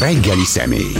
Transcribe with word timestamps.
Reggeli 0.00 0.44
személy. 0.44 0.92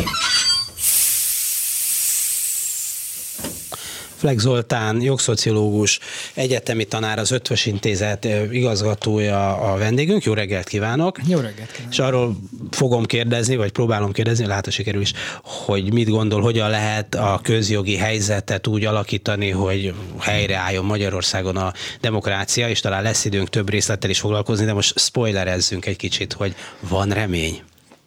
Flex 4.17 4.43
Zoltán, 4.43 5.03
jogszociológus, 5.03 5.99
egyetemi 6.35 6.85
tanár, 6.85 7.19
az 7.19 7.31
Ötvös 7.31 7.67
Intézet 7.67 8.29
igazgatója 8.51 9.57
a 9.57 9.77
vendégünk. 9.77 10.25
Jó 10.25 10.33
reggelt 10.33 10.69
kívánok! 10.69 11.19
Jó 11.27 11.39
reggelt 11.39 11.71
kívánok! 11.71 11.93
És 11.93 11.99
arról 11.99 12.37
fogom 12.71 13.05
kérdezni, 13.05 13.57
vagy 13.57 13.73
próbálom 13.73 14.13
kérdezni, 14.13 14.47
lehet, 14.47 14.65
hogy 14.65 14.73
sikerül 14.73 15.01
is, 15.01 15.13
hogy 15.43 15.93
mit 15.93 16.09
gondol, 16.09 16.41
hogyan 16.41 16.71
lehet 16.71 17.15
a 17.15 17.41
közjogi 17.43 17.97
helyzetet 17.97 18.67
úgy 18.67 18.85
alakítani, 18.85 19.51
hogy 19.51 19.95
helyreálljon 20.19 20.85
Magyarországon 20.85 21.57
a 21.57 21.73
demokrácia, 22.01 22.69
és 22.69 22.81
talán 22.81 23.03
lesz 23.03 23.25
időnk 23.25 23.49
több 23.49 23.71
részlettel 23.71 24.11
is 24.11 24.21
foglalkozni, 24.21 24.65
de 24.65 24.73
most 24.73 24.99
spoilerezzünk 24.99 25.87
egy 25.87 25.97
kicsit, 25.97 26.33
hogy 26.33 26.55
van 26.81 27.09
remény. 27.09 27.63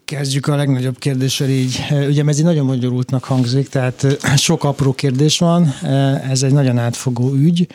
Kezdjük 0.05 0.47
a 0.47 0.55
legnagyobb 0.55 0.97
kérdéssel 0.99 1.49
így. 1.49 1.79
Ugye 2.07 2.23
ez 2.27 2.37
egy 2.37 2.43
nagyon 2.43 2.65
magyarultnak 2.65 3.23
hangzik, 3.23 3.69
tehát 3.69 4.05
sok 4.37 4.63
apró 4.63 4.93
kérdés 4.93 5.39
van, 5.39 5.73
ez 6.29 6.43
egy 6.43 6.53
nagyon 6.53 6.77
átfogó 6.77 7.33
ügy. 7.33 7.67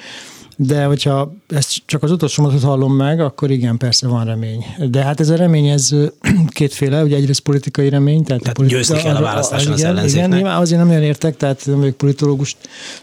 De 0.61 0.85
hogyha 0.85 1.35
ezt 1.49 1.83
csak 1.87 2.03
az 2.03 2.11
utolsó 2.11 2.43
mondatot 2.43 2.69
hallom 2.69 2.95
meg, 2.95 3.21
akkor 3.21 3.51
igen, 3.51 3.77
persze 3.77 4.09
van 4.09 4.25
remény. 4.25 4.65
De 4.91 5.03
hát 5.03 5.21
ez 5.21 5.29
a 5.29 5.37
remény, 5.37 5.67
ez 5.67 5.91
kétféle, 6.49 7.03
ugye 7.03 7.17
egyrészt 7.17 7.41
politikai 7.41 7.89
remény. 7.89 8.25
Tehát, 8.25 8.43
tehát 8.43 8.57
politi- 8.57 8.75
győzni 8.75 8.99
kell 8.99 9.17
a 9.17 9.21
választáson 9.21 9.73
az 9.73 9.85
ellenzéknek. 9.85 10.39
Igen, 10.39 10.53
azért 10.53 10.81
nem 10.81 10.91
olyan 10.91 11.03
értek, 11.03 11.37
tehát 11.37 11.63
nem 11.67 11.79
vagyok 11.79 11.97
politológus, 11.97 12.57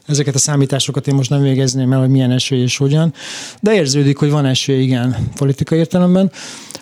ezeket 0.06 0.36
a 0.36 0.38
számításokat 0.38 1.08
én 1.08 1.16
most 1.16 1.30
nem 1.30 1.42
végezném 1.42 1.94
el, 1.94 2.00
hogy 2.00 2.10
milyen 2.10 2.32
esély 2.32 2.62
és 2.62 2.78
hogyan, 2.78 3.14
de 3.62 3.74
érződik, 3.74 4.18
hogy 4.18 4.30
van 4.30 4.46
esély, 4.46 4.82
igen, 4.82 5.16
politikai 5.36 5.78
értelemben. 5.78 6.32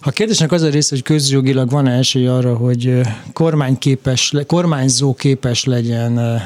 Ha 0.03 0.09
a 0.09 0.14
kérdésnek 0.14 0.52
az 0.52 0.62
a 0.62 0.70
része, 0.70 0.90
hogy 0.90 1.03
közjogilag 1.03 1.70
van 1.70 1.88
esély 1.88 2.28
arra, 2.28 2.55
hogy 2.55 3.00
kormányképes, 3.34 4.34
kormányzó 4.48 5.14
képes 5.14 5.64
legyen 5.64 6.42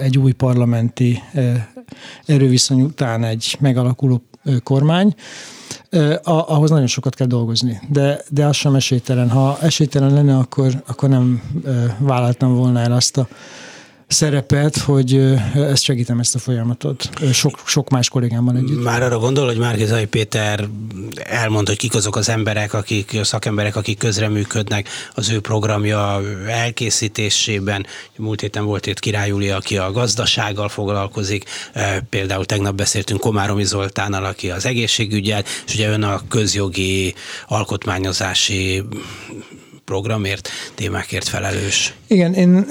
egy 0.00 0.18
új 0.18 0.32
parlamenti 0.32 1.22
erőviszony 2.26 2.80
után 2.80 3.24
egy 3.24 3.56
megalakuló 3.60 4.22
kormány, 4.62 5.14
ahhoz 6.24 6.70
nagyon 6.70 6.86
sokat 6.86 7.14
kell 7.14 7.26
dolgozni, 7.26 7.80
de, 7.88 8.20
de 8.30 8.46
az 8.46 8.56
sem 8.56 8.74
esélytelen. 8.74 9.30
Ha 9.30 9.58
esélytelen 9.60 10.12
lenne, 10.12 10.36
akkor, 10.36 10.82
akkor 10.86 11.08
nem 11.08 11.42
vállaltam 11.98 12.54
volna 12.54 12.80
el 12.80 12.92
azt 12.92 13.16
a 13.16 13.28
szerepet, 14.12 14.76
hogy 14.76 15.16
ezt 15.54 15.82
segítem 15.82 16.18
ezt 16.18 16.34
a 16.34 16.38
folyamatot 16.38 17.10
sok, 17.32 17.58
sok 17.64 17.88
más 17.88 18.08
kollégámmal 18.08 18.56
együtt. 18.56 18.82
Már 18.82 19.02
arra 19.02 19.18
gondol, 19.18 19.46
hogy 19.46 19.58
Márkizai 19.58 20.06
Péter 20.06 20.68
elmondta, 21.24 21.70
hogy 21.70 21.80
kik 21.80 21.94
azok 21.94 22.16
az 22.16 22.28
emberek, 22.28 22.74
akik, 22.74 23.18
szakemberek, 23.22 23.76
akik 23.76 23.98
közreműködnek 23.98 24.88
az 25.14 25.30
ő 25.30 25.40
programja 25.40 26.20
elkészítésében. 26.48 27.86
Múlt 28.16 28.40
héten 28.40 28.64
volt 28.64 28.86
itt 28.86 28.98
Király 28.98 29.28
Júli, 29.28 29.50
aki 29.50 29.78
a 29.78 29.92
gazdasággal 29.92 30.68
foglalkozik, 30.68 31.44
például 32.08 32.44
tegnap 32.44 32.74
beszéltünk 32.74 33.20
Komáromi 33.20 33.64
Zoltánnal, 33.64 34.24
aki 34.24 34.50
az 34.50 34.66
egészségügyel, 34.66 35.44
és 35.66 35.74
ugye 35.74 35.88
ön 35.88 36.02
a 36.02 36.20
közjogi 36.28 37.14
alkotmányozási 37.46 38.82
programért, 39.84 40.48
témákért 40.74 41.28
felelős. 41.28 41.94
Igen, 42.06 42.34
én 42.34 42.66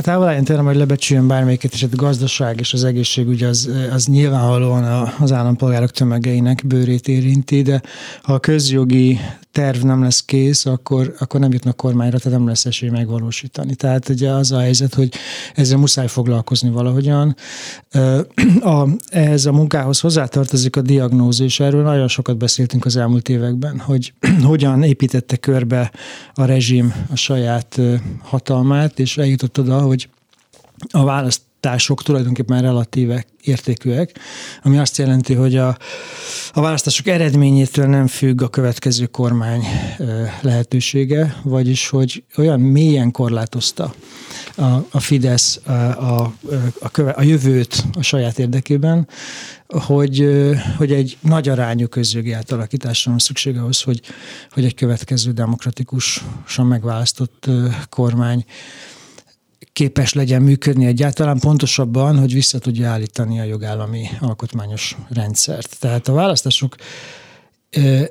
távol 0.00 0.42
tőlem, 0.42 0.64
hogy 0.64 0.76
lebecsüljön 0.76 1.26
bármelyiket, 1.26 1.72
és 1.72 1.82
a 1.82 1.86
gazdaság 1.90 2.60
és 2.60 2.72
az 2.72 2.84
egészségügy 2.84 3.42
az, 3.42 3.70
az 3.92 4.06
nyilvánvalóan 4.06 5.12
az 5.18 5.32
állampolgárok 5.32 5.90
tömegeinek 5.90 6.62
bőrét 6.66 7.08
érinti, 7.08 7.62
de 7.62 7.82
ha 8.22 8.32
a 8.32 8.38
közjogi 8.38 9.20
terv 9.56 9.82
nem 9.82 10.02
lesz 10.02 10.24
kész, 10.24 10.66
akkor, 10.66 11.14
akkor 11.18 11.40
nem 11.40 11.52
jutnak 11.52 11.76
kormányra, 11.76 12.18
tehát 12.18 12.38
nem 12.38 12.48
lesz 12.48 12.64
esély 12.64 12.88
megvalósítani. 12.88 13.74
Tehát 13.74 14.08
ugye 14.08 14.30
az 14.30 14.52
a 14.52 14.58
helyzet, 14.58 14.94
hogy 14.94 15.08
ezzel 15.54 15.78
muszáj 15.78 16.06
foglalkozni 16.06 16.70
valahogyan. 16.70 17.36
A, 18.60 18.86
ehhez 19.08 19.46
a 19.46 19.52
munkához 19.52 20.00
hozzátartozik 20.00 20.76
a 20.76 20.80
diagnózis, 20.80 21.60
erről 21.60 21.82
nagyon 21.82 22.08
sokat 22.08 22.36
beszéltünk 22.36 22.84
az 22.84 22.96
elmúlt 22.96 23.28
években, 23.28 23.78
hogy 23.78 24.12
hogyan 24.42 24.82
építette 24.82 25.36
körbe 25.36 25.90
a 26.34 26.44
rezsim 26.44 26.94
a 27.10 27.16
saját 27.16 27.80
hatalmát, 28.22 28.98
és 28.98 29.18
eljutott 29.18 29.58
oda, 29.58 29.80
hogy 29.80 30.08
a 30.90 31.04
választ 31.04 31.44
választások 31.66 32.02
tulajdonképpen 32.02 32.62
relatíve 32.62 33.24
értékűek, 33.40 34.18
ami 34.62 34.78
azt 34.78 34.96
jelenti, 34.96 35.34
hogy 35.34 35.56
a, 35.56 35.76
a 36.52 36.60
választások 36.60 37.06
eredményétől 37.06 37.86
nem 37.86 38.06
függ 38.06 38.42
a 38.42 38.48
következő 38.48 39.06
kormány 39.06 39.62
lehetősége, 40.40 41.36
vagyis 41.42 41.88
hogy 41.88 42.24
olyan 42.36 42.60
mélyen 42.60 43.10
korlátozta 43.10 43.94
a, 44.56 44.86
a 44.90 45.00
Fidesz 45.00 45.60
a, 45.64 45.72
a, 45.72 46.32
a, 46.80 46.90
köve, 46.90 47.10
a 47.10 47.22
jövőt 47.22 47.84
a 47.92 48.02
saját 48.02 48.38
érdekében, 48.38 49.08
hogy, 49.68 50.28
hogy 50.76 50.92
egy 50.92 51.18
nagy 51.20 51.48
arányú 51.48 51.88
közjogi 51.88 52.32
átalakításra 52.32 53.10
van 53.10 53.20
szükség 53.20 53.56
ahhoz, 53.56 53.82
hogy, 53.82 54.00
hogy 54.50 54.64
egy 54.64 54.74
következő 54.74 55.32
demokratikusan 55.32 56.66
megválasztott 56.66 57.50
kormány 57.88 58.44
képes 59.72 60.12
legyen 60.12 60.42
működni 60.42 60.86
egyáltalán, 60.86 61.38
pontosabban, 61.38 62.18
hogy 62.18 62.32
vissza 62.32 62.58
tudja 62.58 62.90
állítani 62.90 63.40
a 63.40 63.44
jogállami 63.44 64.08
alkotmányos 64.20 64.96
rendszert. 65.08 65.76
Tehát 65.80 66.08
a 66.08 66.12
választások 66.12 66.74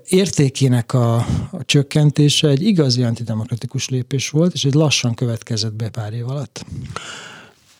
értékének 0.07 0.93
a, 0.93 1.15
a 1.51 1.65
csökkentése 1.65 2.47
egy 2.47 2.61
igazi 2.61 3.03
antidemokratikus 3.03 3.89
lépés 3.89 4.29
volt, 4.29 4.53
és 4.53 4.65
egy 4.65 4.73
lassan 4.73 5.13
következett 5.13 5.73
be 5.73 5.89
pár 5.89 6.13
év 6.13 6.29
alatt. 6.29 6.65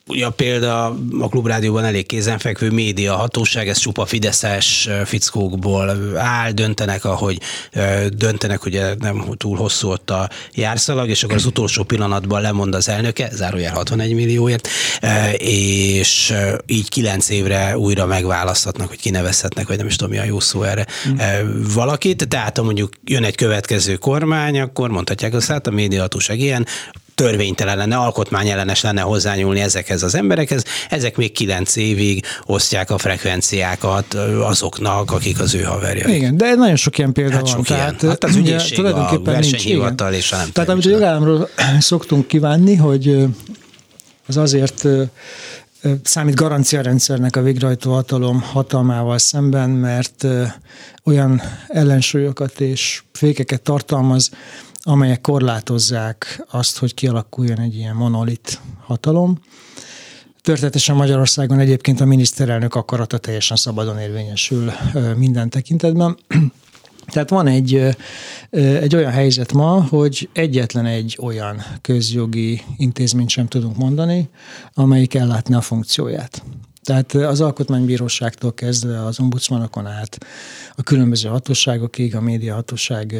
Ugye 0.08 0.26
a 0.26 0.30
példa 0.30 0.84
a 1.20 1.28
klubrádióban 1.28 1.84
elég 1.84 2.06
kézenfekvő 2.06 2.70
média 2.70 3.16
hatóság, 3.16 3.68
ez 3.68 3.78
csupa 3.78 4.06
fideszes 4.06 4.88
fickókból 5.04 6.16
áll, 6.16 6.50
döntenek, 6.50 7.04
ahogy 7.04 7.40
döntenek, 8.08 8.64
ugye 8.64 8.94
nem 8.98 9.24
túl 9.36 9.56
hosszú 9.56 9.88
ott 9.88 10.10
a 10.10 10.30
járszalag, 10.54 11.08
és 11.08 11.22
akkor 11.22 11.36
az 11.36 11.44
utolsó 11.44 11.82
pillanatban 11.82 12.40
lemond 12.40 12.74
az 12.74 12.88
elnöke, 12.88 13.28
zárójel 13.32 13.72
61 13.72 14.14
millióért, 14.14 14.68
és 15.36 16.34
így 16.66 16.88
kilenc 16.88 17.28
évre 17.28 17.78
újra 17.78 18.06
megválaszthatnak, 18.06 18.88
hogy 18.88 19.00
kinevezhetnek, 19.00 19.68
vagy 19.68 19.76
nem 19.76 19.86
is 19.86 19.96
tudom, 19.96 20.12
mi 20.12 20.18
a 20.18 20.24
jó 20.24 20.40
szó 20.40 20.62
erre 20.62 20.86
mm. 21.08 21.16
valakit. 21.74 22.28
Tehát 22.28 22.56
ha 22.56 22.62
mondjuk 22.62 22.92
jön 23.04 23.24
egy 23.24 23.34
következő 23.34 23.96
kormány, 23.96 24.60
akkor 24.60 24.90
mondhatják 24.90 25.34
azt, 25.34 25.48
hát 25.48 25.66
a 25.66 25.70
médiahatóság 25.70 26.38
ilyen, 26.38 26.66
törvénytelen 27.16 27.76
lenne, 27.76 27.96
alkotmányellenes 27.96 28.80
lenne 28.80 29.00
hozzányúlni 29.00 29.60
ezekhez 29.60 30.02
az 30.02 30.14
emberekhez. 30.14 30.64
Ezek 30.90 31.16
még 31.16 31.32
kilenc 31.32 31.76
évig 31.76 32.24
osztják 32.46 32.90
a 32.90 32.98
frekvenciákat 32.98 34.14
azoknak, 34.42 35.10
akik 35.10 35.40
az 35.40 35.54
ő 35.54 35.62
haverjai. 35.62 36.14
Igen, 36.14 36.36
de 36.36 36.54
nagyon 36.54 36.76
sok 36.76 36.98
ilyen 36.98 37.12
példa 37.12 37.34
hát 37.34 37.50
van. 37.50 37.62
Tehát, 37.62 38.02
ilyen. 38.02 38.12
Hát 38.12 38.24
az 38.24 38.36
ügyészség, 38.36 38.84
a 38.84 39.20
versenyhivatal 39.24 40.12
és 40.12 40.32
a 40.32 40.36
nem 40.36 40.50
Tehát 40.52 40.70
amit 40.70 40.86
a 40.86 40.90
jogállamról 40.90 41.48
szoktunk 41.78 42.26
kívánni, 42.26 42.74
hogy 42.74 43.26
az 44.26 44.36
azért 44.36 44.88
számít 46.02 46.34
garanciarendszernek 46.34 47.36
a 47.36 47.42
végrehajtó 47.42 47.92
hatalom 47.92 48.40
hatalmával 48.40 49.18
szemben, 49.18 49.70
mert 49.70 50.26
olyan 51.04 51.42
ellensúlyokat 51.68 52.60
és 52.60 53.02
fékeket 53.12 53.62
tartalmaz, 53.62 54.30
amelyek 54.88 55.20
korlátozzák 55.20 56.44
azt, 56.50 56.78
hogy 56.78 56.94
kialakuljon 56.94 57.60
egy 57.60 57.76
ilyen 57.76 57.96
monolit 57.96 58.60
hatalom. 58.80 59.38
Történetesen 60.40 60.96
Magyarországon 60.96 61.58
egyébként 61.58 62.00
a 62.00 62.04
miniszterelnök 62.04 62.74
akarata 62.74 63.18
teljesen 63.18 63.56
szabadon 63.56 63.98
érvényesül 63.98 64.72
minden 65.16 65.50
tekintetben. 65.50 66.16
Tehát 67.12 67.30
van 67.30 67.46
egy, 67.46 67.96
egy 68.50 68.94
olyan 68.94 69.10
helyzet 69.10 69.52
ma, 69.52 69.86
hogy 69.88 70.28
egyetlen 70.32 70.86
egy 70.86 71.18
olyan 71.20 71.62
közjogi 71.80 72.62
intézményt 72.76 73.28
sem 73.28 73.46
tudunk 73.46 73.76
mondani, 73.76 74.28
amelyik 74.74 75.14
ellátna 75.14 75.56
a 75.56 75.60
funkcióját. 75.60 76.42
Tehát 76.82 77.14
az 77.14 77.40
alkotmánybíróságtól 77.40 78.54
kezdve 78.54 79.04
az 79.04 79.20
ombudsmanokon 79.20 79.86
át 79.86 80.18
a 80.74 80.82
különböző 80.82 81.28
hatóságokig, 81.28 82.16
a 82.16 82.20
médiahatóság 82.20 83.14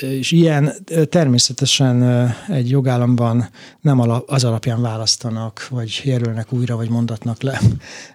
és 0.00 0.32
ilyen 0.32 0.72
természetesen 1.08 2.02
egy 2.48 2.70
jogállamban 2.70 3.48
nem 3.80 4.00
az 4.26 4.44
alapján 4.44 4.80
választanak, 4.80 5.68
vagy 5.68 6.00
jelölnek 6.04 6.52
újra, 6.52 6.76
vagy 6.76 6.88
mondatnak 6.88 7.42
le 7.42 7.60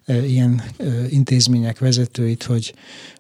ilyen 0.06 0.64
intézmények 1.10 1.80
vezetőit, 1.80 2.44
hogy 2.44 2.74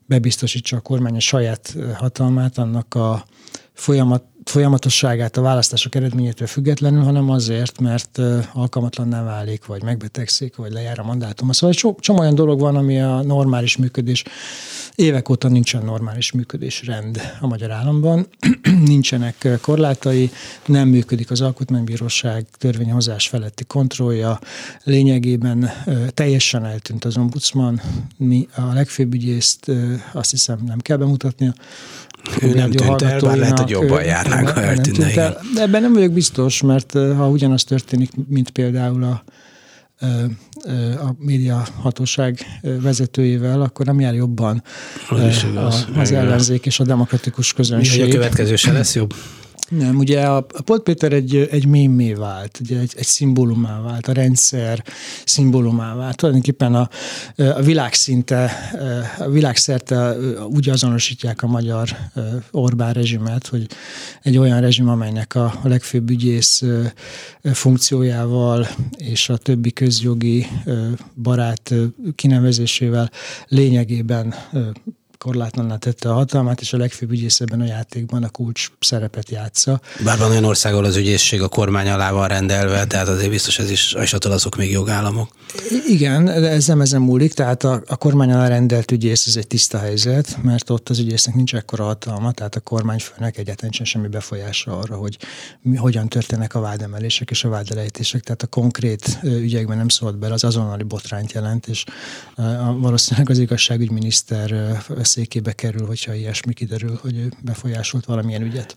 bebiztosítsa 0.06 0.78
a 0.78 0.82
kormány 0.82 1.16
a 1.16 1.20
saját 1.20 1.76
hatalmát, 1.96 2.58
annak 2.58 2.96
a 2.96 3.26
folyamat, 3.74 4.24
folyamatosságát 4.44 5.38
a 5.38 5.42
választások 5.42 5.96
eredményétől 5.96 6.48
függetlenül, 6.48 7.04
hanem 7.04 7.30
azért, 7.30 7.80
mert 7.80 8.20
alkalmatlanná 8.54 9.24
válik, 9.24 9.66
vagy 9.66 9.84
megbetegszik, 9.84 10.56
vagy 10.56 10.72
lejár 10.72 11.00
a 11.00 11.04
mandátuma. 11.04 11.54
Szóval 11.54 11.75
egy 11.75 11.94
csomó 12.00 12.20
olyan 12.20 12.36
dolog 12.36 12.60
van, 12.60 12.75
ami 12.75 13.02
a 13.02 13.22
normális 13.22 13.78
működés. 13.78 14.24
Évek 14.96 15.30
óta 15.30 15.48
nincsen 15.48 15.86
normális 15.86 16.31
működés 16.31 16.86
rend 16.86 17.22
a 17.40 17.48
magyar 17.48 17.72
államban, 17.72 18.28
nincsenek 18.86 19.48
korlátai, 19.62 20.31
nem 20.66 20.88
működik 20.88 21.31
az 21.31 21.42
alkotmánybíróság 21.42 22.46
törvényhozás 22.58 23.28
feletti 23.28 23.64
kontrollja, 23.64 24.40
lényegében 24.84 25.72
teljesen 26.14 26.66
eltűnt 26.66 27.06
az 27.06 27.18
ombudsman, 27.18 27.81
a 28.56 28.74
legfőbb 28.74 29.14
ügyészt 29.14 29.72
azt 30.14 30.31
hiszem 30.31 30.60
nem 30.66 30.80
kell 30.80 30.98
bemutatnia, 30.98 31.54
ő 32.42 32.54
nem 32.54 32.72
tűnt 32.72 33.02
el, 33.02 33.20
bár 33.20 33.38
lehet, 33.38 33.60
hogy 33.60 33.70
jobban 33.70 34.04
járnánk, 34.04 34.50
ha 34.50 34.62
eltűnne. 34.62 35.14
El. 35.14 35.42
De 35.54 35.62
ebben 35.62 35.81
nem 35.81 35.94
vagyok 35.94 36.12
biztos, 36.12 36.62
mert 36.62 36.92
ha 36.92 37.30
ugyanaz 37.30 37.64
történik, 37.64 38.12
mint 38.28 38.50
például 38.50 39.04
a, 39.04 39.24
a 41.08 41.16
média 41.18 41.68
hatóság 41.81 42.40
vezetőjével, 42.62 43.62
akkor 43.62 43.86
nem 43.86 44.00
jár 44.00 44.14
jobban 44.14 44.64
az, 45.10 45.46
az, 45.56 45.88
az 45.96 46.12
ellenzék 46.12 46.66
és 46.66 46.80
a 46.80 46.84
demokratikus 46.84 47.54
közönség. 47.54 48.02
Mi, 48.02 48.10
a 48.10 48.14
következő 48.14 48.56
se 48.56 48.72
lesz 48.72 48.96
jobb? 48.96 49.14
Nem, 49.69 49.98
ugye 49.98 50.21
a, 50.21 50.36
a 50.36 50.62
Polt 50.62 50.83
Péter 50.83 51.13
egy, 51.13 51.36
egy 51.36 51.65
mémé 51.65 52.13
vált, 52.13 52.60
ugye 52.60 52.80
egy, 52.80 52.94
egy 52.98 53.06
szimbólumá 53.06 53.81
vált, 53.81 54.07
a 54.07 54.12
rendszer 54.12 54.83
szimbólumá 55.25 55.95
vált. 55.95 56.15
Tulajdonképpen 56.15 56.75
a, 56.75 56.89
a 57.36 57.62
világszinte, 57.62 58.51
a 59.19 59.30
világszerte 59.30 60.15
úgy 60.48 60.69
azonosítják 60.69 61.44
a 61.44 61.48
magyar 61.48 61.89
Orbán 62.51 62.94
rezsimet, 62.94 63.48
hogy 63.48 63.68
egy 64.21 64.38
olyan 64.38 64.62
rezsim, 64.62 64.89
amelynek 64.89 65.36
a, 65.36 65.60
legfőbb 65.63 66.09
ügyész 66.09 66.63
funkciójával 67.42 68.68
és 68.98 69.30
a 69.30 69.38
többi 69.38 69.71
közjogi 69.71 70.48
barát 71.16 71.74
kinevezésével 72.16 73.12
lényegében 73.48 74.33
korlátlanná 75.24 75.75
tette 75.75 76.10
a 76.10 76.14
hatalmát, 76.14 76.62
és 76.62 76.74
a 76.74 76.78
legfőbb 76.78 77.12
ügyész 77.12 77.40
ebben 77.40 77.62
a 77.62 77.66
játékban 77.66 78.24
a 78.24 78.30
kulcs 78.30 78.68
szerepet 78.80 79.30
játsza. 79.30 79.81
Bár 80.04 80.18
van 80.18 80.30
olyan 80.30 80.44
ország, 80.44 80.74
ahol 80.74 80.86
az 80.86 80.96
ügyészség 80.96 81.42
a 81.42 81.48
kormány 81.48 81.90
alá 81.90 82.12
van 82.12 82.28
rendelve, 82.28 82.86
tehát 82.86 83.08
azért 83.08 83.30
biztos 83.30 83.60
ez 83.60 83.70
is, 83.70 83.94
és 84.02 84.14
attól 84.14 84.31
azok 84.31 84.56
még 84.56 84.72
jogállamok. 84.72 85.30
Igen, 85.88 86.25
de 86.25 86.50
ez 86.50 86.68
nem 86.68 86.81
ezen 86.81 87.02
múlik, 87.02 87.34
tehát 87.34 87.64
a, 87.64 87.81
a 87.88 87.96
kormány 87.96 88.31
alá 88.31 88.48
rendelt 88.48 88.92
ügyész 88.92 89.28
ez 89.28 89.36
egy 89.36 89.48
tiszta 89.48 89.78
helyzet, 89.80 90.38
mert 90.42 90.70
ott 90.70 90.90
az 90.90 91.00
ügyésznek 91.00 91.36
nincs 91.36 91.56
ekkora 91.56 91.84
hatalma, 91.84 92.31
tehát 92.31 92.56
a 92.56 92.60
kormányfőnek 92.60 93.38
egyáltalán 93.38 93.72
sem 93.72 93.86
semmi 93.86 94.08
befolyása 94.08 94.80
arra, 94.80 94.96
hogy 94.96 95.18
mi, 95.62 95.76
hogyan 95.76 96.08
történnek 96.08 96.56
a 96.56 96.60
vádemelések 96.60 97.30
és 97.30 97.44
a 97.44 97.50
vádelejtések, 97.50 98.22
tehát 98.22 98.42
a 98.42 98.48
konkrét 98.48 99.19
ügyekben 99.24 99.78
nem 99.78 99.90
szólt 99.90 100.18
be, 100.18 100.34
az 100.34 100.44
azonnali 100.44 100.84
botrányt 100.84 101.31
jelent, 101.31 101.68
és 101.68 101.84
valószínűleg 102.80 103.30
az 103.30 103.38
igazságügyminiszter 103.38 104.81
székébe 105.13 105.54
kerül, 105.54 105.86
hogyha 105.86 106.13
ilyesmi 106.13 106.54
kiderül, 106.54 106.98
hogy 107.01 107.18
ő 107.18 107.31
befolyásolt 107.42 108.06
valamilyen 108.06 108.42
ügyet. 108.42 108.75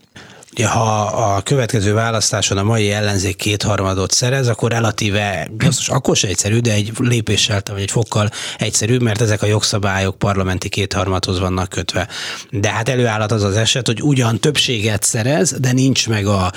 Ha 0.64 1.00
a 1.02 1.40
következő 1.40 1.92
választáson 1.92 2.58
a 2.58 2.62
mai 2.62 2.92
ellenzék 2.92 3.36
kétharmadot 3.36 4.12
szerez, 4.12 4.48
akkor 4.48 4.70
relatíve, 4.70 5.50
most 5.64 5.90
akkor 5.90 6.16
se 6.16 6.28
egyszerű, 6.28 6.58
de 6.58 6.72
egy 6.72 6.92
lépéssel, 6.98 7.62
vagy 7.70 7.80
egy 7.80 7.90
fokkal 7.90 8.30
egyszerű, 8.58 8.96
mert 8.98 9.20
ezek 9.20 9.42
a 9.42 9.46
jogszabályok 9.46 10.18
parlamenti 10.18 10.68
kétharmadhoz 10.68 11.38
vannak 11.38 11.68
kötve. 11.68 12.08
De 12.50 12.70
hát 12.70 12.88
előállhat 12.88 13.32
az 13.32 13.42
az 13.42 13.56
eset, 13.56 13.86
hogy 13.86 14.02
ugyan 14.02 14.40
többséget 14.40 15.02
szerez, 15.02 15.54
de 15.60 15.72
nincs 15.72 16.08
meg 16.08 16.26
a 16.26 16.52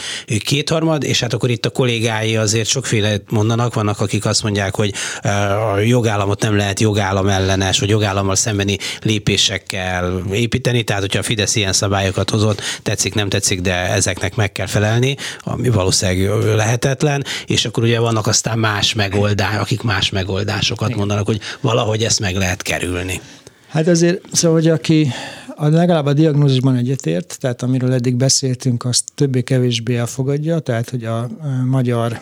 kétharmad, 0.45 1.03
és 1.03 1.19
hát 1.19 1.33
akkor 1.33 1.49
itt 1.49 1.65
a 1.65 1.69
kollégái 1.69 2.37
azért 2.37 2.67
sokféle 2.67 3.15
mondanak, 3.29 3.73
vannak, 3.73 3.99
akik 3.99 4.25
azt 4.25 4.43
mondják, 4.43 4.75
hogy 4.75 4.93
a 5.73 5.77
jogállamot 5.77 6.41
nem 6.41 6.55
lehet 6.55 6.79
jogállam 6.79 7.27
ellenes, 7.27 7.79
vagy 7.79 7.89
jogállammal 7.89 8.35
szembeni 8.35 8.77
lépésekkel 9.01 10.21
építeni, 10.31 10.83
tehát 10.83 11.01
hogyha 11.01 11.19
a 11.19 11.23
Fidesz 11.23 11.55
ilyen 11.55 11.73
szabályokat 11.73 12.29
hozott, 12.29 12.61
tetszik, 12.83 13.13
nem 13.13 13.29
tetszik, 13.29 13.61
de 13.61 13.88
ezeknek 13.91 14.35
meg 14.35 14.51
kell 14.51 14.65
felelni, 14.65 15.15
ami 15.39 15.69
valószínűleg 15.69 16.55
lehetetlen, 16.55 17.23
és 17.45 17.65
akkor 17.65 17.83
ugye 17.83 17.99
vannak 17.99 18.27
aztán 18.27 18.59
más 18.59 18.93
megoldások, 18.93 19.61
akik 19.61 19.81
más 19.81 20.09
megoldásokat 20.09 20.87
Igen. 20.87 20.99
mondanak, 20.99 21.25
hogy 21.25 21.39
valahogy 21.61 22.03
ezt 22.03 22.19
meg 22.19 22.35
lehet 22.35 22.61
kerülni. 22.61 23.21
Hát 23.67 23.87
azért, 23.87 24.21
szóval, 24.31 24.57
hogy 24.57 24.67
aki 24.67 25.11
a, 25.55 25.67
legalább 25.67 26.05
a 26.05 26.13
diagnózisban 26.13 26.75
egyetért, 26.75 27.37
tehát 27.39 27.61
amiről 27.61 27.93
eddig 27.93 28.15
beszéltünk, 28.15 28.85
azt 28.85 29.03
többé-kevésbé 29.15 29.97
elfogadja, 29.97 30.59
tehát 30.59 30.89
hogy 30.89 31.03
a 31.03 31.29
magyar, 31.65 32.19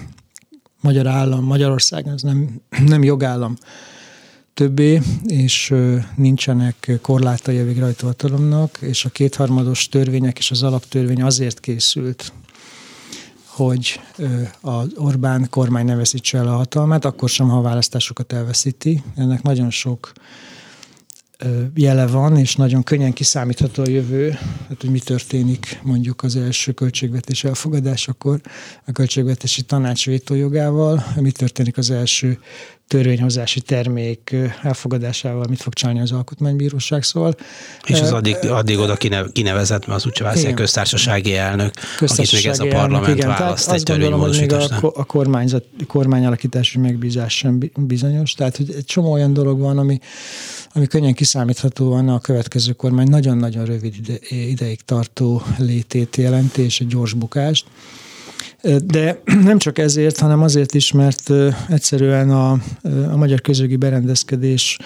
magyar 0.82 1.08
állam, 1.08 1.44
Magyarország 1.44 2.08
az 2.08 2.22
nem, 2.22 2.62
nem 2.86 3.04
jogállam 3.04 3.58
többé, 4.58 5.02
és 5.26 5.74
nincsenek 6.16 6.92
korlátai 7.02 7.58
a 7.58 7.66
végrehajtó 7.66 8.08
hatalomnak, 8.08 8.78
és 8.82 9.06
a 9.06 9.10
kétharmados 9.10 9.90
törvények 9.90 10.38
és 10.38 10.52
az 10.52 10.64
alaptörvény 10.64 11.22
azért 11.22 11.60
készült, 11.60 12.34
hogy 13.46 14.00
az 14.62 14.88
Orbán 14.96 15.48
kormány 15.50 15.86
ne 15.86 15.96
veszítse 15.96 16.38
el 16.38 16.48
a 16.48 16.56
hatalmát, 16.56 17.06
akkor 17.06 17.30
sem, 17.30 17.48
ha 17.50 17.58
a 17.58 17.62
választásokat 17.62 18.34
elveszíti. 18.34 19.04
Ennek 19.16 19.42
nagyon 19.42 19.70
sok 19.70 20.12
jele 21.74 22.08
van, 22.08 22.38
és 22.38 22.56
nagyon 22.56 22.84
könnyen 22.84 23.14
kiszámítható 23.14 23.84
a 23.84 23.90
jövő, 23.90 24.30
hát, 24.68 24.82
hogy 24.82 24.90
mi 24.90 25.00
történik 25.00 25.80
mondjuk 25.84 26.24
az 26.24 26.36
első 26.36 26.72
költségvetés 26.72 27.44
elfogadásakor, 27.44 28.42
a 28.86 28.92
költségvetési 28.92 29.62
tanács 29.62 30.06
vétójogával, 30.06 31.04
mi 31.16 31.32
történik 31.32 31.78
az 31.78 31.92
első 31.92 32.40
törvényhozási 32.88 33.62
termék 33.62 34.36
elfogadásával 34.62 35.46
mit 35.50 35.62
fog 35.62 35.74
csinálni 35.74 36.02
az 36.02 36.12
alkotmánybíróság, 36.12 37.04
szóval. 37.04 37.36
És 37.86 38.02
az 38.02 38.12
addig, 38.12 38.36
addig 38.36 38.78
oda 38.78 38.98
kinevezett, 39.34 39.86
mert 39.86 40.00
az 40.00 40.06
úgyse 40.06 40.24
válsz 40.24 40.46
köztársasági 40.56 41.36
elnök, 41.36 41.74
köztársasági 41.98 42.48
akit 42.48 42.60
még 42.60 42.70
ez 42.70 42.76
a 42.76 42.80
parlament 42.80 43.08
elnök, 43.08 43.18
igen. 43.18 43.30
választ 43.30 43.72
egy 43.72 44.40
még 44.40 44.54
a, 44.54 44.92
a 44.94 45.06
kormányzat, 45.06 45.66
kormányalakítási 45.88 46.80
megbízás 46.80 47.38
sem 47.38 47.72
bizonyos, 47.76 48.34
tehát 48.34 48.58
hogy 48.58 48.74
egy 48.78 48.86
csomó 48.86 49.12
olyan 49.12 49.34
dolog 49.34 49.60
van, 49.60 49.78
ami, 49.78 50.00
ami 50.74 50.88
könnyen 50.88 51.14
kiszámíthatóan 51.14 52.10
a 52.10 52.20
következő 52.20 52.72
kormány 52.72 53.08
nagyon-nagyon 53.08 53.66
rövid 53.66 53.96
ide, 53.96 54.18
ideig 54.30 54.82
tartó 54.86 55.42
létét 55.58 56.16
jelenti, 56.16 56.62
és 56.62 56.80
egy 56.80 56.88
gyors 56.88 57.14
bukást. 57.14 57.66
De 58.86 59.22
nem 59.50 59.58
csak 59.58 59.78
ezért, 59.78 60.20
hanem 60.20 60.42
azért 60.42 60.74
is, 60.74 60.92
mert 60.92 61.32
egyszerűen 61.70 62.30
a, 62.30 62.52
a 63.12 63.16
magyar 63.16 63.42
közögi 63.42 63.76
berendezkedés 63.76 64.78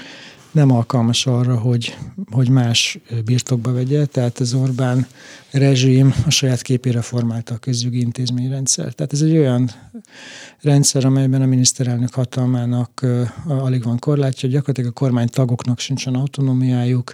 nem 0.51 0.71
alkalmas 0.71 1.25
arra, 1.25 1.57
hogy, 1.57 1.97
hogy 2.31 2.49
más 2.49 2.99
birtokba 3.25 3.73
vegye, 3.73 4.05
tehát 4.05 4.39
az 4.39 4.53
Orbán 4.53 5.07
rezsim 5.51 6.13
a 6.25 6.29
saját 6.29 6.61
képére 6.61 7.01
formálta 7.01 7.53
a 7.53 7.57
közjogi 7.57 7.99
intézményrendszer. 7.99 8.93
Tehát 8.93 9.13
ez 9.13 9.21
egy 9.21 9.37
olyan 9.37 9.69
rendszer, 10.61 11.05
amelyben 11.05 11.41
a 11.41 11.45
miniszterelnök 11.45 12.13
hatalmának 12.13 13.05
alig 13.47 13.83
van 13.83 13.99
korlátja, 13.99 14.49
gyakorlatilag 14.49 14.89
a 14.89 14.99
kormány 14.99 15.27
tagoknak 15.29 15.79
sincsen 15.79 16.15
autonómiájuk, 16.15 17.13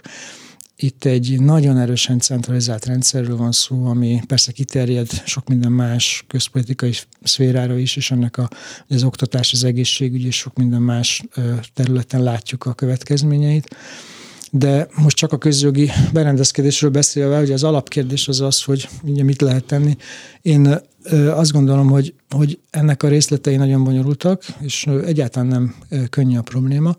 itt 0.80 1.04
egy 1.04 1.40
nagyon 1.40 1.78
erősen 1.78 2.18
centralizált 2.18 2.86
rendszerről 2.86 3.36
van 3.36 3.52
szó, 3.52 3.84
ami 3.86 4.20
persze 4.26 4.52
kiterjed 4.52 5.10
sok 5.24 5.48
minden 5.48 5.72
más 5.72 6.24
közpolitikai 6.28 6.94
szférára 7.22 7.78
is, 7.78 7.96
és 7.96 8.10
ennek 8.10 8.36
a, 8.36 8.48
az 8.88 9.02
oktatás, 9.02 9.52
az 9.52 9.64
egészségügy 9.64 10.24
és 10.24 10.36
sok 10.36 10.56
minden 10.56 10.82
más 10.82 11.24
területen 11.74 12.22
látjuk 12.22 12.66
a 12.66 12.72
következményeit. 12.72 13.76
De 14.50 14.88
most 14.96 15.16
csak 15.16 15.32
a 15.32 15.38
közjogi 15.38 15.90
berendezkedésről 16.12 16.90
beszélve, 16.90 17.38
hogy 17.38 17.52
az 17.52 17.64
alapkérdés 17.64 18.28
az 18.28 18.40
az, 18.40 18.62
hogy 18.62 18.88
ugye 19.02 19.22
mit 19.22 19.40
lehet 19.40 19.64
tenni. 19.64 19.96
Én 20.42 20.80
azt 21.30 21.52
gondolom, 21.52 21.88
hogy, 21.88 22.14
hogy 22.30 22.58
ennek 22.70 23.02
a 23.02 23.08
részletei 23.08 23.56
nagyon 23.56 23.84
bonyolultak, 23.84 24.44
és 24.60 24.86
egyáltalán 25.04 25.48
nem 25.48 25.74
könnyű 26.10 26.36
a 26.36 26.42
probléma. 26.42 26.96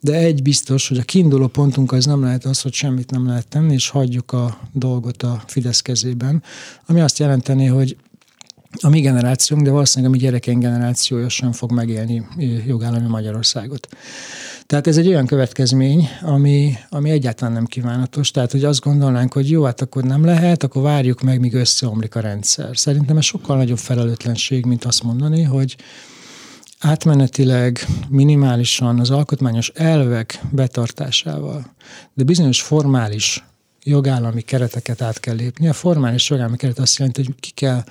De 0.00 0.14
egy 0.14 0.42
biztos, 0.42 0.88
hogy 0.88 0.98
a 0.98 1.02
kiinduló 1.02 1.46
pontunk 1.46 1.92
az 1.92 2.04
nem 2.04 2.22
lehet 2.22 2.44
az, 2.44 2.60
hogy 2.60 2.72
semmit 2.72 3.10
nem 3.10 3.26
lehet 3.26 3.48
tenni, 3.48 3.72
és 3.72 3.88
hagyjuk 3.88 4.32
a 4.32 4.58
dolgot 4.72 5.22
a 5.22 5.42
Fidesz 5.46 5.80
kezében, 5.80 6.42
ami 6.86 7.00
azt 7.00 7.18
jelenteni, 7.18 7.66
hogy 7.66 7.96
a 8.80 8.88
mi 8.88 9.00
generációnk, 9.00 9.62
de 9.62 9.70
valószínűleg 9.70 10.12
a 10.12 10.16
mi 10.16 10.22
gyerekeink 10.22 10.62
generációja 10.62 11.28
sem 11.28 11.52
fog 11.52 11.72
megélni 11.72 12.26
jogállami 12.66 13.06
Magyarországot. 13.06 13.88
Tehát 14.66 14.86
ez 14.86 14.96
egy 14.96 15.06
olyan 15.06 15.26
következmény, 15.26 16.08
ami, 16.22 16.74
ami 16.88 17.10
egyáltalán 17.10 17.54
nem 17.54 17.64
kívánatos. 17.64 18.30
Tehát, 18.30 18.50
hogy 18.50 18.64
azt 18.64 18.80
gondolnánk, 18.80 19.32
hogy 19.32 19.50
jó, 19.50 19.62
hát 19.62 19.80
akkor 19.80 20.02
nem 20.02 20.24
lehet, 20.24 20.62
akkor 20.62 20.82
várjuk 20.82 21.20
meg, 21.20 21.40
míg 21.40 21.54
összeomlik 21.54 22.14
a 22.14 22.20
rendszer. 22.20 22.76
Szerintem 22.76 23.16
ez 23.16 23.24
sokkal 23.24 23.56
nagyobb 23.56 23.78
felelőtlenség, 23.78 24.64
mint 24.64 24.84
azt 24.84 25.02
mondani, 25.02 25.42
hogy 25.42 25.76
átmenetileg, 26.80 27.86
minimálisan 28.08 29.00
az 29.00 29.10
alkotmányos 29.10 29.68
elvek 29.74 30.40
betartásával, 30.50 31.74
de 32.14 32.24
bizonyos 32.24 32.62
formális 32.62 33.44
jogállami 33.82 34.40
kereteket 34.40 35.02
át 35.02 35.20
kell 35.20 35.34
lépni. 35.34 35.68
A 35.68 35.72
formális 35.72 36.30
jogállami 36.30 36.56
keret 36.56 36.78
azt 36.78 36.98
jelenti, 36.98 37.24
hogy 37.24 37.34
ki 37.40 37.50
kell 37.50 37.84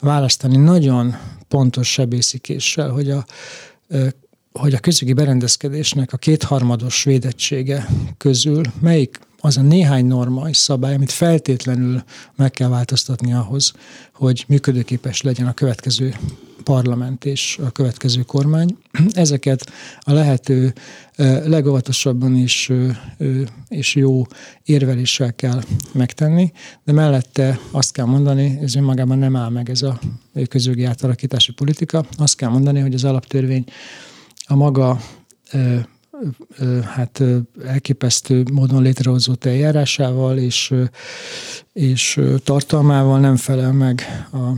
választani 0.00 0.56
nagyon 0.56 1.16
pontos 1.48 1.92
sebészikéssel, 1.92 2.90
hogy 2.90 3.10
a 3.10 3.24
hogy 4.52 4.74
a 4.74 4.78
közügyi 4.78 5.12
berendezkedésnek 5.12 6.12
a 6.12 6.16
kétharmados 6.16 7.04
védettsége 7.04 7.88
közül 8.16 8.62
melyik 8.80 9.20
az 9.40 9.56
a 9.56 9.62
néhány 9.62 10.06
norma 10.06 10.48
és 10.48 10.56
szabály, 10.56 10.94
amit 10.94 11.12
feltétlenül 11.12 12.02
meg 12.36 12.50
kell 12.50 12.68
változtatni 12.68 13.32
ahhoz, 13.32 13.72
hogy 14.12 14.44
működőképes 14.48 15.22
legyen 15.22 15.46
a 15.46 15.52
következő 15.52 16.14
parlament 16.62 17.24
és 17.24 17.58
a 17.64 17.70
következő 17.70 18.22
kormány. 18.22 18.76
Ezeket 19.12 19.70
a 20.00 20.12
lehető 20.12 20.72
legóvatosabban 21.44 22.36
is 22.36 22.70
és 23.68 23.94
jó 23.94 24.22
érveléssel 24.64 25.34
kell 25.34 25.62
megtenni, 25.92 26.52
de 26.84 26.92
mellette 26.92 27.58
azt 27.70 27.92
kell 27.92 28.06
mondani, 28.06 28.58
ez 28.62 28.74
önmagában 28.74 29.18
nem 29.18 29.36
áll 29.36 29.48
meg 29.48 29.70
ez 29.70 29.82
a 29.82 29.98
közögi 30.48 30.84
átalakítási 30.84 31.52
politika, 31.52 32.04
azt 32.16 32.36
kell 32.36 32.50
mondani, 32.50 32.80
hogy 32.80 32.94
az 32.94 33.04
alaptörvény 33.04 33.64
a 34.46 34.54
maga 34.54 35.00
hát 36.84 37.22
elképesztő 37.66 38.44
módon 38.52 38.82
létrehozott 38.82 39.44
eljárásával 39.44 40.38
és, 40.38 40.74
és 41.72 42.20
tartalmával 42.44 43.20
nem 43.20 43.36
felel 43.36 43.72
meg 43.72 44.26
a, 44.32 44.50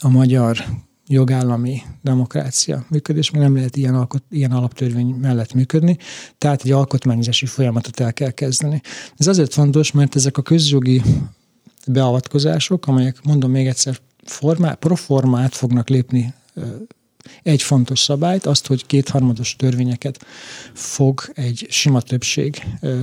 a 0.00 0.08
magyar 0.08 0.64
jogállami 1.08 1.82
demokrácia 2.02 2.84
működés, 2.88 3.30
mert 3.30 3.44
nem 3.44 3.54
lehet 3.56 3.76
ilyen, 3.76 3.94
alkot, 3.94 4.22
ilyen 4.30 4.52
alaptörvény 4.52 5.06
mellett 5.06 5.52
működni, 5.52 5.96
tehát 6.38 6.64
egy 6.64 6.70
alkotmányozási 6.70 7.46
folyamatot 7.46 8.00
el 8.00 8.12
kell 8.12 8.30
kezdeni. 8.30 8.80
Ez 9.16 9.26
azért 9.26 9.52
fontos, 9.52 9.92
mert 9.92 10.16
ezek 10.16 10.36
a 10.36 10.42
közjogi 10.42 11.02
beavatkozások, 11.86 12.86
amelyek 12.86 13.22
mondom 13.22 13.50
még 13.50 13.66
egyszer 13.66 13.98
formá, 14.24 14.74
proformát 14.74 15.54
fognak 15.54 15.88
lépni 15.88 16.34
egy 17.42 17.62
fontos 17.62 17.98
szabályt, 17.98 18.46
azt, 18.46 18.66
hogy 18.66 18.86
kétharmados 18.86 19.56
törvényeket 19.56 20.26
fog 20.72 21.22
egy 21.34 21.66
sima 21.70 22.00
többség 22.00 22.62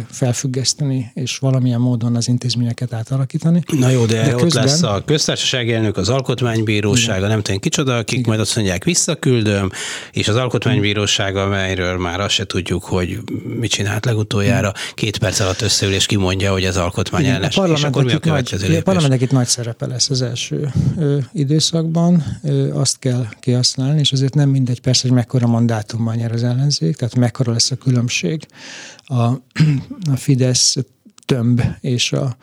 felfüggeszteni, 0.09 1.11
és 1.13 1.37
valamilyen 1.37 1.79
módon 1.79 2.15
az 2.15 2.27
intézményeket 2.27 2.93
átalakítani. 2.93 3.63
Na 3.79 3.89
jó, 3.89 4.05
de, 4.05 4.25
de 4.25 4.35
ott 4.35 4.41
közben... 4.41 4.65
lesz 4.65 4.81
a 4.81 5.03
köztársasági 5.05 5.73
elnök, 5.73 5.97
az 5.97 6.09
alkotmánybírósága, 6.09 7.27
nem 7.27 7.41
tudom 7.41 7.59
kicsoda, 7.59 7.97
akik 7.97 8.17
Igen. 8.17 8.29
majd 8.29 8.39
azt 8.39 8.55
mondják, 8.55 8.83
visszaküldöm, 8.83 9.69
és 10.11 10.27
az 10.27 10.35
alkotmánybíróság, 10.35 11.35
amelyről 11.35 11.97
már 11.97 12.19
azt 12.19 12.33
se 12.33 12.45
tudjuk, 12.45 12.83
hogy 12.83 13.19
mit 13.59 13.71
csinált 13.71 14.05
legutoljára, 14.05 14.73
két 14.93 15.17
perc 15.17 15.39
alatt 15.39 15.61
összeül, 15.61 15.93
és 15.93 16.05
kimondja, 16.05 16.51
hogy 16.51 16.63
ez 16.63 16.77
alkotmány 16.77 17.25
ellenes. 17.25 17.59
És 17.73 17.83
akkor 17.83 18.03
mi 18.03 18.11
a 18.11 18.19
nagy, 18.23 18.53
A 18.77 18.81
parlamentnek 18.81 19.21
itt 19.21 19.31
nagy 19.31 19.47
szerepe 19.47 19.87
lesz 19.87 20.09
az 20.09 20.21
első 20.21 20.71
ö, 20.97 21.17
időszakban, 21.33 22.23
ö, 22.43 22.73
azt 22.73 22.99
kell 22.99 23.27
kihasználni, 23.39 23.99
és 23.99 24.11
azért 24.13 24.33
nem 24.33 24.49
mindegy 24.49 24.81
persze, 24.81 25.07
hogy 25.07 25.17
mekkora 25.17 25.47
mandátummal 25.47 26.15
nyer 26.15 26.31
az 26.31 26.43
ellenzék, 26.43 26.95
tehát 26.95 27.15
mekkora 27.15 27.51
lesz 27.51 27.71
a 27.71 27.75
különbség 27.75 28.47
a, 29.03 29.15
a 30.13 30.15
Fidesz 30.15 30.75
tömb 31.25 31.61
és 31.79 32.11
a, 32.11 32.37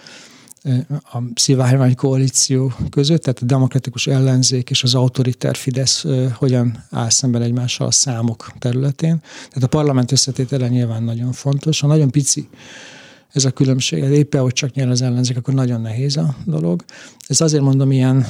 a 1.13 1.19
szivárvány 1.35 1.95
koalíció 1.95 2.73
között, 2.91 3.23
tehát 3.23 3.43
a 3.43 3.45
demokratikus 3.45 4.07
ellenzék 4.07 4.71
és 4.71 4.83
az 4.83 4.95
autoriter 4.95 5.57
Fidesz 5.57 6.05
hogyan 6.35 6.85
áll 6.91 7.11
szemben 7.11 7.43
egymással 7.43 7.87
a 7.87 7.91
számok 7.91 8.53
területén. 8.59 9.21
Tehát 9.49 9.63
a 9.63 9.67
parlament 9.67 10.13
összetétele 10.13 10.69
nyilván 10.69 11.03
nagyon 11.03 11.33
fontos. 11.33 11.81
Ha 11.81 11.87
nagyon 11.87 12.11
pici 12.11 12.49
ez 13.33 13.45
a 13.45 13.51
különbség, 13.51 14.03
éppen, 14.03 14.43
hogy 14.43 14.53
csak 14.53 14.73
nyer 14.73 14.89
az 14.89 15.03
ellenzék, 15.03 15.37
akkor 15.37 15.55
nagyon 15.55 15.81
nehéz 15.81 16.17
a 16.17 16.37
dolog. 16.45 16.85
Ez 17.27 17.41
azért 17.41 17.63
mondom 17.63 17.93
ilyen 17.93 18.27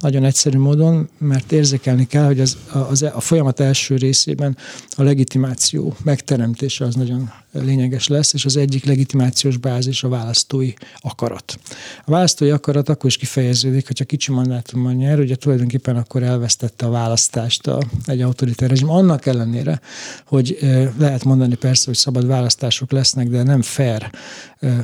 nagyon 0.00 0.24
egyszerű 0.24 0.58
módon, 0.58 1.08
mert 1.18 1.52
érzékelni 1.52 2.06
kell, 2.06 2.26
hogy 2.26 2.40
az, 2.40 2.56
az, 2.90 3.02
a 3.02 3.20
folyamat 3.20 3.60
első 3.60 3.96
részében 3.96 4.56
a 4.90 5.02
legitimáció 5.02 5.96
megteremtése 6.02 6.84
az 6.84 6.94
nagyon 6.94 7.30
lényeges 7.52 8.08
lesz, 8.08 8.32
és 8.32 8.44
az 8.44 8.56
egyik 8.56 8.84
legitimációs 8.84 9.56
bázis 9.56 10.02
a 10.02 10.08
választói 10.08 10.72
akarat. 10.96 11.58
A 12.04 12.10
választói 12.10 12.50
akarat 12.50 12.88
akkor 12.88 13.06
is 13.06 13.16
kifejeződik, 13.16 13.86
hogyha 13.86 14.04
kicsi 14.04 14.32
mandátummal 14.32 14.92
nyer, 14.92 15.18
ugye 15.18 15.36
tulajdonképpen 15.36 15.96
akkor 15.96 16.22
elvesztette 16.22 16.86
a 16.86 16.90
választást 16.90 17.66
a, 17.66 17.82
egy 18.04 18.20
autoritár 18.20 18.68
rezsim. 18.68 18.90
Annak 18.90 19.26
ellenére, 19.26 19.80
hogy 20.24 20.58
lehet 20.98 21.24
mondani 21.24 21.54
persze, 21.54 21.84
hogy 21.86 21.96
szabad 21.96 22.26
választások 22.26 22.90
lesznek, 22.90 23.28
de 23.28 23.42
nem 23.42 23.62
fair 23.62 24.10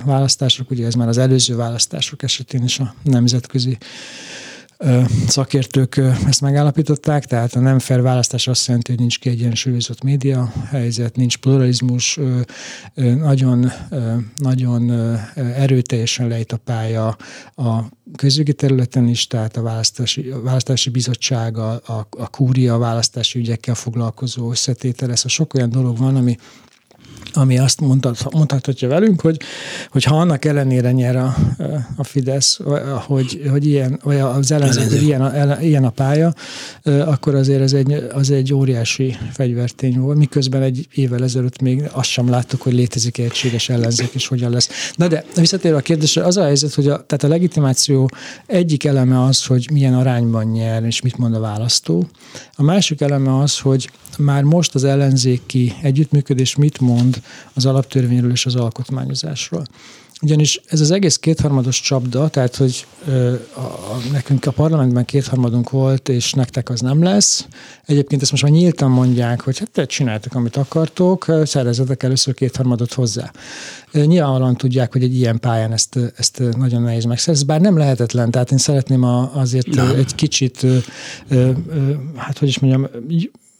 választások, 0.04 0.70
ugye 0.70 0.86
ez 0.86 0.94
már 0.94 1.08
az 1.08 1.18
előző 1.18 1.56
választások 1.56 2.22
esetén 2.22 2.64
is 2.64 2.78
a 2.78 2.94
nemzetközi 3.02 3.78
szakértők 5.26 5.96
ezt 6.26 6.40
megállapították, 6.40 7.24
tehát 7.24 7.54
a 7.54 7.60
nem 7.60 7.78
fair 7.78 8.02
választás 8.02 8.46
azt 8.46 8.66
jelenti, 8.66 8.90
hogy 8.90 9.00
nincs 9.00 9.18
kiegyensúlyozott 9.18 10.02
média 10.02 10.52
helyzet, 10.68 11.16
nincs 11.16 11.36
pluralizmus, 11.36 12.18
nagyon, 13.18 13.72
nagyon 14.36 14.90
erőteljesen 15.36 16.28
lejt 16.28 16.52
a 16.52 16.56
pálya 16.56 17.16
a 17.54 17.80
közügyi 18.16 18.52
területen 18.52 19.08
is, 19.08 19.26
tehát 19.26 19.56
a 19.56 19.62
választási, 19.62 20.30
a 20.30 20.40
választási 20.40 20.90
bizottság, 20.90 21.58
a, 21.58 21.72
a, 21.72 22.06
a 22.10 22.28
kúria, 22.28 22.74
a 22.74 22.78
választási 22.78 23.38
ügyekkel 23.38 23.74
foglalkozó 23.74 24.50
összetétel, 24.50 25.10
ez 25.10 25.24
a 25.24 25.28
sok 25.28 25.54
olyan 25.54 25.70
dolog 25.70 25.98
van, 25.98 26.16
ami 26.16 26.36
ami 27.32 27.58
azt 27.58 27.80
mondhat, 27.80 28.32
mondhatja 28.32 28.88
velünk, 28.88 29.20
hogy, 29.20 29.40
hogy 29.90 30.04
ha 30.04 30.16
annak 30.16 30.44
ellenére 30.44 30.92
nyer 30.92 31.16
a, 31.16 31.36
a 31.96 32.04
Fidesz, 32.04 32.60
hogy, 33.06 33.42
hogy 33.50 33.66
ilyen, 33.66 34.00
vagy 34.02 34.18
az 34.18 34.52
ellenzék, 34.52 34.88
hogy 34.88 35.02
ilyen 35.02 35.20
a, 35.20 35.60
ilyen 35.60 35.84
a 35.84 35.90
pálya, 35.90 36.34
akkor 36.84 37.34
azért 37.34 37.60
ez 37.60 37.72
egy, 37.72 37.92
az 38.12 38.30
egy 38.30 38.54
óriási 38.54 39.16
fegyvertény 39.32 39.98
volt, 40.00 40.18
miközben 40.18 40.62
egy 40.62 40.86
évvel 40.94 41.22
ezelőtt 41.22 41.60
még 41.60 41.88
azt 41.92 42.08
sem 42.08 42.28
láttuk, 42.28 42.62
hogy 42.62 42.72
létezik 42.72 43.18
egy 43.18 43.24
egységes 43.24 43.68
ellenzék, 43.68 44.14
és 44.14 44.26
hogyan 44.26 44.50
lesz. 44.50 44.68
Na 44.94 45.08
de 45.08 45.24
visszatérve 45.36 45.78
a 45.78 45.80
kérdésre, 45.80 46.24
az 46.24 46.36
a 46.36 46.42
helyzet, 46.42 46.74
hogy 46.74 46.88
a, 46.88 47.04
tehát 47.06 47.24
a 47.24 47.28
legitimáció 47.28 48.10
egyik 48.46 48.84
eleme 48.84 49.22
az, 49.22 49.44
hogy 49.44 49.68
milyen 49.72 49.94
arányban 49.94 50.44
nyer, 50.44 50.84
és 50.84 51.00
mit 51.00 51.16
mond 51.16 51.34
a 51.34 51.40
választó. 51.40 52.08
A 52.56 52.62
másik 52.62 53.00
eleme 53.00 53.38
az, 53.38 53.58
hogy 53.58 53.90
már 54.18 54.42
most 54.42 54.74
az 54.74 54.84
ellenzéki 54.84 55.72
együttműködés 55.82 56.56
mit 56.56 56.80
mond 56.80 57.13
az 57.54 57.66
alaptörvényről 57.66 58.30
és 58.30 58.46
az 58.46 58.54
alkotmányozásról. 58.54 59.64
Ugyanis 60.22 60.60
ez 60.66 60.80
az 60.80 60.90
egész 60.90 61.16
kétharmados 61.16 61.80
csapda, 61.80 62.28
tehát 62.28 62.56
hogy 62.56 62.86
ö, 63.06 63.32
a, 63.56 63.96
nekünk 64.12 64.46
a 64.46 64.50
parlamentben 64.50 65.04
kétharmadunk 65.04 65.70
volt, 65.70 66.08
és 66.08 66.32
nektek 66.32 66.70
az 66.70 66.80
nem 66.80 67.02
lesz. 67.02 67.46
Egyébként 67.86 68.22
ezt 68.22 68.30
most 68.30 68.42
már 68.42 68.52
nyíltan 68.52 68.90
mondják, 68.90 69.40
hogy 69.40 69.58
hát 69.58 69.70
te 69.70 69.86
csináltak, 69.86 70.34
amit 70.34 70.56
akartok, 70.56 71.26
szerezetek 71.44 72.02
először 72.02 72.34
kétharmadot 72.34 72.92
hozzá. 72.92 73.32
Nyilvánvalóan 73.92 74.56
tudják, 74.56 74.92
hogy 74.92 75.02
egy 75.02 75.16
ilyen 75.16 75.40
pályán 75.40 75.72
ezt, 75.72 75.98
ezt 76.16 76.42
nagyon 76.56 76.82
nehéz 76.82 77.04
megszerezni, 77.04 77.46
bár 77.46 77.60
nem 77.60 77.76
lehetetlen, 77.76 78.30
tehát 78.30 78.50
én 78.50 78.58
szeretném 78.58 79.02
a, 79.02 79.30
azért 79.34 79.66
nem. 79.66 79.94
egy 79.94 80.14
kicsit, 80.14 80.62
ö, 80.62 80.78
ö, 81.28 81.50
hát 82.16 82.38
hogy 82.38 82.48
is 82.48 82.58
mondjam, 82.58 82.88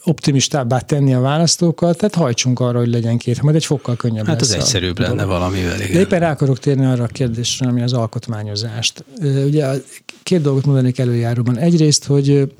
optimistábbá 0.04 0.78
tenni 0.78 1.14
a 1.14 1.20
választókat, 1.20 1.96
tehát 1.96 2.14
hajtsunk 2.14 2.60
arra, 2.60 2.78
hogy 2.78 2.88
legyen 2.88 3.18
két, 3.18 3.42
majd 3.42 3.56
egy 3.56 3.64
fokkal 3.64 3.96
könnyebb 3.96 4.26
Hát 4.26 4.40
lesz 4.40 4.50
az 4.50 4.54
egyszerűbb 4.56 4.98
lenne 4.98 5.14
dolog. 5.14 5.28
valamivel, 5.28 5.80
igen. 5.80 5.92
De 5.92 6.00
éppen 6.00 6.20
rá 6.20 6.30
akarok 6.30 6.58
térni 6.58 6.84
arra 6.84 7.04
a 7.04 7.06
kérdésre, 7.06 7.66
ami 7.68 7.82
az 7.82 7.92
alkotmányozást. 7.92 9.04
Ugye 9.44 9.66
két 10.22 10.40
dolgot 10.40 10.66
mondanék 10.66 10.98
előjáróban. 10.98 11.58
Egyrészt, 11.58 12.04
hogy 12.04 12.52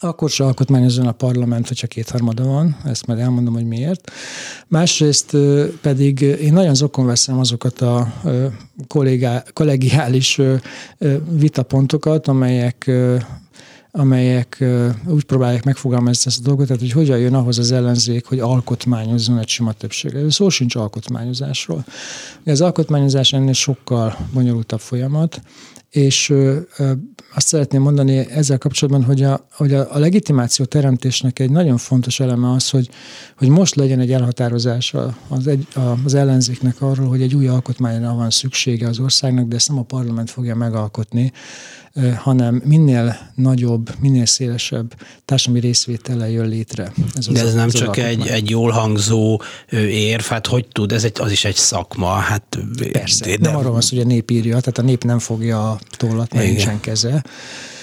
akkor 0.00 0.30
se 0.30 0.44
alkotmányozzon 0.44 1.06
a 1.06 1.12
parlament, 1.12 1.68
hogyha 1.68 1.86
kétharmada 1.86 2.44
van, 2.44 2.76
ezt 2.84 3.06
majd 3.06 3.18
elmondom, 3.18 3.54
hogy 3.54 3.66
miért. 3.66 4.10
Másrészt 4.68 5.36
pedig 5.80 6.20
én 6.20 6.52
nagyon 6.52 6.74
zokon 6.74 7.06
veszem 7.06 7.38
azokat 7.38 7.80
a 7.80 8.12
kollégá, 8.88 9.42
kollegiális 9.52 10.40
vitapontokat, 11.30 12.28
amelyek 12.28 12.90
amelyek 13.94 14.64
úgy 15.06 15.24
próbálják 15.24 15.64
megfogalmazni 15.64 16.22
ezt 16.26 16.38
a 16.40 16.42
dolgot, 16.42 16.66
tehát 16.66 16.82
hogy 16.82 16.92
hogyan 16.92 17.18
jön 17.18 17.34
ahhoz 17.34 17.58
az 17.58 17.72
ellenzék, 17.72 18.26
hogy 18.26 18.38
alkotmányozzon 18.38 19.38
egy 19.38 19.48
sima 19.48 19.72
többséggel. 19.72 20.30
Szó 20.30 20.48
sincs 20.48 20.74
alkotmányozásról. 20.74 21.84
Az 22.44 22.60
alkotmányozás 22.60 23.32
ennél 23.32 23.52
sokkal 23.52 24.16
bonyolultabb 24.32 24.80
folyamat, 24.80 25.40
és 25.90 26.34
azt 27.34 27.46
szeretném 27.46 27.82
mondani 27.82 28.16
ezzel 28.16 28.58
kapcsolatban, 28.58 29.04
hogy 29.04 29.22
a, 29.22 29.46
hogy 29.52 29.74
a, 29.74 29.98
legitimáció 29.98 30.64
teremtésnek 30.64 31.38
egy 31.38 31.50
nagyon 31.50 31.76
fontos 31.76 32.20
eleme 32.20 32.50
az, 32.50 32.70
hogy, 32.70 32.90
hogy 33.36 33.48
most 33.48 33.74
legyen 33.74 34.00
egy 34.00 34.12
elhatározás 34.12 34.94
az, 35.28 35.46
egy, 35.46 35.66
az 36.04 36.14
ellenzéknek 36.14 36.80
arról, 36.80 37.08
hogy 37.08 37.22
egy 37.22 37.34
új 37.34 37.48
alkotmányra 37.48 38.14
van 38.14 38.30
szüksége 38.30 38.88
az 38.88 38.98
országnak, 38.98 39.48
de 39.48 39.56
ezt 39.56 39.68
nem 39.68 39.78
a 39.78 39.82
parlament 39.82 40.30
fogja 40.30 40.54
megalkotni, 40.54 41.32
hanem 42.16 42.62
minél 42.64 43.18
nagyobb, 43.34 43.90
minél 44.00 44.26
szélesebb 44.26 44.94
társadalmi 45.24 45.66
részvétele 45.66 46.30
jön 46.30 46.48
létre. 46.48 46.92
Ez 47.14 47.26
De 47.26 47.40
ez 47.40 47.46
az, 47.46 47.54
nem 47.54 47.66
az 47.66 47.72
csak 47.72 47.96
egy, 47.96 48.26
egy 48.26 48.50
jól 48.50 48.70
hangzó 48.70 49.40
érv, 49.88 50.22
hát 50.24 50.46
hogy 50.46 50.66
tud, 50.68 50.92
ez 50.92 51.04
egy, 51.04 51.16
az 51.20 51.30
is 51.30 51.44
egy 51.44 51.54
szakma. 51.54 52.12
Hát, 52.12 52.58
Persze, 52.92 53.24
de 53.24 53.36
nem 53.40 53.56
arról 53.56 53.72
van 53.72 53.80
szó, 53.80 53.96
hogy 53.96 54.04
a 54.04 54.08
nép 54.08 54.30
írja, 54.30 54.60
tehát 54.60 54.78
a 54.78 54.82
nép 54.82 55.04
nem 55.04 55.18
fogja 55.18 55.70
a 55.70 55.78
tollat, 55.96 56.34
mert 56.34 56.46
nincsen 56.46 56.80
keze. 56.80 57.24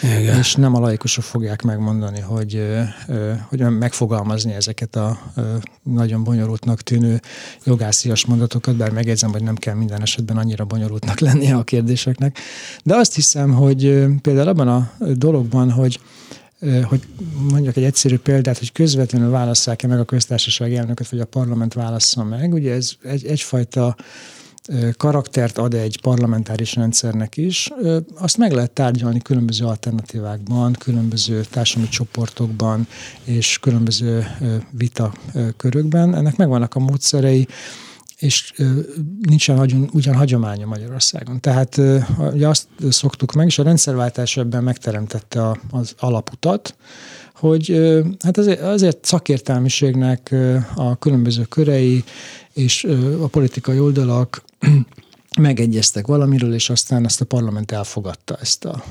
Igen. 0.03 0.37
és 0.37 0.55
nem 0.55 0.75
a 0.75 0.79
laikusok 0.79 1.23
fogják 1.23 1.61
megmondani, 1.61 2.19
hogy, 2.19 2.63
hogy 3.49 3.59
megfogalmazni 3.59 4.53
ezeket 4.53 4.95
a 4.95 5.19
nagyon 5.83 6.23
bonyolultnak 6.23 6.81
tűnő 6.81 7.21
jogászias 7.63 8.25
mondatokat, 8.25 8.75
bár 8.75 8.91
megjegyzem, 8.91 9.31
hogy 9.31 9.43
nem 9.43 9.55
kell 9.55 9.75
minden 9.75 10.01
esetben 10.01 10.37
annyira 10.37 10.65
bonyolultnak 10.65 11.19
lennie 11.19 11.55
a 11.55 11.63
kérdéseknek. 11.63 12.37
De 12.83 12.95
azt 12.95 13.15
hiszem, 13.15 13.53
hogy 13.53 14.05
például 14.21 14.47
abban 14.47 14.67
a 14.67 14.91
dologban, 15.13 15.71
hogy 15.71 15.99
hogy 16.83 17.01
mondjak 17.49 17.75
egy 17.75 17.83
egyszerű 17.83 18.17
példát, 18.17 18.57
hogy 18.57 18.71
közvetlenül 18.71 19.29
válasszák-e 19.29 19.87
meg 19.87 19.99
a 19.99 20.03
köztársaság 20.03 20.73
elnököt, 20.73 21.09
vagy 21.09 21.19
a 21.19 21.25
parlament 21.25 21.73
válassza 21.73 22.23
meg. 22.23 22.53
Ugye 22.53 22.73
ez 22.73 22.91
egy, 23.03 23.25
egyfajta 23.25 23.95
karaktert 24.97 25.57
ad 25.57 25.73
egy 25.73 26.01
parlamentáris 26.01 26.75
rendszernek 26.75 27.37
is, 27.37 27.69
azt 28.15 28.37
meg 28.37 28.51
lehet 28.51 28.71
tárgyalni 28.71 29.19
különböző 29.19 29.65
alternatívákban, 29.65 30.73
különböző 30.79 31.43
társadalmi 31.49 31.89
csoportokban 31.89 32.87
és 33.23 33.59
különböző 33.59 34.27
vita 34.71 35.13
körökben. 35.57 36.15
Ennek 36.15 36.35
megvannak 36.35 36.75
a 36.75 36.79
módszerei, 36.79 37.47
és 38.17 38.53
nincsen 39.21 39.87
ugyan 39.93 40.15
hagyománya 40.15 40.65
Magyarországon. 40.65 41.39
Tehát 41.39 41.81
ugye 42.31 42.47
azt 42.47 42.67
szoktuk 42.89 43.33
meg, 43.33 43.47
és 43.47 43.59
a 43.59 43.63
rendszerváltás 43.63 44.37
ebben 44.37 44.63
megteremtette 44.63 45.59
az 45.71 45.95
alaputat, 45.99 46.75
hogy 47.39 47.79
hát 48.19 48.37
azért, 48.37 48.61
azért 48.61 49.05
szakértelmiségnek 49.05 50.35
a 50.75 50.97
különböző 50.97 51.43
körei 51.43 52.03
és 52.53 52.87
a 53.21 53.27
politikai 53.27 53.79
oldalak 53.79 54.43
megegyeztek 55.39 56.07
valamiről, 56.07 56.53
és 56.53 56.69
aztán 56.69 57.05
ezt 57.05 57.21
a 57.21 57.25
parlament 57.25 57.71
elfogadta 57.71 58.37
ezt 58.41 58.65
a, 58.65 58.83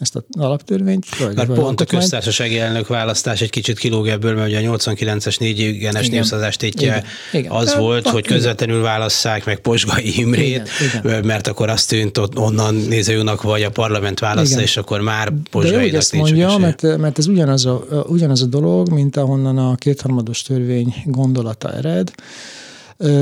ezt 0.00 0.16
a 0.16 0.24
alaptörvényt. 0.38 1.16
Vagy, 1.18 1.36
Mert 1.36 1.48
vagy 1.48 1.58
pont 1.58 1.80
a 1.80 1.84
köztársasági 1.84 2.58
elnök 2.58 2.86
választás 2.86 3.40
egy 3.40 3.50
kicsit 3.50 3.78
kilóg 3.78 4.08
ebből, 4.08 4.34
mert 4.34 4.48
ugye 4.48 4.68
a 4.68 4.76
89-es 4.76 5.40
négy 5.40 5.58
igenes 5.58 6.08
népszavazás 6.08 6.56
tétje 6.56 7.04
igen, 7.32 7.50
az 7.50 7.68
igen. 7.68 7.80
volt, 7.80 8.08
hogy 8.08 8.26
közvetlenül 8.26 8.82
válasszák 8.82 9.44
meg 9.44 9.58
Posgai 9.58 10.18
Imrét, 10.18 10.68
igen, 10.80 11.04
igen. 11.04 11.24
mert 11.24 11.46
akkor 11.46 11.68
azt 11.68 11.88
tűnt, 11.88 12.20
onnan 12.34 12.74
nézőjónak 12.74 13.42
vagy 13.42 13.62
a 13.62 13.70
parlament 13.70 14.18
választa, 14.18 14.60
és 14.60 14.76
akkor 14.76 15.00
már 15.00 15.32
Posgai 15.50 15.94
ezt 15.94 16.12
mondja, 16.12 16.56
mert, 16.56 16.96
mert 16.96 17.18
ez 17.18 17.26
ugyanaz 17.26 17.66
a, 17.66 18.04
ugyanaz 18.08 18.42
a 18.42 18.46
dolog, 18.46 18.88
mint 18.88 19.16
ahonnan 19.16 19.58
a 19.58 19.74
kétharmados 19.74 20.42
törvény 20.42 20.94
gondolata 21.04 21.72
ered, 21.72 22.12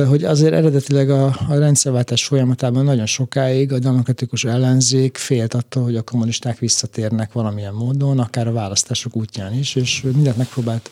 hogy 0.08 0.24
azért 0.24 0.52
eredetileg 0.52 1.10
a, 1.10 1.24
a 1.48 1.54
rendszerváltás 1.58 2.24
folyamatában 2.24 2.84
nagyon 2.84 3.06
sokáig 3.06 3.72
a 3.72 3.78
demokratikus 3.78 4.44
ellenzék 4.44 5.16
félt 5.16 5.54
attól, 5.54 5.82
hogy 5.82 5.96
a 5.96 6.02
kommunisták 6.02 6.58
visszatérnek 6.58 7.32
valamilyen 7.32 7.74
módon, 7.74 8.18
akár 8.18 8.46
a 8.46 8.52
választások 8.52 9.16
útján 9.16 9.54
is, 9.54 9.74
és 9.74 10.02
mindent 10.02 10.36
megpróbált 10.36 10.90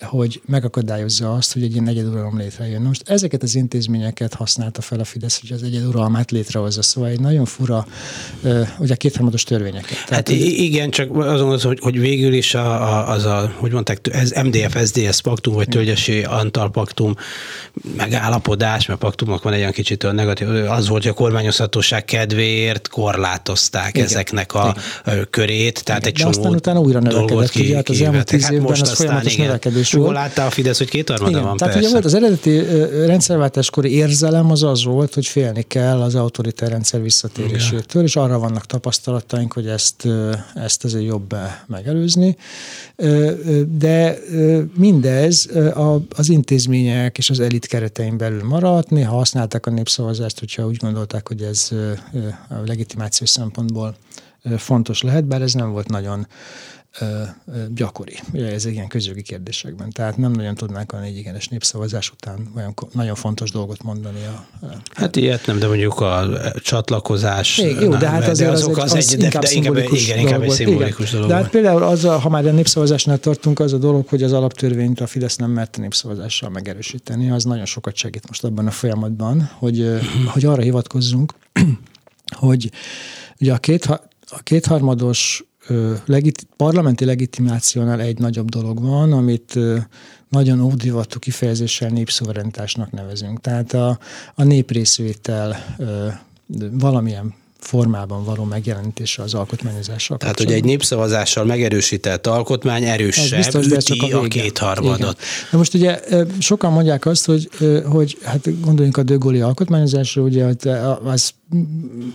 hogy 0.00 0.40
megakadályozza 0.46 1.32
azt, 1.32 1.52
hogy 1.52 1.62
egy 1.62 1.72
ilyen 1.72 1.88
egyeduralom 1.88 2.38
létrejön. 2.38 2.82
Most 2.82 3.08
ezeket 3.08 3.42
az 3.42 3.54
intézményeket 3.54 4.34
használta 4.34 4.80
fel 4.80 5.00
a 5.00 5.04
Fidesz, 5.04 5.40
hogy 5.40 5.52
az 5.52 5.62
egyeduralmát 5.62 6.30
létrehozza. 6.30 6.82
Szóval 6.82 7.10
egy 7.10 7.20
nagyon 7.20 7.44
fura, 7.44 7.86
ugye 8.78 8.94
kétharmados 8.94 9.42
törvényeket. 9.42 10.04
Tehát, 10.06 10.28
hát 10.28 10.38
igen, 10.38 10.90
csak 10.90 11.16
azon 11.16 11.52
az, 11.52 11.62
hogy, 11.62 11.78
hogy 11.80 12.00
végül 12.00 12.32
is 12.32 12.54
a, 12.54 12.82
a, 12.82 13.08
az 13.08 13.24
a, 13.24 13.52
hogy 13.56 13.72
mondták, 13.72 14.08
ez 14.12 14.30
MDF-SZDSZ 14.30 15.20
paktum, 15.20 15.54
vagy 15.54 15.68
Tölgyesi 15.68 16.22
Antal 16.22 16.70
paktum 16.70 17.14
megállapodás, 17.96 18.86
mert 18.86 19.00
paktumok 19.00 19.42
van 19.42 19.52
egy 19.52 19.58
olyan 19.58 19.72
kicsit 19.72 20.04
olyan 20.04 20.16
negatív, 20.16 20.48
az 20.48 20.88
volt, 20.88 21.02
hogy 21.02 21.10
a 21.10 21.14
kormányozhatóság 21.14 22.04
kedvéért 22.04 22.88
korlátozták 22.88 23.94
igen, 23.94 24.06
ezeknek 24.06 24.54
a 24.54 24.76
igen. 25.06 25.26
körét, 25.30 25.84
tehát 25.84 26.06
igen, 26.06 26.12
egy 26.14 26.20
csomó 26.20 26.30
aztán 26.30 26.54
utána 26.54 26.80
újra 26.80 27.00
növekedett, 27.00 27.54
ugye, 27.56 27.74
hát 27.74 27.88
az 27.88 28.00
elmúlt 28.00 28.24
tíz 28.24 28.42
hát 28.42 28.52
évben 28.52 28.66
most 28.66 28.82
az 28.82 29.09
folyamatos 29.10 29.34
igen. 29.34 29.46
növekedés 29.46 29.92
volt. 29.92 30.12
Látta 30.12 30.46
a 30.46 30.50
Fidesz, 30.50 30.78
hogy 30.78 30.88
kétharmada 30.88 31.30
igen, 31.30 31.42
van, 31.42 31.56
Tehát 31.56 31.74
persze. 31.74 31.88
ugye 31.88 32.00
volt 32.00 32.04
az 32.04 32.14
eredeti 32.14 32.58
rendszerváltáskori 33.06 33.94
érzelem 33.94 34.50
az 34.50 34.62
az 34.62 34.84
volt, 34.84 35.14
hogy 35.14 35.26
félni 35.26 35.62
kell 35.62 36.00
az 36.00 36.14
autoritár 36.14 36.70
rendszer 36.70 37.02
visszatérésétől, 37.02 38.02
és 38.02 38.16
arra 38.16 38.38
vannak 38.38 38.66
tapasztalataink, 38.66 39.52
hogy 39.52 39.66
ezt, 39.66 40.08
ezt 40.54 40.84
azért 40.84 41.04
jobb 41.04 41.36
megelőzni. 41.66 42.36
De 43.78 44.18
mindez 44.76 45.48
az 46.16 46.28
intézmények 46.28 47.18
és 47.18 47.30
az 47.30 47.40
elit 47.40 47.66
keretein 47.66 48.16
belül 48.16 48.44
maradt. 48.44 48.90
Néha 48.90 49.16
használták 49.16 49.66
a 49.66 49.70
népszavazást, 49.70 50.38
hogyha 50.38 50.66
úgy 50.66 50.76
gondolták, 50.76 51.28
hogy 51.28 51.42
ez 51.42 51.68
a 52.48 52.54
legitimáció 52.66 53.26
szempontból 53.26 53.94
fontos 54.56 55.02
lehet, 55.02 55.24
bár 55.24 55.42
ez 55.42 55.52
nem 55.52 55.72
volt 55.72 55.88
nagyon 55.88 56.26
gyakori. 57.74 58.18
Ugye 58.32 58.52
ez 58.52 58.64
ilyen 58.64 58.88
közjogi 58.88 59.22
kérdésekben. 59.22 59.90
Tehát 59.90 60.16
nem 60.16 60.32
nagyon 60.32 60.54
tudnánk 60.54 60.92
a 60.92 60.98
négy 60.98 61.16
igenes 61.16 61.48
népszavazás 61.48 62.10
után 62.10 62.52
olyan 62.56 62.74
nagyon 62.92 63.14
fontos 63.14 63.50
dolgot 63.50 63.82
mondani. 63.82 64.18
A, 64.26 64.66
a 64.66 64.76
hát 64.94 65.16
ilyet 65.16 65.46
nem, 65.46 65.58
de 65.58 65.66
mondjuk 65.66 66.00
a 66.00 66.28
csatlakozás. 66.62 67.58
É, 67.58 67.76
jó, 67.80 67.94
de 67.94 68.08
hát 68.08 68.28
azért 68.28 68.50
az, 68.50 68.62
az, 68.62 68.78
az, 68.78 68.92
az 68.94 69.12
egy, 69.12 69.22
inkább 69.22 69.42
de, 69.42 69.48
szimbolikus 69.48 70.06
igen, 70.06 70.18
inkább 70.18 70.42
egy 70.42 70.50
szimbolikus 70.50 71.08
igen. 71.08 71.12
dolog. 71.12 71.28
De 71.28 71.34
hát 71.34 71.50
például 71.50 71.82
az, 71.82 72.04
a, 72.04 72.18
ha 72.18 72.28
már 72.28 72.46
a 72.46 72.52
népszavazásnál 72.52 73.18
tartunk, 73.18 73.60
az 73.60 73.72
a 73.72 73.78
dolog, 73.78 74.08
hogy 74.08 74.22
az 74.22 74.32
alaptörvényt 74.32 75.00
a 75.00 75.06
Fidesz 75.06 75.36
nem 75.36 75.50
merte 75.50 75.80
népszavazással 75.80 76.50
megerősíteni, 76.50 77.30
az 77.30 77.44
nagyon 77.44 77.64
sokat 77.64 77.96
segít 77.96 78.28
most 78.28 78.44
abban 78.44 78.66
a 78.66 78.70
folyamatban, 78.70 79.50
hogy, 79.58 80.00
hogy 80.32 80.44
arra 80.44 80.62
hivatkozzunk, 80.62 81.34
hogy 82.36 82.70
ugye 83.40 83.52
a, 83.52 83.58
két, 83.58 83.84
a 84.30 84.40
kétharmados 84.42 85.44
legit, 86.04 86.46
parlamenti 86.56 87.04
legitimációnál 87.04 88.00
egy 88.00 88.18
nagyobb 88.18 88.48
dolog 88.48 88.82
van, 88.82 89.12
amit 89.12 89.58
nagyon 90.28 90.60
ódivatú 90.60 91.18
kifejezéssel 91.18 91.88
népszuverenitásnak 91.88 92.90
nevezünk. 92.90 93.40
Tehát 93.40 93.72
a, 93.72 93.98
a 94.34 94.42
néprészvétel 94.42 95.76
valamilyen 96.70 97.34
formában 97.58 98.24
való 98.24 98.44
megjelenítése 98.44 99.22
az 99.22 99.34
alkotmányozással. 99.34 100.16
Tehát, 100.16 100.38
hogy 100.38 100.52
egy 100.52 100.64
népszavazással 100.64 101.44
megerősített 101.44 102.26
alkotmány 102.26 102.84
erősebb 102.84 103.38
biztos, 103.38 103.66
de 103.66 103.78
csak 103.78 104.12
a, 104.12 104.22
a 104.22 104.28
kétharmadot. 104.28 105.18
Na 105.50 105.58
most 105.58 105.74
ugye 105.74 106.00
sokan 106.38 106.72
mondják 106.72 107.06
azt, 107.06 107.26
hogy, 107.26 107.48
hogy 107.84 108.18
hát 108.22 108.60
gondoljunk 108.60 108.96
a 108.96 109.02
dögoli 109.02 109.40
alkotmányozásra, 109.40 110.22
ugye 110.22 110.54
az 111.04 111.32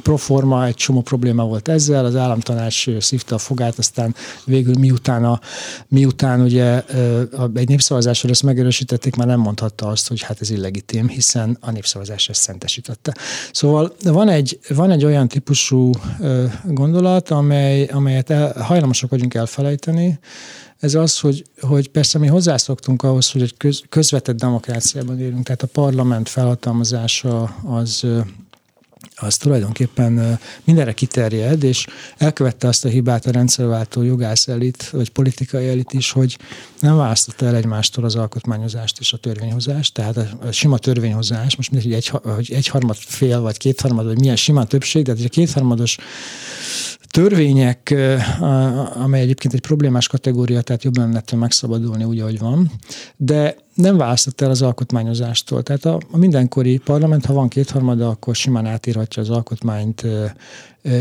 proforma 0.02 0.66
egy 0.66 0.76
csomó 0.76 1.02
probléma 1.02 1.46
volt 1.46 1.68
ezzel, 1.68 2.06
az 2.06 2.16
államtanács 2.16 2.98
szívta 3.00 3.36
a 3.36 3.38
fogát, 3.38 3.78
aztán 3.78 4.16
végül 4.46 4.76
miután, 4.80 5.26
a, 5.26 5.40
miután 5.88 6.42
ugye 6.42 6.84
egy 7.54 7.68
népszavazásról 7.68 8.32
ezt 8.32 8.44
megerősítették, 8.44 9.16
már 9.16 9.28
nem 9.28 9.40
mondhatta 9.40 9.88
azt, 9.88 10.08
hogy 10.08 10.22
hát 10.22 10.42
ez 10.42 10.50
illegitim, 10.50 11.08
hiszen 11.08 11.58
a 11.62 11.72
népszavazás 11.72 12.30
ezt 12.30 12.42
szentesítette. 12.42 13.16
Szóval 13.52 13.96
van 14.04 14.30
egy, 14.30 14.60
van 14.70 14.92
egy 14.92 15.06
olyan 15.06 15.28
típusú 15.28 15.92
gondolat, 16.64 17.30
amely, 17.30 17.86
amelyet 17.86 18.30
el, 18.30 18.62
hajlamosak 18.62 19.10
vagyunk 19.10 19.34
elfelejteni, 19.34 20.20
ez 20.80 20.96
az, 20.96 21.20
hogy, 21.20 21.46
hogy 21.62 21.90
persze 21.90 22.18
mi 22.18 22.28
hozzászoktunk 22.28 23.04
ahhoz, 23.04 23.32
hogy 23.32 23.42
egy 23.42 23.58
köz, 23.58 23.84
közvetett 23.90 24.38
demokráciában 24.38 25.20
élünk, 25.20 25.44
tehát 25.44 25.62
a 25.62 25.68
parlament 25.68 26.30
felhatalmazása 26.30 27.44
az 27.64 28.06
az 29.16 29.38
tulajdonképpen 29.38 30.40
mindenre 30.64 30.94
kiterjed, 30.94 31.64
és 31.64 31.86
elkövette 32.18 32.68
azt 32.68 32.86
a 32.86 32.90
hibát 32.90 33.26
a 33.26 33.32
rendszerváltó 33.32 34.02
jogász 34.02 34.48
elit, 34.48 34.90
vagy 34.90 35.10
politikai 35.10 35.68
elit 35.68 35.94
is, 35.94 36.12
hogy 36.12 36.38
nem 36.80 36.96
választotta 36.96 37.46
el 37.46 37.56
egymástól 37.56 38.04
az 38.04 38.16
alkotmányozást 38.16 39.00
és 39.00 39.14
a 39.14 39.18
törvényhozást, 39.18 39.94
tehát 39.94 40.18
a 40.18 40.52
sima 40.52 40.78
törvényhozás, 40.78 41.56
most 41.56 41.72
mindegy, 41.72 41.90
hogy 41.90 41.98
egy, 41.98 42.34
hogy 42.36 42.52
egyharmad 42.52 42.96
fél, 42.96 43.42
vagy 43.42 43.58
kétharmad, 43.58 44.06
vagy 44.06 44.20
milyen 44.20 44.36
sima 44.36 44.66
többség, 44.66 45.04
de 45.04 45.12
egy 45.12 45.30
kétharmados 45.30 45.98
törvények, 47.16 47.96
amely 48.94 49.22
egyébként 49.22 49.54
egy 49.54 49.62
problémás 49.62 50.08
kategória, 50.08 50.62
tehát 50.62 50.84
jobb 50.84 50.98
lenne 50.98 51.24
megszabadulni 51.36 52.04
úgy, 52.04 52.20
ahogy 52.20 52.40
van, 52.40 52.72
de 53.18 53.56
nem 53.74 53.98
választott 53.98 54.42
el 54.42 54.50
az 54.50 54.62
alkotmányozástól. 54.62 55.64
Tehát 55.64 55.86
a, 55.86 56.00
a 56.12 56.18
mindenkori 56.18 56.78
parlament, 56.78 57.26
ha 57.26 57.34
van 57.34 57.48
kétharmada, 57.48 58.10
akkor 58.10 58.36
simán 58.36 58.66
átírhatja 58.66 59.22
az 59.22 59.30
alkotmányt, 59.30 60.06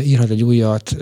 írhat 0.03 0.29
egy 0.29 0.43
újat, 0.43 0.95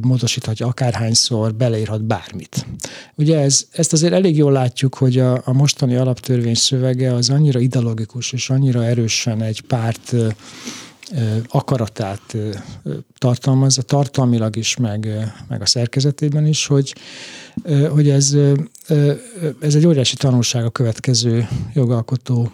módosíthatja 0.00 0.66
akárhányszor, 0.66 1.54
beleírhat 1.54 2.04
bármit. 2.04 2.66
Ugye 3.14 3.40
ez, 3.40 3.66
ezt 3.70 3.92
azért 3.92 4.12
elég 4.12 4.36
jól 4.36 4.52
látjuk, 4.52 4.94
hogy 4.94 5.18
a, 5.18 5.42
a 5.44 5.52
mostani 5.52 5.94
alaptörvény 5.94 6.54
szövege 6.54 7.14
az 7.14 7.30
annyira 7.30 7.60
ideologikus 7.60 8.32
és 8.32 8.50
annyira 8.50 8.84
erősen 8.84 9.42
egy 9.42 9.60
párt 9.60 10.14
akaratát 11.48 12.36
tartalmazza, 13.18 13.82
tartalmilag 13.82 14.56
is, 14.56 14.76
meg, 14.76 15.08
meg 15.48 15.60
a 15.62 15.66
szerkezetében 15.66 16.46
is, 16.46 16.66
hogy, 16.66 16.94
hogy 17.90 18.08
ez, 18.08 18.36
ez 19.60 19.74
egy 19.74 19.86
óriási 19.86 20.16
tanulság 20.16 20.64
a 20.64 20.70
következő 20.70 21.48
jogalkotó 21.74 22.52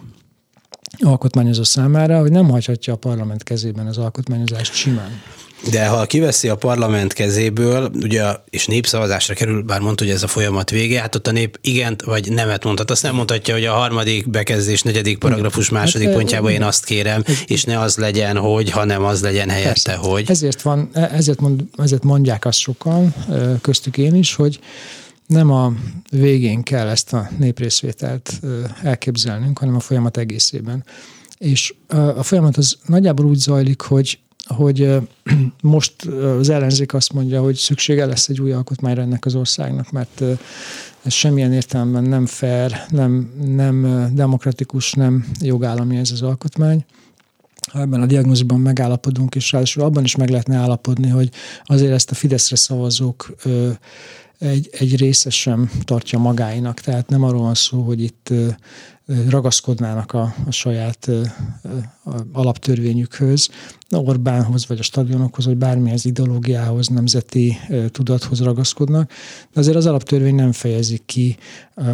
alkotmányozó 0.99 1.63
számára, 1.63 2.19
hogy 2.19 2.31
nem 2.31 2.49
hagyhatja 2.49 2.93
a 2.93 2.97
parlament 2.97 3.43
kezében 3.43 3.87
az 3.87 3.97
alkotmányozást 3.97 4.73
simán. 4.73 5.11
De 5.69 5.87
ha 5.87 6.05
kiveszi 6.05 6.49
a 6.49 6.55
parlament 6.55 7.13
kezéből, 7.13 7.91
ugye, 8.01 8.23
és 8.49 8.65
népszavazásra 8.65 9.33
kerül, 9.33 9.61
bár 9.61 9.79
mondta, 9.79 10.03
hogy 10.03 10.13
ez 10.13 10.23
a 10.23 10.27
folyamat 10.27 10.69
vége, 10.69 10.99
hát 10.99 11.15
ott 11.15 11.27
a 11.27 11.31
nép 11.31 11.57
igent 11.61 12.01
vagy 12.01 12.31
nemet 12.31 12.63
mondhat. 12.63 12.91
Azt 12.91 13.03
nem 13.03 13.15
mondhatja, 13.15 13.53
hogy 13.53 13.65
a 13.65 13.73
harmadik 13.73 14.29
bekezdés, 14.29 14.81
negyedik 14.81 15.17
paragrafus 15.17 15.69
második 15.69 16.07
hát, 16.07 16.15
pontjában 16.15 16.51
én 16.51 16.63
azt 16.63 16.85
kérem, 16.85 17.23
és 17.45 17.63
ne 17.63 17.79
az 17.79 17.97
legyen, 17.97 18.37
hogy, 18.37 18.69
hanem 18.69 19.03
az 19.03 19.21
legyen 19.21 19.49
helyette, 19.49 19.69
persze. 19.69 19.95
hogy. 19.95 20.29
Ezért, 20.29 20.61
van, 20.61 20.89
ezért, 20.93 21.39
mond, 21.39 21.63
ezért 21.77 22.03
mondják 22.03 22.45
azt 22.45 22.59
sokan, 22.59 23.13
köztük 23.61 23.97
én 23.97 24.15
is, 24.15 24.35
hogy 24.35 24.59
nem 25.27 25.51
a 25.51 25.73
végén 26.11 26.63
kell 26.63 26.87
ezt 26.87 27.13
a 27.13 27.29
néprészvételt 27.37 28.39
elképzelnünk, 28.83 29.59
hanem 29.59 29.75
a 29.75 29.79
folyamat 29.79 30.17
egészében. 30.17 30.83
És 31.37 31.73
a 32.15 32.23
folyamat 32.23 32.57
az 32.57 32.77
nagyjából 32.85 33.25
úgy 33.25 33.37
zajlik, 33.37 33.81
hogy 33.81 34.19
hogy 34.45 34.89
most 35.61 36.05
az 36.39 36.49
ellenzék 36.49 36.93
azt 36.93 37.13
mondja, 37.13 37.41
hogy 37.41 37.55
szüksége 37.55 38.05
lesz 38.05 38.29
egy 38.29 38.41
új 38.41 38.51
alkotmányra 38.51 39.01
ennek 39.01 39.25
az 39.25 39.35
országnak, 39.35 39.91
mert 39.91 40.23
ez 41.03 41.13
semmilyen 41.13 41.53
értelemben 41.53 42.03
nem 42.03 42.25
fair, 42.25 42.71
nem, 42.89 43.31
nem 43.45 44.07
demokratikus, 44.13 44.93
nem 44.93 45.25
jogállami 45.39 45.97
ez 45.97 46.11
az 46.11 46.21
alkotmány. 46.21 46.85
Ha 47.71 47.79
ebben 47.79 48.01
a 48.01 48.05
diagnózisban 48.05 48.59
megállapodunk, 48.59 49.35
és 49.35 49.51
ráadásul 49.51 49.83
abban 49.83 50.03
is 50.03 50.15
meg 50.15 50.29
lehetne 50.29 50.55
állapodni, 50.55 51.09
hogy 51.09 51.29
azért 51.63 51.91
ezt 51.91 52.11
a 52.11 52.15
Fideszre 52.15 52.55
szavazók 52.55 53.35
egy, 54.39 54.69
egy 54.71 54.97
része 54.97 55.29
sem 55.29 55.71
tartja 55.83 56.19
magáinak. 56.19 56.79
Tehát 56.79 57.09
nem 57.09 57.23
arról 57.23 57.41
van 57.41 57.55
szó, 57.55 57.81
hogy 57.81 58.03
itt 58.03 58.33
ragaszkodnának 59.29 60.13
a, 60.13 60.33
a 60.47 60.51
saját 60.51 61.09
a 62.03 62.11
alaptörvényükhöz, 62.31 63.49
Orbánhoz, 63.89 64.67
vagy 64.67 64.79
a 64.79 64.83
stadionokhoz, 64.83 65.45
vagy 65.45 65.57
bármilyen 65.57 65.97
ideológiához, 66.01 66.87
nemzeti 66.87 67.57
tudathoz 67.91 68.41
ragaszkodnak, 68.41 69.11
de 69.53 69.59
azért 69.59 69.75
az 69.75 69.85
alaptörvény 69.85 70.35
nem 70.35 70.51
fejezi 70.51 71.01
ki 71.05 71.37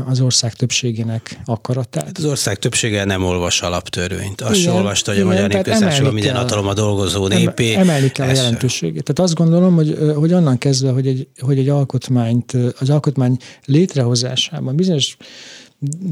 az 0.06 0.21
ország 0.21 0.53
többségének 0.53 1.39
akaratát. 1.45 2.06
Hát 2.06 2.17
az 2.17 2.25
ország 2.25 2.58
többsége 2.58 3.03
nem 3.03 3.23
olvas 3.23 3.62
alaptörvényt. 3.62 4.41
Azt 4.41 4.60
sem 4.60 4.75
olvasta, 4.75 5.12
hogy 5.12 5.21
a 5.21 5.25
Magyar 5.25 5.49
Népköztársaság 5.49 6.13
minden 6.13 6.36
hatalom 6.36 6.67
a 6.67 6.73
dolgozó 6.73 7.27
népé. 7.27 7.73
Emelni 7.73 8.12
kell 8.12 8.27
a 8.27 8.32
jelentőségét. 8.32 9.03
Tehát 9.03 9.19
azt 9.30 9.34
gondolom, 9.34 9.75
hogy, 9.75 9.97
hogy 10.15 10.34
onnan 10.34 10.58
kezdve, 10.58 10.91
hogy 10.91 11.08
egy, 11.08 11.27
hogy 11.39 11.58
egy 11.58 11.69
alkotmányt, 11.69 12.58
az 12.80 12.89
alkotmány 12.89 13.38
létrehozásában 13.65 14.75
bizonyos 14.75 15.17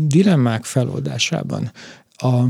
dilemmák 0.08 0.64
feloldásában 0.64 1.72
a 2.18 2.44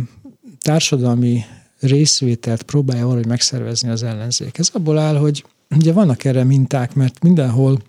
társadalmi 0.60 1.44
részvételt 1.80 2.64
próbálja 2.64 3.04
valahogy 3.06 3.28
megszervezni 3.28 3.90
az 3.90 4.04
ellenzék. 4.04 4.58
Ez 4.58 4.70
abból 4.74 4.98
áll, 4.98 5.18
hogy 5.18 5.46
ugye 5.76 5.94
vannak 5.94 6.24
erre 6.24 6.44
minták, 6.44 6.94
mert 6.94 7.24
mindenhol 7.24 7.82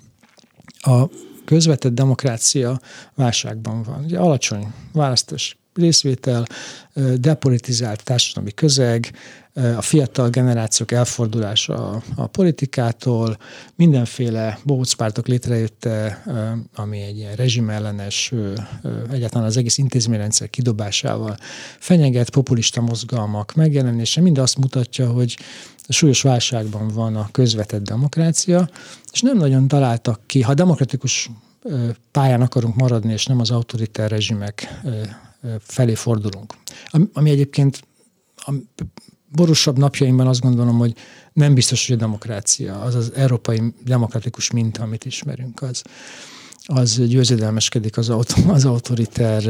a 0.77 1.05
közvetett 1.45 1.95
demokrácia 1.95 2.81
válságban 3.15 3.83
van. 3.83 4.05
Ugye 4.05 4.19
alacsony 4.19 4.73
választás 4.93 5.57
részvétel, 5.77 6.47
depolitizált 7.17 8.05
társadalmi 8.05 8.53
közeg, 8.53 9.13
a 9.77 9.83
fiatal 9.83 10.31
generációk 10.31 10.93
elfordulása 10.93 12.03
a, 12.17 12.27
politikától, 12.27 13.37
mindenféle 13.75 14.59
bohócpártok 14.65 15.27
létrejötte, 15.27 16.23
ami 16.75 17.01
egy 17.01 17.17
ilyen 17.17 17.35
rezsimellenes, 17.35 18.33
egyáltalán 19.11 19.47
az 19.47 19.57
egész 19.57 19.79
intézményrendszer 19.79 20.51
kidobásával 20.51 21.37
fenyeget 21.79 22.31
populista 22.31 22.81
mozgalmak 22.81 23.55
megjelenése, 23.55 24.21
mind 24.21 24.39
azt 24.39 24.59
mutatja, 24.59 25.11
hogy 25.11 25.37
súlyos 25.89 26.23
válságban 26.23 26.89
van 26.89 27.17
a 27.17 27.29
közvetett 27.33 27.83
demokrácia, 27.83 28.69
és 29.13 29.21
nem 29.21 29.37
nagyon 29.37 29.69
találtak 29.69 30.21
ki, 30.27 30.43
ha 30.43 30.55
demokratikus 30.55 31.31
pályán 32.11 32.41
akarunk 32.41 32.75
maradni, 32.75 33.13
és 33.13 33.27
nem 33.27 33.41
az 33.41 33.51
autoritár 33.51 34.11
rezsimek 34.11 34.81
felé 35.61 35.95
fordulunk. 35.95 36.55
Ami 37.13 37.31
egyébként 37.31 37.83
a 38.37 38.53
borúsabb 39.33 39.79
napjaimban 39.79 40.27
azt 40.27 40.41
gondolom, 40.41 40.79
hogy 40.79 40.95
nem 41.33 41.55
biztos, 41.55 41.87
hogy 41.87 41.97
a 41.97 41.99
demokrácia, 41.99 42.81
az 42.81 42.95
az 42.95 43.13
európai 43.15 43.63
demokratikus 43.85 44.51
minta, 44.51 44.83
amit 44.83 45.05
ismerünk, 45.05 45.63
az, 45.63 45.83
az 46.67 47.01
győzedelmeskedik 47.07 47.97
az, 47.97 48.09
aut- 48.09 48.35
az 48.49 48.65
autoriter 48.65 49.43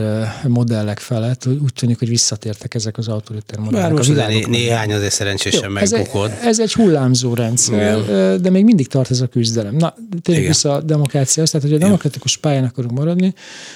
modellek 0.47 0.99
felett. 0.99 1.47
Úgy 1.47 1.73
tűnik, 1.73 1.99
hogy 1.99 2.09
visszatértek 2.09 2.75
ezek 2.75 2.99
az 2.99 3.09
autoriter 3.09 3.59
modellek. 3.59 3.83
Bár 3.83 3.93
most 3.93 4.11
a 4.11 4.27
né- 4.27 4.47
néhány 4.47 4.93
azért 4.93 5.13
szerencsésen 5.13 5.73
megbukott. 5.73 6.31
Ez, 6.31 6.47
ez 6.47 6.61
egy 6.61 6.73
hullámzó 6.73 7.35
rendszer, 7.35 7.99
Igen. 7.99 8.43
de 8.43 8.51
még 8.51 8.65
mindig 8.65 8.87
tart 8.87 9.11
ez 9.11 9.21
a 9.21 9.27
küzdelem. 9.27 9.77
Na, 9.77 9.95
tényleg 10.23 10.47
vissza 10.47 10.73
a 10.73 10.81
demokrácia. 10.81 11.45
Tehát, 11.45 11.67
hogy 11.69 11.77
a 11.77 11.79
demokratikus 11.79 12.37
pályán 12.37 12.65
akarunk 12.65 12.99
maradni, 12.99 13.35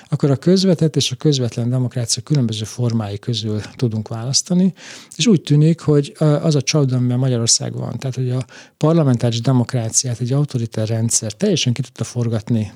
akkor 0.09 0.31
a 0.31 0.37
közvetett 0.37 0.97
és 0.97 1.11
a 1.11 1.17
közvetlen 1.17 1.71
demokrácia 1.71 2.23
különböző 2.23 2.65
formái 2.65 3.19
közül 3.19 3.61
tudunk 3.77 4.09
választani. 4.09 4.75
És 5.17 5.27
úgy 5.27 5.43
tűnik, 5.43 5.81
hogy 5.81 6.13
az 6.19 6.55
a 6.55 6.63
csapda, 6.63 6.97
amiben 6.97 7.19
Magyarország 7.19 7.73
van, 7.73 7.99
tehát, 7.99 8.17
hogy 8.17 8.31
a 8.31 8.45
parlamentáris 8.77 9.41
demokráciát, 9.41 10.21
egy 10.21 10.33
autoriter 10.33 10.89
rendszer 10.89 11.33
teljesen 11.33 11.73
ki 11.73 11.83
tudta 11.83 12.05
forgatni 12.05 12.73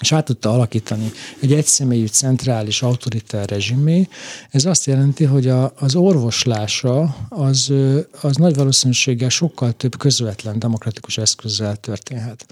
és 0.00 0.12
át 0.12 0.24
tudta 0.24 0.50
alakítani 0.50 1.12
egy 1.40 1.52
egyszemélyű 1.52 2.06
centrális 2.06 2.82
autoritár 2.82 3.48
rezsimé. 3.48 4.08
Ez 4.50 4.64
azt 4.64 4.86
jelenti, 4.86 5.24
hogy 5.24 5.48
a, 5.48 5.72
az 5.78 5.94
orvoslása 5.94 7.16
az, 7.28 7.72
az 8.20 8.36
nagy 8.36 8.54
valószínűséggel 8.54 9.28
sokkal 9.28 9.72
több 9.72 9.98
közvetlen 9.98 10.58
demokratikus 10.58 11.18
eszközzel 11.18 11.76
történhet. 11.76 12.46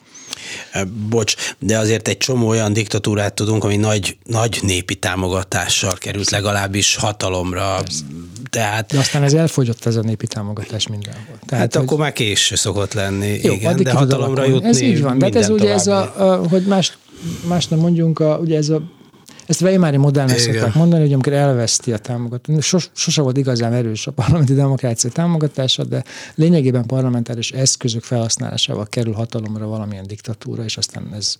Bocs, 1.09 1.35
de 1.59 1.78
azért 1.78 2.09
egy 2.09 2.18
csomó 2.18 2.48
olyan 2.48 2.72
diktatúrát 2.72 3.35
tudunk, 3.35 3.64
ami 3.64 3.76
nagy, 3.76 4.16
nagy 4.24 4.59
népi 4.62 4.94
támogatással 4.94 5.94
került 5.94 6.31
legalábbis 6.31 6.96
hatalomra. 6.96 7.74
Persze. 7.83 8.05
Tehát, 8.50 8.92
de 8.92 8.98
aztán 8.98 9.22
ez 9.22 9.33
elfogyott 9.33 9.87
ez 9.87 9.96
a 9.96 10.02
népi 10.02 10.26
támogatás 10.26 10.87
mindenhol. 10.87 11.38
Tehát, 11.46 11.64
hát 11.64 11.74
hogy... 11.74 11.85
akkor 11.85 11.98
már 11.98 12.12
késő 12.12 12.55
szokott 12.55 12.92
lenni. 12.92 13.40
Jó, 13.42 13.52
igen, 13.52 13.76
de 13.76 13.92
hatalomra 13.92 14.44
jutni 14.44 14.68
Ez 14.68 14.81
így 14.81 15.02
van, 15.02 15.18
de 15.18 15.28
ez 15.33 15.48
ugye 15.48 15.72
ez 15.72 15.87
a, 15.87 16.33
a, 16.33 16.48
hogy 16.48 16.62
más 16.62 16.98
más 17.48 17.68
nem 17.68 17.78
mondjunk, 17.78 18.18
a, 18.18 18.38
ugye 18.38 18.56
ez 18.56 18.68
a 18.68 18.82
ezt 19.46 19.61
Weimári 19.61 19.96
modellnek 19.96 20.38
szokták 20.38 20.74
mondani, 20.74 21.02
hogy 21.02 21.12
amikor 21.12 21.32
elveszti 21.32 21.92
a 21.92 21.98
támogatást, 21.98 22.61
sos, 22.61 22.90
sose 22.94 23.22
volt 23.22 23.37
igazán 23.37 23.72
erős 23.72 24.06
a 24.06 24.11
parlamenti 24.11 24.54
demokrácia 24.54 25.11
támogatása, 25.11 25.85
de 25.85 26.04
lényegében 26.35 26.87
parlamentáris 26.87 27.50
eszközök 27.50 28.02
felhasználásával 28.02 28.87
kerül 28.87 29.12
hatalomra 29.12 29.66
valamilyen 29.66 30.06
diktatúra, 30.06 30.64
és 30.64 30.76
aztán 30.76 31.08
ez 31.14 31.37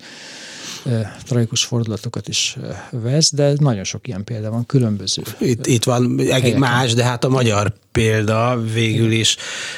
tragikus 1.23 1.65
fordulatokat 1.65 2.27
is 2.27 2.57
vesz, 2.89 3.33
de 3.33 3.53
nagyon 3.57 3.83
sok 3.83 4.07
ilyen 4.07 4.23
példa 4.23 4.51
van, 4.51 4.65
különböző. 4.65 5.21
Itt, 5.39 5.67
itt 5.67 5.83
van 5.83 6.19
egy 6.19 6.57
más, 6.57 6.93
de 6.93 7.03
hát 7.03 7.23
a 7.23 7.29
magyar 7.29 7.73
példa 7.93 8.61
végül 8.73 9.11
is 9.11 9.37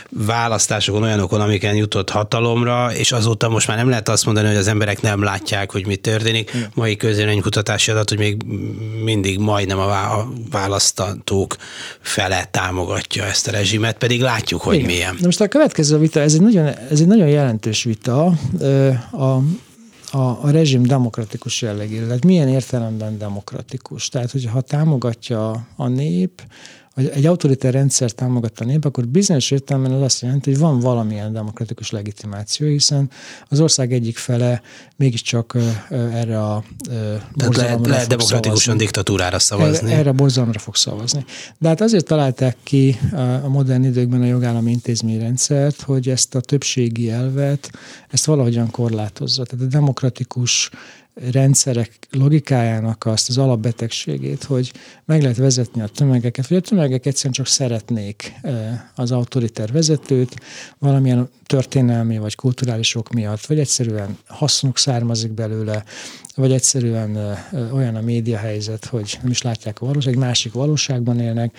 választásokon 0.09 1.03
olyanokon, 1.03 1.41
amiken 1.41 1.75
jutott 1.75 2.09
hatalomra, 2.09 2.93
és 2.93 3.11
azóta 3.11 3.49
most 3.49 3.67
már 3.67 3.77
nem 3.77 3.89
lehet 3.89 4.09
azt 4.09 4.25
mondani, 4.25 4.47
hogy 4.47 4.55
az 4.55 4.67
emberek 4.67 5.01
nem 5.01 5.23
látják, 5.23 5.71
hogy 5.71 5.85
mi 5.85 5.95
történik. 5.95 6.51
Mai 6.73 6.97
kutatási 7.41 7.91
adat, 7.91 8.09
hogy 8.09 8.17
még 8.17 8.43
mindig 9.03 9.39
majdnem 9.39 9.79
a 9.79 10.27
választatók 10.51 11.55
fele 12.01 12.47
támogatja 12.51 13.23
ezt 13.23 13.47
a 13.47 13.51
rezsimet, 13.51 13.97
pedig 13.97 14.21
látjuk, 14.21 14.61
hogy 14.61 14.75
Igen. 14.75 14.87
milyen. 14.87 15.15
Na 15.19 15.25
most 15.25 15.41
a 15.41 15.47
következő 15.47 15.97
vita, 15.97 16.19
ez 16.19 16.33
egy 16.33 16.41
nagyon, 16.41 16.65
ez 16.65 16.99
egy 16.99 17.07
nagyon 17.07 17.27
jelentős 17.27 17.83
vita. 17.83 18.33
A, 19.11 19.41
a, 20.11 20.39
a 20.41 20.49
rezsim 20.49 20.83
demokratikus 20.83 21.61
jellegére. 21.61 22.05
Tehát 22.05 22.25
milyen 22.25 22.47
értelemben 22.47 23.17
demokratikus? 23.17 24.09
Tehát, 24.09 24.31
hogyha 24.31 24.61
támogatja 24.61 25.67
a 25.75 25.87
nép, 25.87 26.41
hogy 26.95 27.07
egy 27.07 27.25
autoritár 27.25 27.73
rendszer 27.73 28.11
támogatta 28.11 28.63
a 28.63 28.67
nép, 28.67 28.85
akkor 28.85 29.07
bizonyos 29.07 29.51
értelemben 29.51 29.91
az 29.91 30.01
azt 30.01 30.21
jelenti, 30.21 30.49
hogy 30.49 30.59
van 30.59 30.79
valamilyen 30.79 31.33
demokratikus 31.33 31.91
legitimáció, 31.91 32.67
hiszen 32.67 33.09
az 33.47 33.59
ország 33.59 33.93
egyik 33.93 34.17
fele 34.17 34.61
mégiscsak 34.95 35.57
erre 35.89 36.41
a 36.41 36.63
Tehát 37.35 37.55
lehet, 37.55 37.87
lehet 37.87 38.07
demokratikusan 38.07 38.57
szavazni. 38.57 38.77
diktatúrára 38.77 39.39
szavazni. 39.39 39.89
Erre, 39.89 39.99
erre 39.99 40.11
borzalomra 40.11 40.59
fog 40.59 40.75
szavazni. 40.75 41.25
De 41.57 41.67
hát 41.67 41.81
azért 41.81 42.05
találták 42.05 42.57
ki 42.63 42.99
a 43.43 43.47
modern 43.47 43.83
időkben 43.83 44.21
a 44.21 44.25
jogállami 44.25 44.71
intézményrendszert, 44.71 45.81
hogy 45.81 46.09
ezt 46.09 46.35
a 46.35 46.39
többségi 46.39 47.09
elvet, 47.09 47.71
ezt 48.09 48.25
valahogyan 48.25 48.71
korlátozza. 48.71 49.43
Tehát 49.43 49.65
a 49.65 49.69
demokratikus 49.69 50.69
rendszerek 51.31 51.91
logikájának 52.11 53.05
azt 53.05 53.29
az 53.29 53.37
alapbetegségét, 53.37 54.43
hogy 54.43 54.71
meg 55.05 55.21
lehet 55.21 55.37
vezetni 55.37 55.81
a 55.81 55.87
tömegeket, 55.87 56.47
vagy 56.47 56.57
a 56.57 56.61
tömegek 56.61 57.05
egyszerűen 57.05 57.33
csak 57.33 57.47
szeretnék 57.47 58.33
az 58.95 59.11
autoriter 59.11 59.71
vezetőt 59.71 60.35
valamilyen 60.79 61.29
történelmi 61.45 62.17
vagy 62.17 62.35
kulturális 62.35 62.95
ok 62.95 63.13
miatt, 63.13 63.45
vagy 63.45 63.59
egyszerűen 63.59 64.17
hasznuk 64.27 64.77
származik 64.77 65.31
belőle, 65.31 65.83
vagy 66.35 66.51
egyszerűen 66.51 67.37
olyan 67.73 67.95
a 67.95 68.01
média 68.01 68.37
helyzet, 68.37 68.85
hogy 68.85 69.19
nem 69.21 69.31
is 69.31 69.41
látják 69.41 69.81
a 69.81 69.85
valóság, 69.85 70.13
egy 70.13 70.19
másik 70.19 70.53
valóságban 70.53 71.19
élnek, 71.19 71.57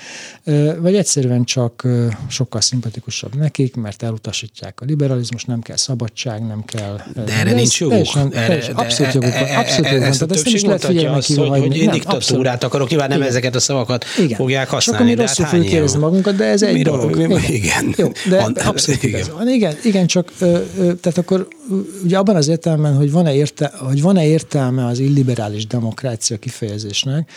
vagy 0.81 0.97
egyszerűen 0.97 1.45
csak 1.45 1.87
sokkal 2.29 2.61
szimpatikusabb 2.61 3.35
nekik, 3.35 3.77
mert 3.77 4.03
elutasítják 4.03 4.81
a 4.81 4.85
liberalizmus, 4.85 5.45
nem 5.45 5.61
kell 5.61 5.77
szabadság, 5.77 6.47
nem 6.47 6.65
kell... 6.65 7.01
De 7.15 7.33
erre 7.33 7.53
nincs 7.53 7.81
joguk. 7.81 7.97
Teljesen, 7.97 8.31
teljesen, 8.31 8.75
abszolút 8.75 9.13
joguk 9.13 9.33
van. 9.33 9.46
Abszolút 9.55 9.91
van. 9.91 10.01
Tehát 10.01 10.33
ezt 10.33 10.45
nem 10.45 10.55
is 10.55 10.63
lehet 10.63 10.85
figyelni 10.85 11.19
azt, 11.19 11.35
hogy, 11.35 11.49
hogy 11.49 11.77
én 11.77 11.91
diktatúrát 11.91 12.65
akarok, 12.65 12.89
nyilván 12.89 13.09
nem 13.09 13.19
igen. 13.19 13.31
ezeket 13.31 13.55
a 13.55 13.61
szavakat 13.61 14.05
igen. 14.19 14.37
fogják 14.37 14.69
használni. 14.69 15.09
Csak 15.09 15.17
ami 15.17 15.27
rosszul 15.27 15.45
hát 15.45 15.55
fölkérezni 15.55 15.99
magunkat, 15.99 16.37
de 16.37 16.45
ez 16.45 16.63
egy 16.63 16.83
dolog. 16.83 17.41
Igen. 17.49 17.95
Jó, 17.97 18.11
de 18.29 18.53
abszolút 18.65 19.03
igen. 19.03 19.49
igen, 19.49 19.75
igen, 19.85 20.07
csak 20.07 20.33
tehát 20.77 21.19
akkor 21.19 21.49
ugye 22.05 22.19
abban 22.19 22.37
az 22.37 22.49
értelemben, 22.49 22.97
hogy 22.97 23.11
van-e, 23.13 23.35
érte, 23.35 23.73
hogy 23.79 24.03
van-e 24.03 24.27
értelme 24.27 24.87
az 24.87 24.99
illiberális 24.99 25.67
demokrácia 25.67 26.37
kifejezésnek, 26.37 27.31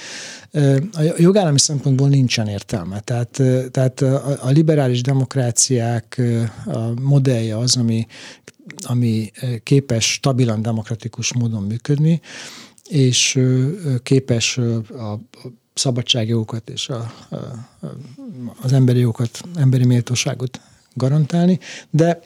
a 0.92 1.02
jogállami 1.18 1.60
szempontból 1.60 2.10
nincsen 2.10 2.48
értelme. 2.48 3.00
Tehát, 3.00 3.42
tehát 3.72 4.02
a, 4.02 4.50
liberális 4.50 5.02
demokráciák 5.02 6.22
a 6.66 7.02
modellje 7.02 7.58
az, 7.58 7.78
ami, 7.78 8.08
ami 8.82 9.32
képes 9.64 10.12
stabilan 10.12 10.62
demokratikus 10.62 11.34
módon 11.34 11.64
működni, 11.64 12.22
és 12.90 13.40
képes 14.04 14.58
a 14.58 15.20
szabadságjogokat 15.74 16.70
és 16.70 16.90
a, 16.90 17.14
a, 17.30 17.36
az 18.62 18.74
emberi 18.74 19.00
jogokat, 19.00 19.42
emberi 19.56 19.86
méltóságot 19.86 20.62
garantálni, 20.94 21.60
de 21.90 22.22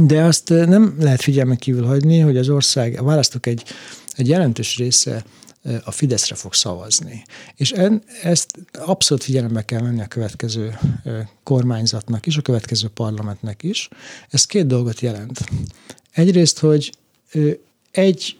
de 0.00 0.22
azt 0.22 0.48
nem 0.48 0.96
lehet 1.00 1.22
figyelmen 1.22 1.56
kívül 1.56 1.86
hagyni, 1.86 2.18
hogy 2.18 2.36
az 2.36 2.48
ország, 2.48 2.98
a 2.98 3.02
választók 3.02 3.46
egy, 3.46 3.64
egy 4.16 4.28
jelentős 4.28 4.76
része 4.76 5.24
a 5.84 5.90
Fideszre 5.90 6.34
fog 6.34 6.54
szavazni. 6.54 7.24
És 7.54 7.72
en, 7.72 8.02
ezt 8.22 8.58
abszolút 8.72 9.24
figyelembe 9.24 9.64
kell 9.64 9.80
venni 9.80 10.00
a 10.00 10.06
következő 10.06 10.78
kormányzatnak 11.42 12.26
is, 12.26 12.36
a 12.36 12.42
következő 12.42 12.88
parlamentnek 12.88 13.62
is. 13.62 13.88
Ez 14.30 14.44
két 14.44 14.66
dolgot 14.66 15.00
jelent. 15.00 15.48
Egyrészt, 16.12 16.58
hogy 16.58 16.92
egy 17.90 18.39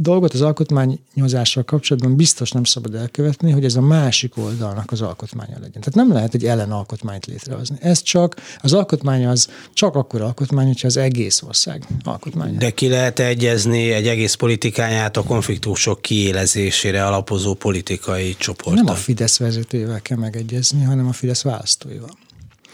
dolgot 0.00 0.34
az 0.34 0.40
alkotmányozással 0.40 1.64
kapcsolatban 1.64 2.16
biztos 2.16 2.50
nem 2.50 2.64
szabad 2.64 2.94
elkövetni, 2.94 3.50
hogy 3.50 3.64
ez 3.64 3.76
a 3.76 3.80
másik 3.80 4.36
oldalnak 4.36 4.92
az 4.92 5.00
alkotmánya 5.00 5.54
legyen. 5.54 5.80
Tehát 5.80 5.94
nem 5.94 6.12
lehet 6.12 6.34
egy 6.34 6.44
ellenalkotmányt 6.44 7.26
létrehozni. 7.26 7.76
Ez 7.80 8.02
csak, 8.02 8.34
az 8.60 8.72
alkotmány 8.72 9.26
az 9.26 9.48
csak 9.72 9.94
akkor 9.94 10.20
alkotmány, 10.20 10.66
hogyha 10.66 10.86
az 10.86 10.96
egész 10.96 11.42
ország 11.42 11.86
alkotmánya. 12.02 12.58
De 12.58 12.70
ki 12.70 12.88
lehet 12.88 13.18
egyezni 13.18 13.92
egy 13.92 14.06
egész 14.06 14.34
politikáját 14.34 15.16
a 15.16 15.22
konfliktusok 15.22 16.02
kiélezésére 16.02 17.06
alapozó 17.06 17.54
politikai 17.54 18.36
csoport? 18.38 18.76
Nem 18.76 18.86
a 18.86 18.94
Fidesz 18.94 19.38
vezetőjével 19.38 20.00
kell 20.00 20.18
megegyezni, 20.18 20.82
hanem 20.82 21.06
a 21.06 21.12
Fidesz 21.12 21.42
választóival. 21.42 22.10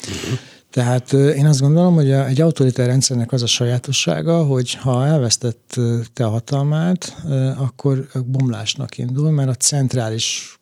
Uh-huh. 0.09 0.39
Tehát 0.75 1.13
én 1.13 1.47
azt 1.47 1.61
gondolom, 1.61 1.95
hogy 1.95 2.11
egy 2.11 2.41
autoritár 2.41 2.87
rendszernek 2.87 3.33
az 3.33 3.43
a 3.43 3.47
sajátossága, 3.47 4.45
hogy 4.45 4.75
ha 4.75 5.07
elvesztette 5.07 6.25
a 6.25 6.29
hatalmát, 6.29 7.17
akkor 7.57 8.09
bomlásnak 8.27 8.99
indul, 8.99 9.31
mert 9.31 9.49
a 9.49 9.55
centrális 9.55 10.59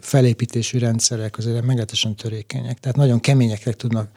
felépítésű 0.00 0.78
rendszerek 0.78 1.38
azért 1.38 1.64
meglehetősen 1.64 2.14
törékenyek. 2.14 2.78
Tehát 2.80 2.96
nagyon 2.96 3.20
keményeknek 3.20 3.76
tudnak 3.76 4.08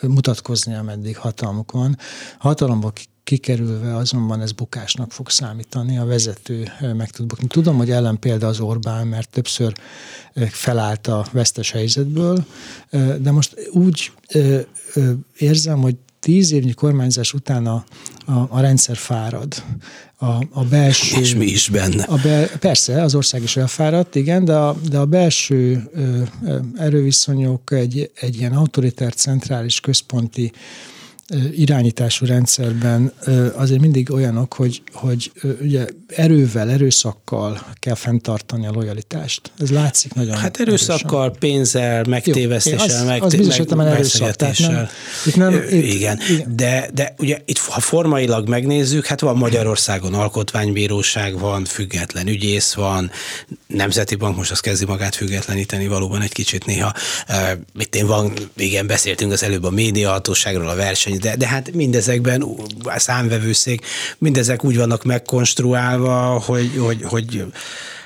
mutatkozni, 0.00 0.74
ameddig 0.74 1.16
hatalmuk 1.16 1.72
van. 1.72 1.98
Hatalomba 2.38 2.92
kikerülve 3.24 3.96
azonban 3.96 4.40
ez 4.40 4.52
bukásnak 4.52 5.12
fog 5.12 5.30
számítani, 5.30 5.98
a 5.98 6.04
vezető 6.04 6.72
meg 6.96 7.10
tud 7.10 7.26
bukni. 7.26 7.46
Tudom, 7.46 7.76
hogy 7.76 7.90
ellen 7.90 8.18
példa 8.18 8.46
az 8.46 8.60
Orbán, 8.60 9.06
mert 9.06 9.28
többször 9.28 9.72
felállt 10.50 11.06
a 11.06 11.26
vesztes 11.32 11.70
helyzetből, 11.70 12.44
de 13.20 13.30
most 13.30 13.68
úgy 13.70 14.12
érzem, 15.38 15.80
hogy 15.80 15.96
tíz 16.20 16.52
évnyi 16.52 16.72
kormányzás 16.72 17.34
után 17.34 17.66
a, 17.66 17.84
a, 18.26 18.46
a 18.48 18.60
rendszer 18.60 18.96
fárad. 18.96 19.62
A, 20.16 20.26
a 20.50 20.64
belső... 20.64 21.20
És 21.20 21.34
mi 21.34 21.44
is 21.44 21.68
benne. 21.68 22.02
A 22.02 22.16
be, 22.22 22.46
persze, 22.46 23.02
az 23.02 23.14
ország 23.14 23.42
is 23.42 23.56
elfáradt, 23.56 24.14
igen, 24.14 24.44
de 24.44 24.56
a, 24.56 24.76
de 24.88 24.98
a 24.98 25.04
belső 25.06 25.90
ö, 25.92 26.22
ö, 26.44 26.58
erőviszonyok 26.76 27.72
egy, 27.72 28.10
egy 28.14 28.36
ilyen 28.36 28.52
autoritár, 28.52 29.14
centrális, 29.14 29.80
központi 29.80 30.52
irányítású 31.52 32.26
rendszerben 32.26 33.12
azért 33.54 33.80
mindig 33.80 34.12
olyanok, 34.12 34.54
hogy, 34.54 34.82
hogy 34.92 35.32
ugye 35.60 35.86
erővel, 36.06 36.70
erőszakkal 36.70 37.66
kell 37.74 37.94
fenntartani 37.94 38.66
a 38.66 38.70
lojalitást. 38.70 39.50
Ez 39.58 39.70
látszik 39.70 40.14
nagyon 40.14 40.36
Hát 40.36 40.60
erőszakkal, 40.60 41.22
erősen. 41.22 41.38
pénzzel, 41.38 42.04
megtévesztéssel, 42.08 43.04
meg, 43.04 43.22
az 43.22 43.34
biztos, 43.34 43.76
meg, 43.76 43.86
erőszak, 43.86 44.36
tehát 44.36 44.58
nem, 44.58 44.88
itt 45.26 45.36
nem, 45.36 45.52
itt, 45.52 45.70
igen. 45.70 46.18
igen, 46.30 46.54
de, 46.56 46.90
de 46.94 47.14
ugye 47.18 47.38
itt 47.44 47.58
ha 47.58 47.80
formailag 47.80 48.48
megnézzük, 48.48 49.06
hát 49.06 49.20
van 49.20 49.36
Magyarországon 49.36 50.14
alkotmánybíróság, 50.14 51.38
van 51.38 51.64
független 51.64 52.26
ügyész, 52.28 52.72
van 52.72 53.10
Nemzeti 53.66 54.14
Bank, 54.14 54.36
most 54.36 54.50
azt 54.50 54.62
kezdi 54.62 54.84
magát 54.84 55.14
függetleníteni 55.14 55.86
valóban 55.86 56.20
egy 56.20 56.32
kicsit 56.32 56.66
néha. 56.66 56.92
Mit 57.72 57.94
én 57.94 58.06
van, 58.06 58.32
igen, 58.56 58.86
beszéltünk 58.86 59.32
az 59.32 59.42
előbb 59.42 59.64
a 59.64 59.70
médiahatóságról, 59.70 60.68
a 60.68 60.74
verseny 60.74 61.18
de, 61.22 61.36
de 61.36 61.46
hát 61.46 61.72
mindezekben 61.72 62.42
a 62.82 62.98
számvevőszék, 62.98 63.86
mindezek 64.18 64.64
úgy 64.64 64.76
vannak 64.76 65.04
megkonstruálva, 65.04 66.42
hogy, 66.46 66.70
hogy, 66.78 67.02
hogy 67.02 67.44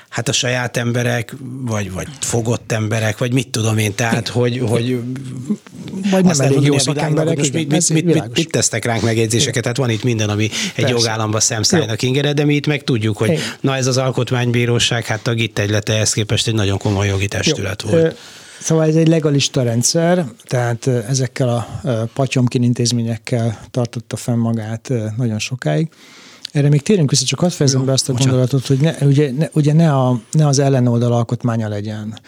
hát 0.09 0.27
a 0.27 0.31
saját 0.31 0.77
emberek, 0.77 1.35
vagy, 1.61 1.91
vagy 1.91 2.07
fogott 2.19 2.71
emberek, 2.71 3.17
vagy 3.17 3.33
mit 3.33 3.47
tudom 3.47 3.77
én, 3.77 3.95
tehát, 3.95 4.27
hogy, 4.27 4.63
hogy 4.67 4.99
vagy 6.11 6.23
nem 6.23 6.39
elég 6.39 6.61
jó 6.61 6.77
szakemberek. 6.77 7.37
Most 7.37 7.53
mit, 7.53 7.71
mit, 7.71 7.89
mit, 7.89 8.05
mit, 8.05 8.35
mit 8.35 8.51
tesztek 8.51 8.85
ránk 8.85 9.01
megjegyzéseket? 9.01 9.61
Tehát 9.61 9.77
van 9.77 9.89
itt 9.89 10.03
minden, 10.03 10.29
ami 10.29 10.43
egy 10.43 10.51
Persze. 10.75 10.89
jogállamba 10.89 11.39
szemszájnak 11.39 12.01
ingere, 12.01 12.33
de 12.33 12.45
mi 12.45 12.55
itt 12.55 12.67
meg 12.67 12.83
tudjuk, 12.83 13.17
hogy 13.17 13.39
na 13.59 13.75
ez 13.75 13.87
az 13.87 13.97
alkotmánybíróság, 13.97 15.05
hát 15.05 15.27
a 15.27 15.33
GIT 15.33 15.59
egylete 15.59 15.93
ehhez 15.93 16.13
képest 16.13 16.47
egy 16.47 16.53
nagyon 16.53 16.77
komoly 16.77 17.07
jogi 17.07 17.27
testület 17.27 17.83
jó. 17.85 17.89
volt. 17.89 18.17
Szóval 18.59 18.87
ez 18.87 18.95
egy 18.95 19.07
legalista 19.07 19.63
rendszer, 19.63 20.25
tehát 20.43 20.87
ezekkel 20.87 21.49
a 21.49 21.67
patyomkin 22.13 22.63
intézményekkel 22.63 23.59
tartotta 23.71 24.15
fenn 24.15 24.37
magát 24.37 24.93
nagyon 25.17 25.39
sokáig. 25.39 25.89
Erre 26.51 26.69
még 26.69 26.81
térünk 26.81 27.09
vissza, 27.09 27.25
csak 27.25 27.39
hadd 27.39 27.49
fejezem 27.49 27.85
be 27.85 27.91
azt 27.91 28.09
a 28.09 28.13
gondolatot, 28.13 28.67
hogy 28.67 28.79
ne, 28.79 28.95
ugye, 29.01 29.31
ne, 29.31 29.47
ugye 29.53 29.73
ne, 29.73 29.93
a, 29.93 30.21
ne 30.31 30.47
az 30.47 30.59
ellenoldal 30.59 31.13
alkotmánya 31.13 31.67
legyen. 31.67 32.19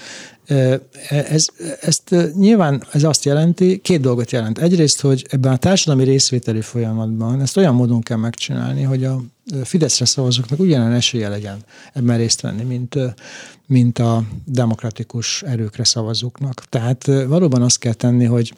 Ez, 1.10 1.46
ezt 1.82 2.16
nyilván 2.36 2.84
ez 2.92 3.04
azt 3.04 3.26
jelenti, 3.26 3.78
két 3.78 4.02
dolgot 4.02 4.32
jelent. 4.32 4.58
Egyrészt, 4.58 5.02
hogy 5.02 5.26
ebben 5.30 5.52
a 5.52 5.58
társadalmi 5.58 6.04
részvételi 6.04 6.62
folyamatban 6.62 7.42
ezt 7.42 7.58
olyan 7.58 7.76
módon 7.76 8.02
kell 8.02 8.18
megcsinálni, 8.18 8.84
hogy 8.84 9.04
a 9.04 9.22
Fideszre 9.64 10.06
szavazóknak 10.06 10.60
ugyanolyan 10.60 10.94
esélye 10.94 11.30
legyen 11.30 11.64
ebben 11.94 12.18
részt 12.18 12.42
venni, 12.42 12.64
mint, 12.64 12.96
mint 13.66 14.00
a 14.00 14.24
demokratikus 14.46 15.42
erőkre 15.42 15.84
szavazóknak. 15.84 16.64
Tehát 16.70 17.06
valóban 17.28 17.62
azt 17.62 17.80
kell 17.80 17.94
tenni, 17.94 18.26
hogy 18.26 18.54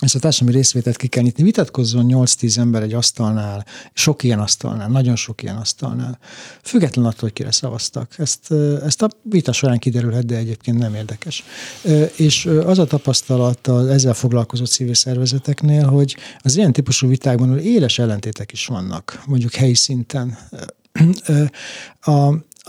ezt 0.00 0.14
a 0.14 0.18
társadalmi 0.18 0.56
részvételt 0.56 0.96
ki 0.96 1.06
kell 1.06 1.22
nyitni. 1.22 1.42
Vitatkozzon 1.42 2.06
8-10 2.08 2.58
ember 2.58 2.82
egy 2.82 2.92
asztalnál, 2.92 3.66
sok 3.92 4.22
ilyen 4.22 4.38
asztalnál, 4.38 4.88
nagyon 4.88 5.16
sok 5.16 5.42
ilyen 5.42 5.56
asztalnál. 5.56 6.18
Független 6.62 7.04
attól, 7.04 7.20
hogy 7.20 7.32
kire 7.32 7.50
szavaztak. 7.50 8.18
Ezt, 8.18 8.52
ezt 8.84 9.02
a 9.02 9.08
vita 9.22 9.52
során 9.52 9.78
kiderülhet, 9.78 10.26
de 10.26 10.36
egyébként 10.36 10.78
nem 10.78 10.94
érdekes. 10.94 11.44
És 12.16 12.46
az 12.46 12.78
a 12.78 12.84
tapasztalat 12.84 13.66
az 13.66 13.86
ezzel 13.86 14.14
foglalkozó 14.14 14.64
civil 14.64 14.94
szervezeteknél, 14.94 15.86
hogy 15.86 16.16
az 16.38 16.56
ilyen 16.56 16.72
típusú 16.72 17.08
vitákban 17.08 17.58
éles 17.58 17.98
ellentétek 17.98 18.52
is 18.52 18.66
vannak, 18.66 19.22
mondjuk 19.26 19.54
helyi 19.54 19.74
szinten. 19.74 20.38
A, 22.00 22.10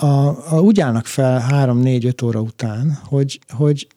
a, 0.06 0.28
a, 0.56 0.60
úgy 0.60 0.80
állnak 0.80 1.06
fel 1.06 1.39
három-négy-öt 1.39 2.22
óra 2.22 2.39
után, 2.39 3.00
hogy, 3.04 3.39
hogy 3.50 3.88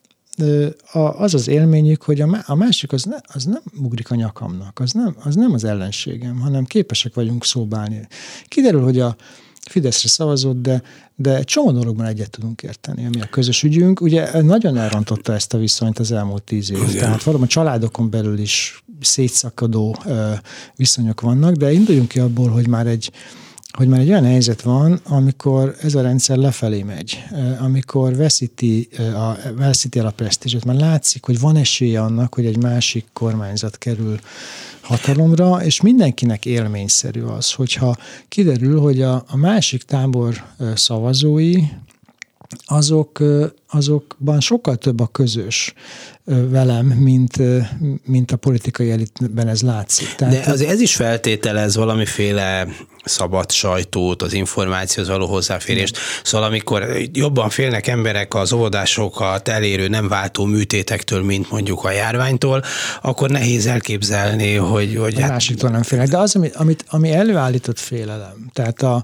az 1.17 1.33
az 1.33 1.47
élményük, 1.47 2.03
hogy 2.03 2.21
a 2.45 2.55
másik 2.55 2.91
az, 2.91 3.03
ne, 3.03 3.17
az 3.33 3.43
nem 3.43 3.61
ugrik 3.81 4.11
a 4.11 4.15
nyakamnak, 4.15 4.79
az 4.79 4.91
nem, 4.91 5.15
az 5.23 5.35
nem 5.35 5.53
az 5.53 5.63
ellenségem, 5.63 6.39
hanem 6.39 6.65
képesek 6.65 7.13
vagyunk 7.13 7.45
szóbálni. 7.45 8.07
Kiderül, 8.47 8.83
hogy 8.83 8.99
a 8.99 9.15
Fideszre 9.69 10.09
szavazott, 10.09 10.61
de, 10.61 10.81
de 11.15 11.35
egy 11.35 11.45
csomó 11.45 11.71
dologban 11.71 12.05
egyet 12.05 12.29
tudunk 12.29 12.61
érteni, 12.61 13.05
ami 13.05 13.21
a 13.21 13.25
közös 13.25 13.63
ügyünk. 13.63 14.01
Ugye 14.01 14.41
nagyon 14.41 14.77
elrontotta 14.77 15.33
ezt 15.33 15.53
a 15.53 15.57
viszonyt 15.57 15.99
az 15.99 16.11
elmúlt 16.11 16.43
tíz 16.43 16.71
év. 16.71 16.77
Igen. 16.77 16.95
Tehát 16.95 17.23
valóban 17.23 17.47
családokon 17.47 18.09
belül 18.09 18.39
is 18.39 18.83
szétszakadó 19.01 19.97
viszonyok 20.75 21.21
vannak, 21.21 21.55
de 21.55 21.71
induljunk 21.71 22.07
ki 22.07 22.19
abból, 22.19 22.49
hogy 22.49 22.67
már 22.67 22.87
egy 22.87 23.11
hogy 23.77 23.87
már 23.87 23.99
egy 23.99 24.09
olyan 24.09 24.25
helyzet 24.25 24.61
van, 24.61 24.99
amikor 25.03 25.75
ez 25.81 25.95
a 25.95 26.01
rendszer 26.01 26.37
lefelé 26.37 26.83
megy, 26.83 27.23
amikor 27.59 28.15
veszíti, 28.15 28.87
a, 28.97 29.37
veszíti 29.55 29.99
el 29.99 30.05
a 30.05 30.11
presztízset, 30.11 30.65
mert 30.65 30.79
látszik, 30.79 31.25
hogy 31.25 31.39
van 31.39 31.55
esélye 31.55 32.01
annak, 32.01 32.35
hogy 32.35 32.45
egy 32.45 32.61
másik 32.61 33.05
kormányzat 33.13 33.77
kerül 33.77 34.19
hatalomra, 34.81 35.63
és 35.63 35.81
mindenkinek 35.81 36.45
élményszerű 36.45 37.21
az, 37.21 37.51
hogyha 37.51 37.97
kiderül, 38.27 38.79
hogy 38.79 39.01
a, 39.01 39.23
a 39.27 39.37
másik 39.37 39.83
tábor 39.83 40.43
szavazói, 40.75 41.55
azok, 42.65 43.23
azokban 43.73 44.39
sokkal 44.39 44.75
több 44.75 44.99
a 44.99 45.07
közös 45.07 45.73
velem, 46.25 46.85
mint, 46.85 47.37
mint 48.05 48.31
a 48.31 48.37
politikai 48.37 48.91
elitben 48.91 49.47
ez 49.47 49.61
látszik. 49.61 50.15
Tehát, 50.15 50.45
De 50.45 50.51
azért 50.51 50.71
ez 50.71 50.81
is 50.81 50.95
feltételez 50.95 51.75
valamiféle 51.75 52.67
szabad 53.03 53.51
sajtót, 53.51 54.21
az 54.21 54.33
információhoz 54.33 55.11
való 55.11 55.27
hozzáférést. 55.27 55.97
Szóval 56.23 56.47
amikor 56.47 56.87
jobban 57.11 57.49
félnek 57.49 57.87
emberek 57.87 58.33
az 58.33 58.53
óvodásokat 58.53 59.47
elérő 59.47 59.87
nem 59.87 60.07
váltó 60.07 60.45
műtétektől, 60.45 61.23
mint 61.23 61.51
mondjuk 61.51 61.83
a 61.83 61.91
járványtól, 61.91 62.63
akkor 63.01 63.29
nehéz 63.29 63.65
elképzelni, 63.65 64.55
hogy... 64.55 64.95
hogy 64.95 65.15
a 65.15 65.21
hát... 65.21 65.29
másiktól 65.29 65.69
nem 65.69 65.83
félnek. 65.83 66.07
De 66.07 66.17
az, 66.17 66.35
amit, 66.35 66.55
amit, 66.55 66.85
ami 66.87 67.11
előállított 67.11 67.79
félelem, 67.79 68.49
tehát 68.53 68.81
a, 68.81 69.03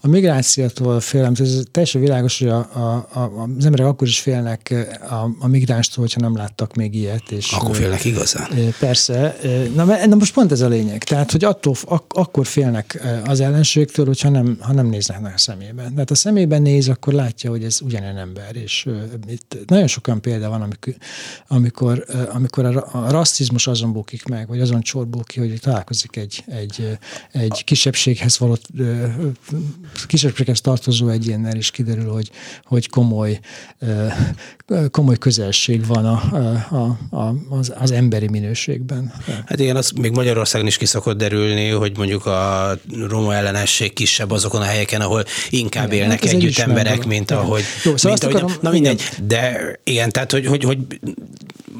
a 0.00 0.08
migrációtól 0.08 1.00
félelem, 1.00 1.32
ez 1.38 1.62
teljesen 1.70 2.00
világos, 2.00 2.38
hogy 2.38 2.48
a, 2.48 2.58
a, 2.58 3.08
a, 3.12 3.48
az 3.58 3.64
emberek 3.64 3.86
akkor 3.86 4.08
is 4.10 4.20
félnek 4.20 4.74
a, 5.10 5.28
a 5.38 5.46
migránstól, 5.46 6.04
hogyha 6.04 6.20
nem 6.20 6.36
láttak 6.36 6.74
még 6.74 6.94
ilyet. 6.94 7.30
És, 7.30 7.52
akkor 7.52 7.76
félnek 7.76 8.04
igazán. 8.04 8.48
Persze. 8.78 9.36
Na, 9.74 9.84
na 10.06 10.14
most 10.14 10.32
pont 10.32 10.52
ez 10.52 10.60
a 10.60 10.68
lényeg. 10.68 11.04
Tehát, 11.04 11.30
hogy 11.30 11.44
attól 11.44 11.74
ak, 11.84 12.04
akkor 12.14 12.46
félnek 12.46 13.06
az 13.24 13.40
ellenségtől, 13.40 14.06
hogyha 14.06 14.28
nem, 14.28 14.56
ha 14.60 14.72
nem 14.72 14.86
néznek 14.86 15.34
a 15.34 15.38
szemében. 15.38 15.92
Tehát 15.92 16.10
a 16.10 16.14
szemében 16.14 16.62
néz, 16.62 16.88
akkor 16.88 17.12
látja, 17.12 17.50
hogy 17.50 17.64
ez 17.64 17.80
ugyanilyen 17.80 18.16
ember, 18.16 18.56
és 18.56 18.88
itt 19.28 19.56
nagyon 19.66 19.86
sokan 19.86 20.20
példa 20.20 20.48
van, 20.48 20.62
amikor, 20.62 20.94
amikor, 21.48 22.04
amikor 22.32 22.64
a, 22.64 22.88
a 22.92 23.10
rasszizmus 23.10 23.66
azon 23.66 23.92
bukik 23.92 24.24
meg, 24.24 24.48
vagy 24.48 24.60
azon 24.60 24.80
csorbul 24.80 25.24
ki, 25.24 25.38
hogy 25.40 25.58
találkozik 25.60 26.16
egy, 26.16 26.44
egy, 26.46 26.98
egy 27.32 27.64
kisebbséghez 27.64 28.38
való, 28.38 28.56
kisebbséghez 30.06 30.60
tartozó 30.60 31.08
egyénnel, 31.08 31.56
és 31.56 31.70
kiderül, 31.70 32.12
hogy, 32.12 32.30
hogy 32.64 32.88
komoly, 32.88 33.40
komoly 34.90 35.16
közelség 35.16 35.86
van 35.86 36.04
a, 36.04 36.22
a, 36.70 37.16
a, 37.16 37.34
az, 37.48 37.72
az 37.78 37.90
emberi 37.90 38.28
minőségben. 38.28 39.12
Hát 39.46 39.60
igen, 39.60 39.76
az 39.76 39.90
még 39.90 40.10
Magyarországon 40.10 40.66
is 40.66 40.76
ki 40.76 40.86
szokott 40.86 41.18
derülni, 41.18 41.68
hogy 41.68 41.96
mondjuk 41.96 42.26
a 42.26 42.72
roma 43.08 43.34
ellenesség 43.34 43.92
kisebb 43.92 44.30
azokon 44.30 44.60
a 44.60 44.64
helyeken, 44.64 45.00
ahol 45.00 45.24
inkább 45.50 45.92
igen, 45.92 46.02
élnek 46.02 46.24
hát 46.24 46.32
együtt 46.32 46.58
emberek, 46.58 47.04
mint 47.04 47.30
ahogy... 47.30 47.62
Jó, 47.84 47.96
szóval 47.96 48.18
mint 48.18 48.22
ahogy 48.22 48.34
akarom, 48.34 48.52
na 48.60 48.70
mindegy, 48.70 49.02
de 49.26 49.72
igen, 49.84 50.10
tehát 50.10 50.30
hogy, 50.30 50.46
hogy, 50.46 50.64
hogy 50.64 50.78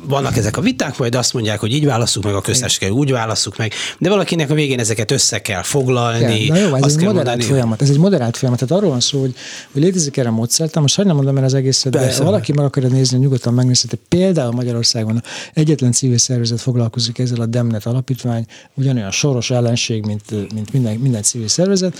vannak 0.09 0.37
ezek 0.37 0.57
a 0.57 0.61
viták, 0.61 0.98
majd 0.98 1.14
azt 1.14 1.33
mondják, 1.33 1.61
hogy 1.61 1.72
így 1.72 1.85
válasszuk 1.85 2.24
meg, 2.24 2.35
a 2.35 2.40
köztársaság 2.40 2.92
úgy 2.92 3.11
válasszuk 3.11 3.57
meg, 3.57 3.72
de 3.98 4.09
valakinek 4.09 4.50
a 4.50 4.55
végén 4.55 4.79
ezeket 4.79 5.11
össze 5.11 5.42
kell 5.42 5.62
foglalni. 5.62 6.44
Ja, 6.44 6.53
na 6.55 6.61
jó, 6.61 6.74
ez 6.74 6.96
egy 6.96 7.05
moderált 7.05 7.14
mondani. 7.14 7.42
folyamat. 7.42 7.83
Ez 7.83 7.90
egy 7.90 7.98
moderált 7.98 8.37
folyamat. 8.37 8.61
Tehát 8.61 8.76
arról 8.76 8.90
van 8.90 9.00
szó, 9.00 9.20
hogy, 9.20 9.35
hogy 9.72 9.83
létezik 9.83 10.16
erre 10.16 10.29
a 10.29 10.33
módszert, 10.33 10.81
most 10.81 11.05
nem 11.05 11.16
mondom 11.16 11.37
el 11.37 11.44
az 11.44 11.55
egészet, 11.55 11.92
Persze. 11.92 12.18
de 12.18 12.24
valaki 12.24 12.53
meg 12.53 12.64
akarja 12.64 12.88
nézni, 12.88 13.18
nyugodtan 13.18 13.55
megnézheti. 13.55 13.98
Például 14.09 14.53
Magyarországon 14.53 15.22
egyetlen 15.55 15.92
civil 15.92 16.18
szervezet 16.18 16.61
foglalkozik 16.61 17.18
ezzel 17.18 17.40
a 17.40 17.46
Demnet 17.46 17.87
alapítvány, 17.87 18.44
ugyanolyan 18.74 19.11
soros 19.11 19.50
ellenség, 19.50 20.07
mint, 20.07 20.53
mint 20.55 20.72
minden, 20.72 20.96
minden 20.96 21.22
civil 21.22 21.48
szervezet. 21.48 21.98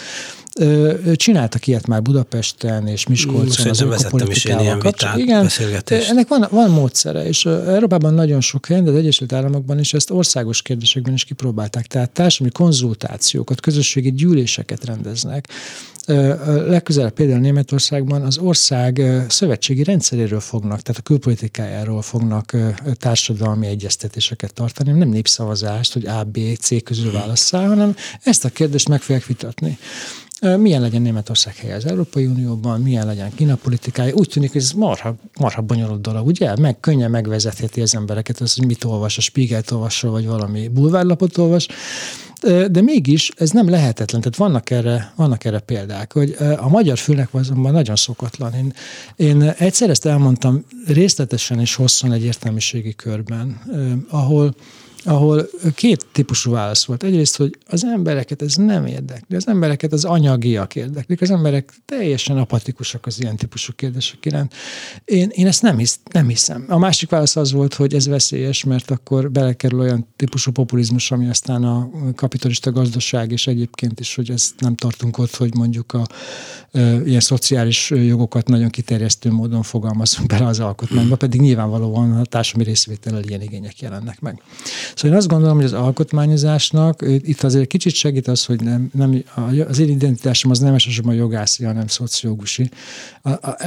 Csináltak 1.15 1.67
ilyet 1.67 1.87
már 1.87 2.03
Budapesten 2.03 2.87
és 2.87 3.07
Miskolcon 3.07 3.69
az 3.69 3.81
ökopolitikával 3.81 4.79
kapcsolatban. 4.79 5.23
Igen, 5.23 5.49
ennek 6.09 6.29
van, 6.29 6.47
van 6.51 6.71
módszere, 6.71 7.27
és 7.27 7.47
Európában 7.47 8.15
nagyon 8.15 8.41
sok 8.41 8.67
helyen, 8.67 8.85
de 8.85 8.91
az 8.91 8.97
Egyesült 8.97 9.33
Államokban 9.33 9.79
is 9.79 9.95
ezt 9.95 10.11
országos 10.11 10.63
kérdésekben 10.63 11.13
is 11.13 11.25
kipróbálták. 11.25 11.87
Tehát 11.87 12.11
társadalmi 12.11 12.53
konzultációkat, 12.53 13.61
közösségi 13.61 14.13
gyűléseket 14.13 14.85
rendeznek. 14.85 15.49
Legközelebb 16.67 17.13
például 17.13 17.41
Németországban 17.41 18.23
az 18.23 18.39
ország 18.39 19.03
szövetségi 19.29 19.85
rendszeréről 19.85 20.41
fognak, 20.41 20.81
tehát 20.81 21.01
a 21.01 21.05
külpolitikájáról 21.05 22.03
fognak 22.03 22.57
társadalmi 22.95 23.67
egyeztetéseket 23.67 24.53
tartani, 24.53 24.91
nem 24.91 25.09
népszavazást, 25.09 25.93
hogy 25.93 26.07
A, 26.07 26.25
B, 26.25 26.39
C 26.61 26.83
közül 26.83 27.13
válasszál, 27.13 27.69
hanem 27.69 27.97
ezt 28.23 28.45
a 28.45 28.49
kérdést 28.49 28.89
meg 28.89 29.01
fogják 29.01 29.27
vitatni 29.27 29.79
milyen 30.41 30.81
legyen 30.81 31.03
Németország 31.03 31.57
helye 31.57 31.75
az 31.75 31.87
Európai 31.87 32.27
Unióban, 32.27 32.81
milyen 32.81 33.07
legyen 33.07 33.35
Kína 33.35 33.55
politikája. 33.55 34.15
Úgy 34.15 34.29
tűnik, 34.29 34.53
hogy 34.53 34.61
ez 34.61 34.73
marha, 34.73 35.15
marha 35.39 35.63
bonyolult 35.63 36.01
dolog, 36.01 36.27
ugye? 36.27 36.57
Meg 36.57 36.81
könnyen 36.81 37.11
megvezetheti 37.11 37.81
az 37.81 37.95
embereket, 37.95 38.41
az, 38.41 38.55
hogy 38.55 38.67
mit 38.67 38.85
olvas, 38.85 39.19
a 39.19 39.21
Spiegelt 39.21 39.71
olvasol, 39.71 40.11
vagy 40.11 40.27
valami 40.27 40.69
bulvárlapot 40.69 41.39
olvas, 41.39 41.69
de 42.71 42.81
mégis 42.81 43.31
ez 43.37 43.51
nem 43.51 43.69
lehetetlen, 43.69 44.21
tehát 44.21 44.37
vannak 44.37 44.71
erre, 44.71 45.13
vannak 45.17 45.45
erre 45.45 45.59
példák, 45.59 46.13
hogy 46.13 46.37
a 46.57 46.69
magyar 46.69 46.99
fülnek 46.99 47.35
azonban 47.35 47.73
nagyon 47.73 47.97
szokatlan. 47.97 48.53
Én, 48.55 48.73
én 49.17 49.43
egyszer 49.43 49.91
ezt 49.91 50.07
elmondtam 50.07 50.65
részletesen 50.87 51.61
és 51.61 51.75
hosszan 51.75 52.13
egy 52.13 52.25
értelmiségi 52.25 52.95
körben, 52.95 53.61
ahol 54.09 54.55
ahol 55.05 55.49
két 55.75 56.07
típusú 56.13 56.51
válasz 56.51 56.85
volt. 56.85 57.03
Egyrészt, 57.03 57.37
hogy 57.37 57.57
az 57.67 57.85
embereket 57.85 58.43
ez 58.43 58.55
nem 58.55 58.87
érdekli, 58.87 59.37
az 59.37 59.49
embereket 59.49 59.93
az 59.93 60.05
anyagiak 60.05 60.75
érdeklik, 60.75 61.21
az 61.21 61.31
emberek 61.31 61.73
teljesen 61.85 62.39
apatikusak 62.39 63.07
az 63.07 63.21
ilyen 63.21 63.37
típusú 63.37 63.73
kérdések 63.77 64.27
iránt. 64.27 64.55
Én, 65.05 65.29
én 65.33 65.47
ezt 65.47 65.63
nem, 65.63 65.79
hisz, 65.79 65.99
nem 66.13 66.29
hiszem. 66.29 66.65
A 66.69 66.79
másik 66.79 67.11
válasz 67.11 67.37
az 67.37 67.53
volt, 67.53 67.75
hogy 67.75 67.95
ez 67.95 68.07
veszélyes, 68.07 68.65
mert 68.65 68.91
akkor 68.91 69.31
belekerül 69.31 69.81
olyan 69.81 70.07
típusú 70.17 70.51
populizmus, 70.51 71.11
ami 71.11 71.29
aztán 71.29 71.65
a 71.65 71.91
kapitalista 72.15 72.73
gazdaság, 72.73 73.33
és 73.33 73.47
egyébként 73.47 74.01
is, 74.01 74.15
hogy 74.15 74.31
ezt 74.31 74.61
nem 74.61 74.75
tartunk 74.75 75.19
ott, 75.19 75.37
hogy 75.37 75.55
mondjuk 75.55 75.93
a, 75.93 76.07
e, 76.73 77.01
ilyen 77.05 77.21
szociális 77.21 77.91
jogokat 77.91 78.49
nagyon 78.49 78.71
kiterjesztő 78.71 79.31
módon 79.31 79.63
fogalmazunk 79.63 80.29
bele 80.29 80.47
az 80.47 80.61
alkotmányba, 80.61 81.17
pedig 81.17 81.41
nyilvánvalóan 81.41 82.13
a 82.13 82.25
társadalmi 82.25 82.69
részvétellel 82.69 83.23
ilyen 83.23 83.43
igények 83.43 83.81
jelennek 83.81 84.21
meg. 84.21 84.43
Szóval 84.95 85.11
én 85.11 85.17
azt 85.17 85.29
gondolom, 85.29 85.57
hogy 85.57 85.65
az 85.65 85.73
alkotmányozásnak 85.73 87.05
itt 87.07 87.43
azért 87.43 87.67
kicsit 87.67 87.95
segít 87.95 88.29
az, 88.29 88.45
hogy 88.45 88.61
nem, 88.61 88.91
nem 88.95 89.25
az 89.69 89.79
én 89.79 89.89
identitásom 89.89 90.51
az 90.51 90.59
nem 90.59 90.73
elsősorban 90.73 91.15
jogászi, 91.15 91.65
hanem 91.65 91.87
szociológusi. 91.87 92.71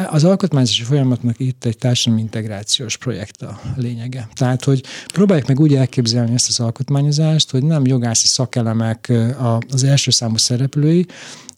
Az 0.09 0.23
alkotmányozási 0.23 0.83
folyamatnak 0.83 1.39
itt 1.39 1.65
egy 1.65 1.77
társadalmi 1.77 2.21
integrációs 2.21 2.97
projekt 2.97 3.41
a 3.41 3.59
lényege. 3.75 4.27
Tehát, 4.33 4.63
hogy 4.63 4.83
próbáljuk 5.13 5.47
meg 5.47 5.59
úgy 5.59 5.75
elképzelni 5.75 6.33
ezt 6.33 6.47
az 6.47 6.59
alkotmányozást, 6.59 7.51
hogy 7.51 7.63
nem 7.63 7.85
jogászi 7.85 8.27
szakelemek 8.27 9.11
az 9.69 9.83
első 9.83 10.11
számú 10.11 10.37
szereplői, 10.37 11.05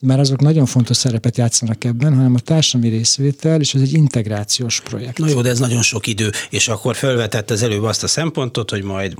mert 0.01 0.19
azok 0.19 0.39
nagyon 0.39 0.65
fontos 0.65 0.97
szerepet 0.97 1.37
játszanak 1.37 1.83
ebben, 1.83 2.15
hanem 2.15 2.33
a 2.35 2.39
társadalmi 2.39 2.95
részvétel, 2.95 3.59
és 3.59 3.73
ez 3.73 3.81
egy 3.81 3.93
integrációs 3.93 4.81
projekt. 4.81 5.17
Na 5.17 5.27
jó, 5.27 5.41
de 5.41 5.49
ez 5.49 5.59
nagyon 5.59 5.81
sok 5.81 6.07
idő, 6.07 6.29
és 6.49 6.67
akkor 6.67 6.95
felvetett 6.95 7.51
az 7.51 7.63
előbb 7.63 7.83
azt 7.83 8.03
a 8.03 8.07
szempontot, 8.07 8.69
hogy 8.69 8.83
majd 8.83 9.13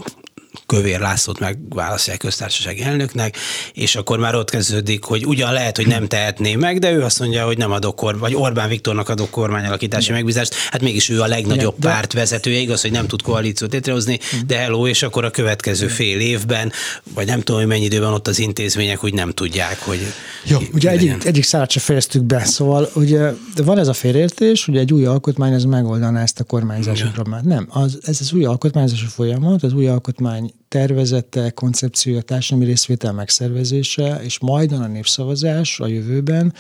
Kövér 0.66 1.00
Lászlót 1.00 1.40
megválasztják 1.40 2.18
köztársasági 2.18 2.82
elnöknek, 2.82 3.38
és 3.74 3.96
akkor 3.96 4.20
már 4.20 4.36
ott 4.36 4.50
kezdődik, 4.50 5.04
hogy 5.04 5.26
ugyan 5.26 5.54
lehet, 5.54 5.76
hogy 5.76 5.88
nem 5.88 6.08
tehetné 6.08 6.56
meg, 6.56 6.80
de 6.80 6.92
ő 6.92 7.04
azt 7.04 7.20
mondja, 7.20 7.46
hogy 7.46 7.58
nem 7.58 7.72
adok 7.72 7.96
kor, 7.96 8.20
vagy 8.20 8.36
Orbán 8.36 8.70
Viktornak 8.70 9.10
adok 9.10 9.30
kormányalakítási 9.30 10.12
megbízást, 10.12 10.54
hát 10.54 10.82
mégis 10.82 11.10
ő 11.10 11.22
a 11.22 11.28
legnagyobb 11.28 11.76
de, 11.80 11.90
párt 11.90 12.14
vezetője, 12.14 12.60
igaz, 12.60 12.82
hogy 12.82 12.92
nem 12.92 13.08
tud 13.08 13.22
koalíciót 13.22 13.72
létrehozni, 13.72 14.20
de 14.48 14.58
hello, 14.58 14.88
és 14.88 15.04
akkor 15.04 15.26
a 15.26 15.30
következő 15.30 15.88
fél 15.88 16.20
évben, 16.20 16.72
vagy 17.14 17.26
nem 17.26 17.42
tudom, 17.42 17.62
hogy 17.62 17.70
mennyi 17.70 17.84
időben 17.84 18.14
ott 18.14 18.28
az 18.28 18.40
intézmények 18.40 19.04
úgy 19.04 19.14
nem 19.14 19.32
tudják, 19.32 19.80
hogy... 19.80 20.00
Jó, 20.46 20.60
ugye 20.74 20.90
egyik, 20.90 21.26
egyik 21.26 21.44
szállat 21.44 21.70
se 21.70 21.80
fejeztük 21.80 22.24
be, 22.24 22.46
szóval 22.46 22.90
ugye 22.94 23.32
de 23.56 23.64
van 23.64 23.78
ez 23.78 23.88
a 23.88 23.94
félértés, 23.94 24.66
hogy 24.66 24.78
egy 24.78 24.94
új 24.94 25.06
alkotmány 25.06 25.54
ez 25.54 25.64
megoldaná 25.64 26.22
ezt 26.22 26.40
a 26.40 26.44
kormányzási 26.44 27.06
problémát. 27.14 27.44
Nem, 27.44 27.68
az, 27.70 28.00
ez 28.02 28.18
az 28.22 28.34
új 28.34 28.46
alkotmányzási 28.46 29.06
folyamat, 29.06 29.64
az 29.64 29.74
új 29.74 29.88
alkotmány 29.88 30.54
tervezete, 30.76 31.50
koncepciója, 31.50 32.22
társadalmi 32.22 32.66
részvétel 32.66 33.14
megszervezése, 33.14 34.20
és 34.24 34.40
majd 34.40 34.72
a 34.72 34.88
népszavazás 34.88 35.80
a 35.80 35.88
jövőben, 35.88 36.54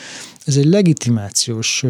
ez 0.45 0.58
egy 0.58 0.65
legitimációs 0.65 1.84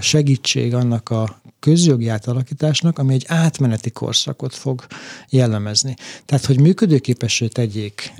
segítség 0.00 0.74
annak 0.74 1.08
a 1.08 1.40
közjogi 1.60 2.08
átalakításnak, 2.08 2.98
ami 2.98 3.14
egy 3.14 3.24
átmeneti 3.28 3.90
korszakot 3.90 4.54
fog 4.54 4.86
jellemezni. 5.28 5.94
Tehát, 6.24 6.44
hogy 6.44 6.60
működőképessé 6.60 7.46
tegyék 7.46 8.12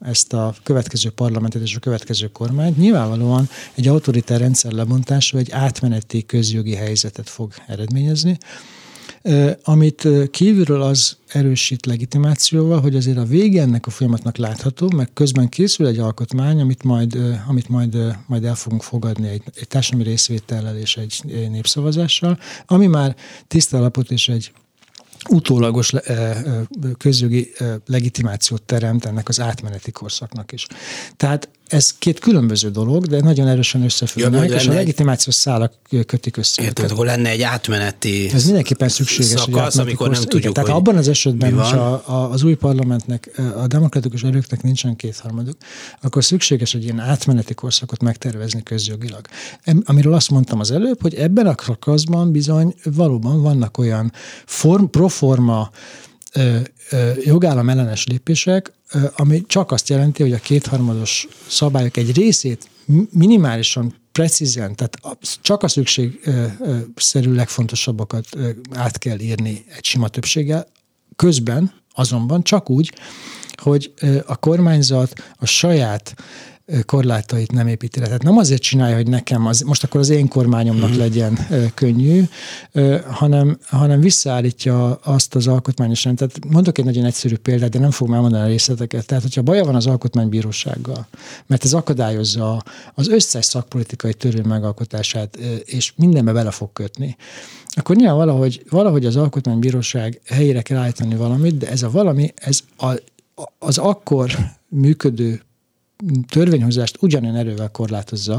ezt 0.00 0.32
a 0.32 0.54
következő 0.62 1.10
parlamentet 1.10 1.62
és 1.62 1.76
a 1.76 1.80
következő 1.80 2.26
kormányt, 2.26 2.76
nyilvánvalóan 2.76 3.48
egy 3.74 3.88
autoritár 3.88 4.40
rendszer 4.40 4.72
lebontása 4.72 5.38
egy 5.38 5.50
átmeneti 5.50 6.26
közjogi 6.26 6.74
helyzetet 6.74 7.28
fog 7.28 7.52
eredményezni, 7.66 8.38
amit 9.62 10.08
kívülről 10.30 10.82
az 10.82 11.16
erősít 11.28 11.86
legitimációval, 11.86 12.80
hogy 12.80 12.96
azért 12.96 13.18
a 13.18 13.24
vége 13.24 13.62
ennek 13.62 13.86
a 13.86 13.90
folyamatnak 13.90 14.36
látható, 14.36 14.90
meg 14.96 15.12
közben 15.12 15.48
készül 15.48 15.86
egy 15.86 15.98
alkotmány, 15.98 16.60
amit 16.60 16.82
majd, 16.82 17.18
amit 17.46 17.68
majd, 17.68 17.96
majd 18.26 18.44
el 18.44 18.54
fogunk 18.54 18.82
fogadni 18.82 19.28
egy, 19.28 19.42
egy 19.54 19.68
társadalmi 19.68 20.08
részvétellel 20.08 20.76
és 20.76 20.96
egy 20.96 21.48
népszavazással, 21.50 22.38
ami 22.66 22.86
már 22.86 23.16
tiszta 23.46 23.76
alapot 23.76 24.10
és 24.10 24.28
egy 24.28 24.52
utólagos 25.28 25.92
közjogi 26.98 27.52
legitimációt 27.86 28.62
teremt 28.62 29.04
ennek 29.04 29.28
az 29.28 29.40
átmeneti 29.40 29.90
korszaknak 29.90 30.52
is. 30.52 30.66
Tehát 31.16 31.48
ez 31.68 31.94
két 31.98 32.18
különböző 32.18 32.70
dolog, 32.70 33.06
de 33.06 33.20
nagyon 33.20 33.46
erősen 33.46 33.82
összefüggnek, 33.82 34.48
ja, 34.48 34.54
és 34.54 34.66
a 34.66 34.72
legitimációs 34.72 35.34
szálak 35.34 35.72
kötik 36.06 36.36
össze. 36.36 36.62
Érted, 36.62 36.90
akkor 36.90 37.06
lenne 37.06 37.28
egy 37.28 37.42
átmeneti 37.42 38.30
Ez 38.32 38.44
mindenképpen 38.44 38.88
szükséges. 38.88 39.40
Szakasz, 39.40 39.76
amikor 39.76 40.08
nem 40.08 40.20
tudjuk, 40.20 40.40
igen, 40.40 40.52
Tehát 40.52 40.70
abban 40.70 40.96
az 40.96 41.08
esetben, 41.08 41.52
hogy 41.52 41.78
a, 41.78 42.02
a, 42.06 42.30
az 42.30 42.42
új 42.42 42.54
parlamentnek, 42.54 43.40
a 43.56 43.66
demokratikus 43.66 44.22
erőknek 44.22 44.62
nincsen 44.62 44.96
kétharmaduk, 44.96 45.56
akkor 46.00 46.24
szükséges 46.24 46.74
egy 46.74 46.82
ilyen 46.82 47.00
átmeneti 47.00 47.54
korszakot 47.54 48.02
megtervezni 48.02 48.62
közjogilag. 48.62 49.26
Amiről 49.84 50.14
azt 50.14 50.30
mondtam 50.30 50.60
az 50.60 50.70
előbb, 50.70 51.02
hogy 51.02 51.14
ebben 51.14 51.46
a 51.46 51.54
szakaszban 51.62 52.32
bizony 52.32 52.74
valóban 52.84 53.42
vannak 53.42 53.78
olyan 53.78 54.12
form, 54.46 54.84
proforma 54.84 55.70
jogállam 57.24 57.68
ellenes 57.68 58.06
lépések, 58.06 58.72
ami 59.16 59.46
csak 59.46 59.70
azt 59.70 59.88
jelenti, 59.88 60.22
hogy 60.22 60.32
a 60.32 60.38
kétharmados 60.38 61.28
szabályok 61.48 61.96
egy 61.96 62.16
részét 62.16 62.70
minimálisan 63.10 63.94
precízen, 64.12 64.74
tehát 64.76 65.00
csak 65.40 65.62
a 65.62 65.68
szükségszerű 65.68 67.32
legfontosabbakat 67.32 68.26
át 68.72 68.98
kell 68.98 69.18
írni 69.18 69.64
egy 69.76 69.84
sima 69.84 70.08
többséggel, 70.08 70.66
közben 71.16 71.72
azonban 71.94 72.42
csak 72.42 72.70
úgy, 72.70 72.92
hogy 73.56 73.92
a 74.26 74.36
kormányzat 74.36 75.12
a 75.36 75.46
saját 75.46 76.14
korlátait 76.86 77.52
nem 77.52 77.66
építi 77.66 77.98
le. 78.00 78.04
Tehát 78.06 78.22
nem 78.22 78.36
azért 78.38 78.62
csinálja, 78.62 78.96
hogy 78.96 79.08
nekem, 79.08 79.46
az, 79.46 79.60
most 79.60 79.84
akkor 79.84 80.00
az 80.00 80.08
én 80.08 80.28
kormányomnak 80.28 80.84
uh-huh. 80.84 80.98
legyen 80.98 81.38
könnyű, 81.74 82.22
hanem, 83.10 83.58
hanem 83.66 84.00
visszaállítja 84.00 84.94
azt 84.94 85.34
az 85.34 85.46
alkotmányos 85.46 86.04
rendet. 86.04 86.32
Tehát 86.32 86.52
mondok 86.52 86.78
egy 86.78 86.84
nagyon 86.84 87.04
egyszerű 87.04 87.36
példát, 87.36 87.70
de 87.70 87.78
nem 87.78 87.90
fogom 87.90 88.14
elmondani 88.14 88.44
a 88.44 88.46
részleteket. 88.46 89.06
Tehát, 89.06 89.22
hogyha 89.22 89.42
baja 89.42 89.64
van 89.64 89.74
az 89.74 89.86
alkotmánybírósággal, 89.86 91.06
mert 91.46 91.64
ez 91.64 91.72
akadályozza 91.72 92.62
az 92.94 93.08
összes 93.08 93.44
szakpolitikai 93.44 94.14
törvény 94.14 94.46
megalkotását, 94.46 95.36
és 95.64 95.92
mindenbe 95.96 96.32
bele 96.32 96.50
fog 96.50 96.72
kötni, 96.72 97.16
akkor 97.76 97.96
nyilván 97.96 98.16
valahogy, 98.16 98.62
valahogy 98.70 99.06
az 99.06 99.16
alkotmánybíróság 99.16 100.20
helyére 100.26 100.62
kell 100.62 100.78
állítani 100.78 101.14
valamit, 101.14 101.58
de 101.58 101.70
ez 101.70 101.82
a 101.82 101.90
valami, 101.90 102.32
ez 102.34 102.60
a, 102.76 102.92
az 103.58 103.78
akkor 103.78 104.30
működő 104.68 105.42
törvényhozást 106.28 106.96
ugyanolyan 107.00 107.36
erővel 107.36 107.68
korlátozza, 107.68 108.38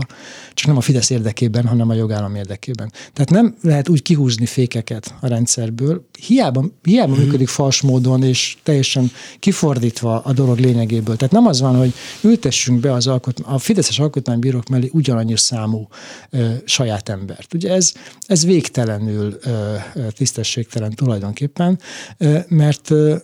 csak 0.53 0.68
nem 0.68 0.78
a 0.78 0.82
Fidesz 0.82 1.10
érdekében, 1.10 1.68
hanem 1.68 1.89
a 1.89 1.93
jogállam 1.93 2.36
érdekében. 2.36 2.91
Tehát 3.14 3.30
nem 3.30 3.55
lehet 3.62 3.89
úgy 3.89 4.01
kihúzni 4.01 4.45
fékeket 4.45 5.14
a 5.22 5.28
rendszerből, 5.28 6.07
hiába, 6.28 6.66
hiába 6.84 7.16
mm. 7.16 7.18
működik 7.18 7.47
fals 7.47 7.82
módon 7.82 8.24
és 8.24 8.57
teljesen 8.64 9.12
kifordítva 9.39 10.20
a 10.20 10.34
dolog 10.34 10.57
lényegéből. 10.57 11.16
Tehát 11.16 11.34
nem 11.34 11.45
az 11.45 11.62
van, 11.62 11.76
hogy 11.76 11.93
ültessünk 12.22 12.80
be 12.80 12.93
az 12.93 13.07
alkot, 13.07 13.39
a 13.39 13.57
Fideszes 13.57 13.99
alkotmánybírók 13.99 14.68
mellé 14.68 14.89
ugyanannyi 14.93 15.38
számú 15.38 15.88
ö, 16.30 16.49
saját 16.66 17.10
embert. 17.10 17.53
Ugye 17.53 17.74
ez, 17.74 17.93
ez 18.28 18.45
végtelenül 18.45 19.38
ö, 19.43 19.76
tisztességtelen 20.10 20.91
tulajdonképpen, 20.91 21.80
ö, 22.18 22.39
mert, 22.47 22.89
ö, 22.89 23.16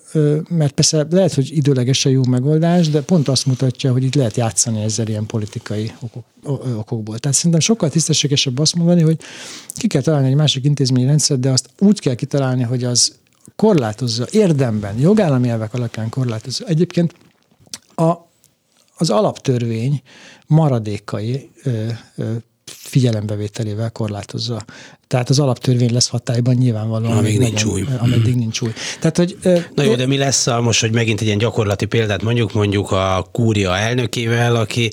mert 0.49 0.73
persze 0.73 1.07
lehet, 1.09 1.33
hogy 1.33 1.57
időlegesen 1.57 2.11
jó 2.11 2.23
megoldás, 2.25 2.89
de 2.89 3.01
pont 3.01 3.27
azt 3.27 3.45
mutatja, 3.45 3.91
hogy 3.91 4.03
itt 4.03 4.15
lehet 4.15 4.24
játszani 4.33 4.83
ezzel 4.83 5.07
ilyen 5.07 5.25
politikai 5.25 5.91
okok, 5.99 6.23
okokból. 6.77 7.19
Tehát 7.19 7.37
szerintem 7.37 7.59
sokkal 7.59 7.89
tisztességesebb 7.89 8.59
azt 8.59 8.75
mondani, 8.75 9.01
hogy 9.01 9.19
ki 9.73 9.87
kell 9.87 10.01
találni 10.01 10.27
egy 10.27 10.35
másik 10.35 10.65
intézményi 10.65 11.05
rendszer, 11.05 11.39
de 11.39 11.49
azt 11.49 11.69
úgy 11.79 11.99
kell 11.99 12.15
kitalálni, 12.15 12.63
hogy 12.63 12.83
az 12.83 13.15
korlátozza 13.55 14.25
érdemben, 14.31 14.99
jogállami 14.99 15.49
elvek 15.49 15.73
alapján 15.73 16.09
korlátozza. 16.09 16.65
Egyébként 16.65 17.13
a, 17.95 18.13
az 18.97 19.09
alaptörvény 19.09 20.01
maradékai 20.47 21.49
ö, 21.63 21.87
ö, 22.15 22.33
figyelembevételével 22.65 23.91
korlátozza. 23.91 24.65
Tehát 25.07 25.29
az 25.29 25.39
alaptörvény 25.39 25.93
lesz 25.93 26.07
hatályban 26.07 26.55
nyilvánvalóan. 26.55 27.17
Amíg 27.17 27.39
nincs 27.39 27.63
új. 27.63 27.85
Ameddig 27.97 28.35
nincs 28.35 28.61
új. 28.61 28.73
Tehát, 28.99 29.17
hogy, 29.17 29.37
Na 29.75 29.83
jó, 29.83 29.95
de 29.95 30.07
mi 30.07 30.17
lesz 30.17 30.47
a, 30.47 30.61
most, 30.61 30.81
hogy 30.81 30.91
megint 30.91 31.19
egy 31.19 31.25
ilyen 31.25 31.37
gyakorlati 31.37 31.85
példát 31.85 32.23
mondjuk, 32.23 32.53
mondjuk 32.53 32.91
a 32.91 33.27
kúria 33.31 33.77
elnökével, 33.77 34.55
aki 34.55 34.91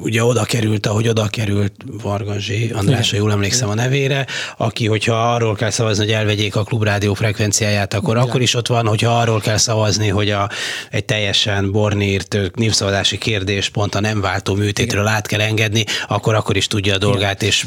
ugye 0.00 0.24
oda 0.24 0.44
került, 0.44 0.86
ahogy 0.86 1.08
oda 1.08 1.26
került 1.26 1.72
Varganzsi 2.02 2.70
András, 2.74 3.12
jól 3.12 3.30
emlékszem 3.30 3.68
a 3.68 3.74
nevére, 3.74 4.26
aki, 4.56 4.86
hogyha 4.86 5.32
arról 5.34 5.54
kell 5.54 5.70
szavazni, 5.70 6.04
hogy 6.04 6.12
elvegyék 6.12 6.56
a 6.56 6.62
klubrádió 6.62 7.14
frekvenciáját, 7.14 7.94
akkor 7.94 8.16
Igen. 8.16 8.28
akkor 8.28 8.40
is 8.40 8.54
ott 8.54 8.66
van, 8.66 8.86
hogyha 8.86 9.18
arról 9.20 9.40
kell 9.40 9.56
szavazni, 9.56 10.08
hogy 10.08 10.30
a, 10.30 10.48
egy 10.90 11.04
teljesen 11.04 11.70
bornírt 11.72 12.38
népszavazási 12.54 13.18
kérdés 13.18 13.68
pont 13.68 13.94
a 13.94 14.00
nem 14.00 14.20
váltó 14.20 14.54
műtétről 14.54 15.06
át 15.06 15.26
kell 15.26 15.40
engedni, 15.40 15.84
akkor 16.08 16.34
akkor 16.34 16.56
is 16.56 16.66
tudja 16.66 16.94
a 16.94 16.98
dolgát, 16.98 17.42
és 17.42 17.66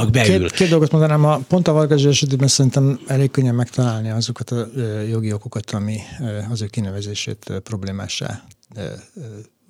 szavazóbírónak 0.00 0.10
beül. 0.10 0.48
Két, 0.48 0.58
két 0.58 0.68
dolgot 0.68 0.90
mondanám, 0.90 1.24
a, 1.24 1.38
pont 1.38 1.68
a 1.68 1.72
Vargas 1.72 2.04
esetében 2.04 2.48
szerintem 2.48 3.00
elég 3.06 3.30
könnyen 3.30 3.54
megtalálni 3.54 4.10
azokat 4.10 4.50
a 4.50 4.66
jogi 5.08 5.32
okokat, 5.32 5.70
ami 5.70 5.98
az 6.50 6.62
ő 6.62 6.66
kinevezését 6.66 7.52
problémássá 7.62 8.42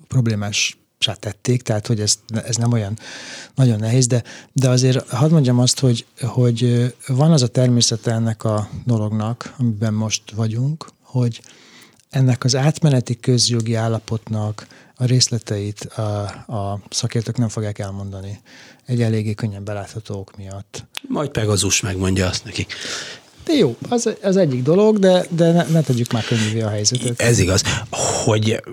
problémás 0.07 0.75
tették, 1.19 1.61
tehát 1.61 1.87
hogy 1.87 1.99
ez, 1.99 2.19
ez 2.45 2.55
nem 2.55 2.71
olyan 2.71 2.97
nagyon 3.55 3.79
nehéz, 3.79 4.07
de, 4.07 4.23
de 4.53 4.69
azért 4.69 5.09
hadd 5.09 5.31
mondjam 5.31 5.59
azt, 5.59 5.79
hogy, 5.79 6.05
hogy 6.21 6.93
van 7.07 7.31
az 7.31 7.41
a 7.41 7.47
természete 7.47 8.11
ennek 8.11 8.43
a 8.43 8.69
dolognak, 8.85 9.53
amiben 9.57 9.93
most 9.93 10.31
vagyunk, 10.35 10.85
hogy 11.01 11.41
ennek 12.09 12.43
az 12.43 12.55
átmeneti 12.55 13.19
közjogi 13.19 13.73
állapotnak 13.73 14.67
a 15.01 15.05
részleteit 15.05 15.79
a, 15.79 16.01
a 16.47 16.79
szakértők 16.89 17.37
nem 17.37 17.49
fogják 17.49 17.79
elmondani. 17.79 18.41
Egy 18.85 19.01
eléggé 19.01 19.33
könnyen 19.33 19.63
belátható 19.63 20.19
ok 20.19 20.37
miatt. 20.37 20.85
Majd 21.07 21.29
Pegazus 21.29 21.81
megmondja 21.81 22.27
azt 22.27 22.43
nekik. 22.43 22.73
De 23.45 23.53
jó, 23.53 23.75
az, 23.89 24.09
az 24.21 24.37
egyik 24.37 24.63
dolog, 24.63 24.99
de, 24.99 25.25
de 25.29 25.51
ne, 25.51 25.63
ne 25.63 25.81
tegyük 25.81 26.11
már 26.11 26.23
könnyűvé 26.23 26.61
a 26.61 26.69
helyzetet. 26.69 27.21
Ez 27.21 27.39
igaz, 27.39 27.61
hogy 28.23 28.63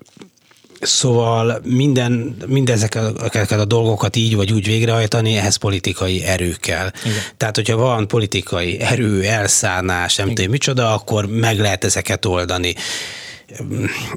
Szóval 0.80 1.60
minden, 1.64 2.36
mindezeket 2.46 3.50
a 3.50 3.64
dolgokat 3.64 4.16
így 4.16 4.36
vagy 4.36 4.52
úgy 4.52 4.66
végrehajtani, 4.66 5.36
ehhez 5.36 5.56
politikai 5.56 6.24
erő 6.24 6.56
kell. 6.60 6.90
Igen. 7.04 7.18
Tehát, 7.36 7.54
hogyha 7.54 7.76
van 7.76 8.08
politikai 8.08 8.80
erő, 8.80 9.24
elszánás, 9.24 10.16
nem 10.16 10.34
tudom 10.34 10.50
micsoda, 10.50 10.92
akkor 10.92 11.26
meg 11.26 11.58
lehet 11.58 11.84
ezeket 11.84 12.24
oldani 12.24 12.74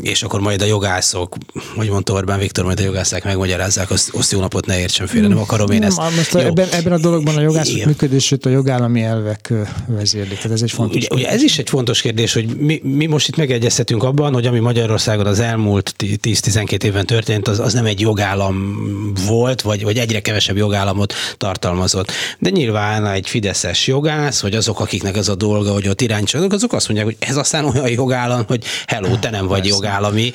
és 0.02 0.24
akkor 0.24 0.40
majd 0.40 0.62
a 0.62 0.66
jogászok, 0.66 1.36
hogy 1.76 1.90
mondta 1.90 2.14
Orbán 2.14 2.40
Viktor, 2.40 2.66
majd 2.66 2.80
a 2.80 2.84
jogászok 2.84 3.24
megmagyarázzák, 3.24 3.92
azt, 3.92 4.10
azt 4.14 4.32
jó 4.32 4.40
napot 4.40 4.66
ne 4.66 4.80
értsen 4.80 5.08
félre, 5.08 5.28
nem 5.28 5.38
akarom 5.38 5.70
én 5.70 5.84
ezt. 5.84 5.98
Most 6.16 6.36
ebben, 6.36 6.68
ebben 6.72 6.94
a 6.94 6.98
dologban 6.98 7.38
a 7.38 7.42
jogászok 7.42 7.76
Igen. 7.76 7.88
működését 7.88 8.46
a 8.46 8.50
jogállami 8.50 9.02
elvek 9.02 9.54
vezérlik, 9.88 10.38
tehát 10.38 10.52
ez 10.52 10.62
egy 10.62 10.72
fontos 10.72 10.96
ugye, 10.96 11.08
ugye 11.16 11.30
ez 11.30 11.42
is 11.42 11.58
egy 11.58 11.70
fontos 11.70 12.02
kérdés, 12.02 12.34
hogy 12.34 12.58
mi, 12.58 12.82
mi 12.84 13.06
most 13.06 13.28
itt 13.28 13.36
megegyezhetünk 13.36 14.04
abban, 14.04 14.34
hogy 14.34 14.46
ami 14.46 14.60
Magyarországon 14.60 15.26
az 15.26 15.40
elmúlt 15.40 15.96
10-12 16.00 16.84
évben 16.84 17.06
történt, 17.06 17.48
az, 17.48 17.60
az 17.60 17.74
nem 17.74 17.86
egy 17.86 18.00
jogállam 18.00 18.84
volt, 19.28 19.62
vagy, 19.62 19.84
vagy 19.84 19.98
egyre 19.98 20.20
kevesebb 20.20 20.58
jogállamot 20.58 21.14
tartalmazott. 21.38 22.12
De 22.40 22.50
nyilván 22.50 23.06
egy 23.06 23.30
fideszes 23.30 23.88
jogász, 23.88 24.42
vagy 24.42 24.56
azok, 24.56 24.80
akiknek 24.80 25.18
ez 25.18 25.28
a 25.28 25.36
dolga, 25.36 25.72
hogy 25.72 25.88
ott 25.88 26.02
irányítsanak, 26.02 26.54
azok 26.54 26.74
azt 26.74 26.88
mondják, 26.88 27.08
hogy 27.08 27.30
ez 27.30 27.38
aztán 27.38 27.66
olyan 27.66 27.90
jogállam, 27.90 28.44
hogy 28.48 28.64
hello, 28.88 29.20
te 29.22 29.30
nem 29.30 29.48
vagy 29.48 29.60
Persze. 29.60 29.76
jogállami, 29.76 30.32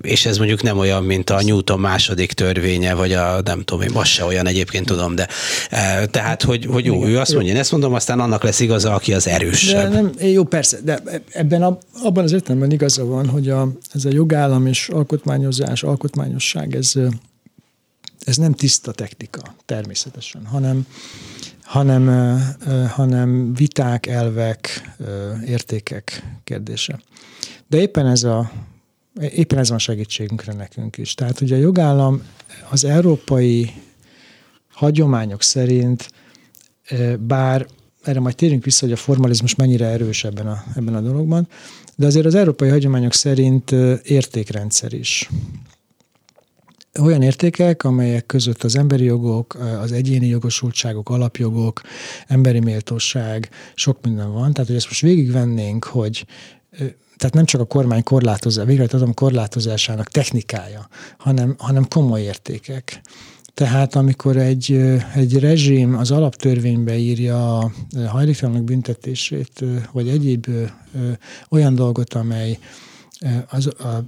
és 0.00 0.26
ez 0.26 0.38
mondjuk 0.38 0.62
nem 0.62 0.78
olyan, 0.78 1.04
mint 1.04 1.30
a 1.30 1.42
Newton 1.42 1.80
második 1.80 2.32
törvénye, 2.32 2.94
vagy 2.94 3.12
a 3.12 3.40
nem 3.44 3.62
tudom 3.62 3.82
én, 3.82 3.90
az 3.94 4.06
se 4.06 4.24
olyan 4.24 4.46
egyébként 4.46 4.86
tudom, 4.86 5.14
de 5.14 5.28
tehát, 6.10 6.42
hogy, 6.42 6.66
hogy 6.66 6.84
jó, 6.84 7.06
ő 7.06 7.18
azt 7.18 7.34
mondja, 7.34 7.52
én 7.52 7.58
ezt 7.58 7.70
mondom, 7.70 7.94
aztán 7.94 8.20
annak 8.20 8.42
lesz 8.42 8.60
igaza, 8.60 8.94
aki 8.94 9.12
az 9.14 9.28
erősebb. 9.28 9.90
De 9.90 10.00
nem, 10.00 10.12
jó, 10.18 10.44
persze, 10.44 10.78
de 10.84 11.02
ebben 11.30 11.62
a, 11.62 11.78
abban 12.02 12.24
az 12.24 12.32
értelemben 12.32 12.70
igaza 12.70 13.04
van, 13.04 13.28
hogy 13.28 13.48
a, 13.48 13.68
ez 13.92 14.04
a 14.04 14.10
jogállam 14.12 14.66
és 14.66 14.88
alkotmányozás, 14.88 15.82
alkotmányosság, 15.82 16.74
ez, 16.74 16.92
ez 18.24 18.36
nem 18.36 18.52
tiszta 18.52 18.92
technika 18.92 19.54
természetesen, 19.66 20.46
hanem 20.46 20.86
hanem, 21.64 22.08
hanem 22.88 23.54
viták, 23.54 24.06
elvek, 24.06 24.90
értékek 25.46 26.22
kérdése. 26.44 27.00
De 27.74 27.80
éppen 27.80 28.06
ez 28.06 28.24
a 28.24 28.50
éppen 29.20 29.58
ez 29.58 29.68
van 29.68 29.78
segítségünkre 29.78 30.52
nekünk 30.52 30.96
is. 30.96 31.14
Tehát 31.14 31.40
ugye 31.40 31.54
a 31.56 31.58
jogállam 31.58 32.22
az 32.70 32.84
európai 32.84 33.70
hagyományok 34.72 35.42
szerint, 35.42 36.10
bár 37.18 37.66
erre 38.02 38.20
majd 38.20 38.34
térünk 38.34 38.64
vissza, 38.64 38.84
hogy 38.84 38.94
a 38.94 38.96
formalizmus 38.96 39.54
mennyire 39.54 39.86
erős 39.86 40.24
ebben 40.24 40.46
a, 40.46 40.64
ebben 40.76 40.94
a 40.94 41.00
dologban, 41.00 41.48
de 41.96 42.06
azért 42.06 42.26
az 42.26 42.34
európai 42.34 42.68
hagyományok 42.68 43.12
szerint 43.12 43.70
értékrendszer 44.02 44.92
is. 44.92 45.30
Olyan 47.00 47.22
értékek, 47.22 47.84
amelyek 47.84 48.26
között 48.26 48.62
az 48.62 48.76
emberi 48.76 49.04
jogok, 49.04 49.54
az 49.54 49.92
egyéni 49.92 50.26
jogosultságok, 50.26 51.08
alapjogok, 51.08 51.80
emberi 52.26 52.60
méltóság, 52.60 53.48
sok 53.74 53.98
minden 54.02 54.32
van. 54.32 54.52
Tehát, 54.52 54.68
hogy 54.68 54.76
ezt 54.76 54.88
most 54.88 55.00
végigvennénk, 55.00 55.84
hogy 55.84 56.26
tehát 57.16 57.34
nem 57.34 57.44
csak 57.44 57.60
a 57.60 57.64
kormány 57.64 58.02
korlátozza, 58.02 58.64
végrehajtatom 58.64 59.14
korlátozásának 59.14 60.08
technikája, 60.08 60.88
hanem, 61.18 61.54
hanem 61.58 61.88
komoly 61.88 62.20
értékek. 62.20 63.00
Tehát 63.54 63.94
amikor 63.94 64.36
egy, 64.36 64.72
egy 65.14 65.38
rezsim 65.38 65.96
az 65.98 66.10
alaptörvénybe 66.10 66.96
írja 66.96 67.58
a 67.58 67.70
hajléktalanok 68.06 68.64
büntetését, 68.64 69.64
vagy 69.92 70.08
egyéb 70.08 70.46
olyan 71.50 71.74
dolgot, 71.74 72.14
amely 72.14 72.58
az, 73.48 73.66
a, 73.78 73.86
a, 73.86 74.04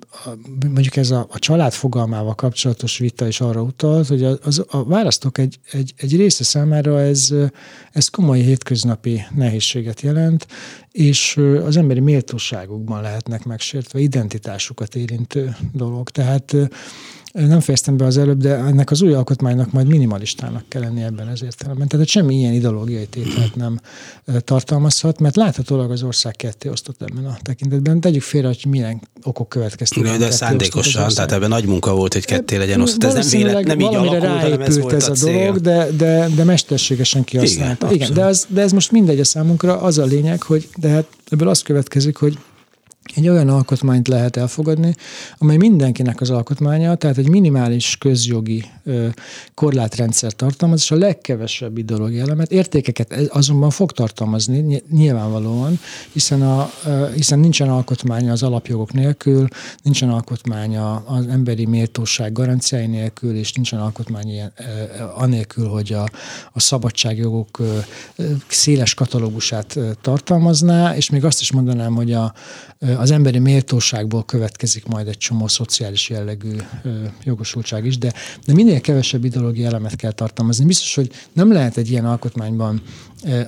mondjuk 0.67 0.97
ez 0.97 1.11
a, 1.11 1.27
a 1.31 1.39
család 1.39 1.73
fogalmával 1.73 2.35
kapcsolatos 2.35 2.99
vita 2.99 3.27
is 3.27 3.41
arra 3.41 3.62
utalt, 3.62 4.07
hogy 4.07 4.25
az, 4.25 4.64
a 4.69 4.85
választók 4.85 5.39
egy, 5.39 5.59
egy, 5.73 5.95
egy 5.97 6.17
része 6.17 6.45
számára 6.45 7.01
ez, 7.01 7.35
ez 7.93 8.09
komoly 8.09 8.41
hétköznapi 8.41 9.23
nehézséget 9.35 10.01
jelent, 10.01 10.47
és 10.93 11.37
az 11.64 11.77
emberi 11.77 12.01
méltóságukban 12.01 13.03
lehetnek 13.03 13.45
megsértve, 13.45 13.99
identitásukat 13.99 14.95
érintő 14.95 15.57
dolog. 15.73 16.11
Tehát 16.11 16.57
nem 17.37 17.61
fejeztem 17.61 17.97
be 17.97 18.05
az 18.05 18.18
előbb, 18.18 18.39
de 18.39 18.55
ennek 18.55 18.91
az 18.91 19.03
új 19.03 19.12
alkotmánynak 19.12 19.72
majd 19.72 19.87
minimalistának 19.87 20.64
kell 20.68 20.82
lenni 20.82 21.03
ebben 21.03 21.28
az 21.28 21.43
értelemben. 21.43 21.89
Tehát 21.89 22.07
semmi 22.07 22.34
ilyen 22.34 22.53
ideológiai 22.53 23.07
tételt 23.07 23.55
nem 23.55 23.80
tartalmazhat, 24.39 25.20
mert 25.20 25.37
láthatólag 25.37 25.91
az 25.91 26.03
ország 26.03 26.37
ketté 26.37 26.68
osztott 26.68 27.03
ebben 27.03 27.26
a 27.26 27.37
tekintetben. 27.43 28.01
Tegyük 28.01 28.22
félre, 28.22 28.47
hogy 28.47 28.64
milyen 28.68 29.01
okok 29.22 29.49
következtek. 29.49 30.18
De, 30.18 30.30
szándékosan, 30.30 31.09
tehát 31.14 31.32
ebben 31.32 31.49
nagy 31.49 31.66
munka 31.66 31.95
volt, 31.95 32.12
hogy 32.12 32.24
ketté 32.24 32.57
legyen 32.57 32.80
osztott. 32.80 33.14
Ez 33.14 33.32
nem, 33.32 33.41
vélet, 33.41 33.64
nem 33.64 33.80
így 33.80 33.95
alakult, 33.95 34.41
hanem 34.41 34.61
ez 34.61 34.78
volt 34.78 34.93
ez 34.93 35.09
a, 35.09 35.12
a 35.12 35.30
dolog, 35.30 35.59
de, 35.59 35.89
de, 35.97 36.28
de 36.34 36.45
mesterségesen 36.45 37.24
kihasználta. 37.24 37.87
Igen, 37.87 37.97
Igen 37.97 38.14
de, 38.14 38.24
az, 38.24 38.47
de 38.49 38.61
ez 38.61 38.72
most 38.72 38.93
mindegy 38.93 39.20
a 39.20 39.24
számunkra. 39.24 39.80
Az 39.80 39.99
a 39.99 40.05
lényeg, 40.05 40.43
hogy 40.43 40.68
de 40.76 40.89
hát 40.89 41.07
ebből 41.30 41.49
az 41.49 41.62
következik, 41.62 42.16
hogy 42.16 42.39
egy 43.14 43.28
olyan 43.28 43.48
alkotmányt 43.48 44.09
lehet 44.09 44.36
elfogadni, 44.36 44.94
amely 45.38 45.57
mindenkinek 45.57 46.20
az 46.20 46.30
alkotmánya, 46.30 46.94
tehát 46.94 47.18
egy 47.18 47.28
minimális 47.28 47.96
közjogi 47.98 48.64
korlátrendszer 49.54 50.32
tartalmaz, 50.32 50.80
és 50.80 50.90
a 50.90 50.96
legkevesebb 50.96 51.78
ideológiai 51.78 52.20
elemet, 52.20 52.52
értékeket 52.52 53.12
azonban 53.28 53.70
fog 53.70 53.92
tartalmazni 53.92 54.82
nyilvánvalóan, 54.90 55.78
hiszen, 56.12 56.42
a, 56.42 56.70
hiszen 57.14 57.38
nincsen 57.38 57.68
alkotmánya 57.68 58.32
az 58.32 58.42
alapjogok 58.42 58.92
nélkül, 58.92 59.48
nincsen 59.82 60.11
alkotmánya 60.11 60.94
az 60.94 61.26
emberi 61.26 61.66
méltóság 61.66 62.32
garanciái 62.32 62.86
nélkül, 62.86 63.36
és 63.36 63.52
nincsen 63.52 63.80
alkotmány 63.80 64.28
ilyen, 64.28 64.52
anélkül, 65.14 65.68
hogy 65.68 65.92
a, 65.92 66.09
a 66.52 66.61
szabadságjogok 66.61 67.61
széles 68.48 68.94
katalógusát 68.94 69.78
tartalmazná, 70.00 70.96
és 70.96 71.11
még 71.11 71.24
azt 71.24 71.40
is 71.40 71.52
mondanám, 71.52 71.94
hogy 71.94 72.12
a, 72.12 72.34
az 72.99 73.11
emberi 73.11 73.38
méltóságból 73.38 74.24
következik 74.24 74.86
majd 74.86 75.09
egy 75.09 75.18
csomó 75.18 75.49
szociális 75.49 76.09
jellegű 76.09 76.57
jogosultság 77.24 77.84
is, 77.84 77.99
de, 77.99 78.12
de 78.47 78.53
minél 78.53 78.80
kevesebb 78.80 79.24
ideológiai 79.24 79.66
elemet 79.66 79.97
kell 79.97 80.12
tartalmazni. 80.12 80.64
Biztos, 80.64 80.94
hogy 80.94 81.11
nem 81.32 81.53
lehet 81.53 81.76
egy 81.76 81.90
ilyen 81.90 82.07
alkotmányban 82.07 82.82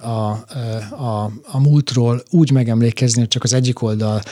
a, 0.02 0.30
a, 1.04 1.32
a 1.46 1.60
múltról 1.60 2.22
úgy 2.30 2.50
megemlékezni, 2.50 3.20
hogy 3.20 3.28
csak 3.28 3.42
az 3.42 3.52
egyik 3.52 3.82
oldal 3.82 4.22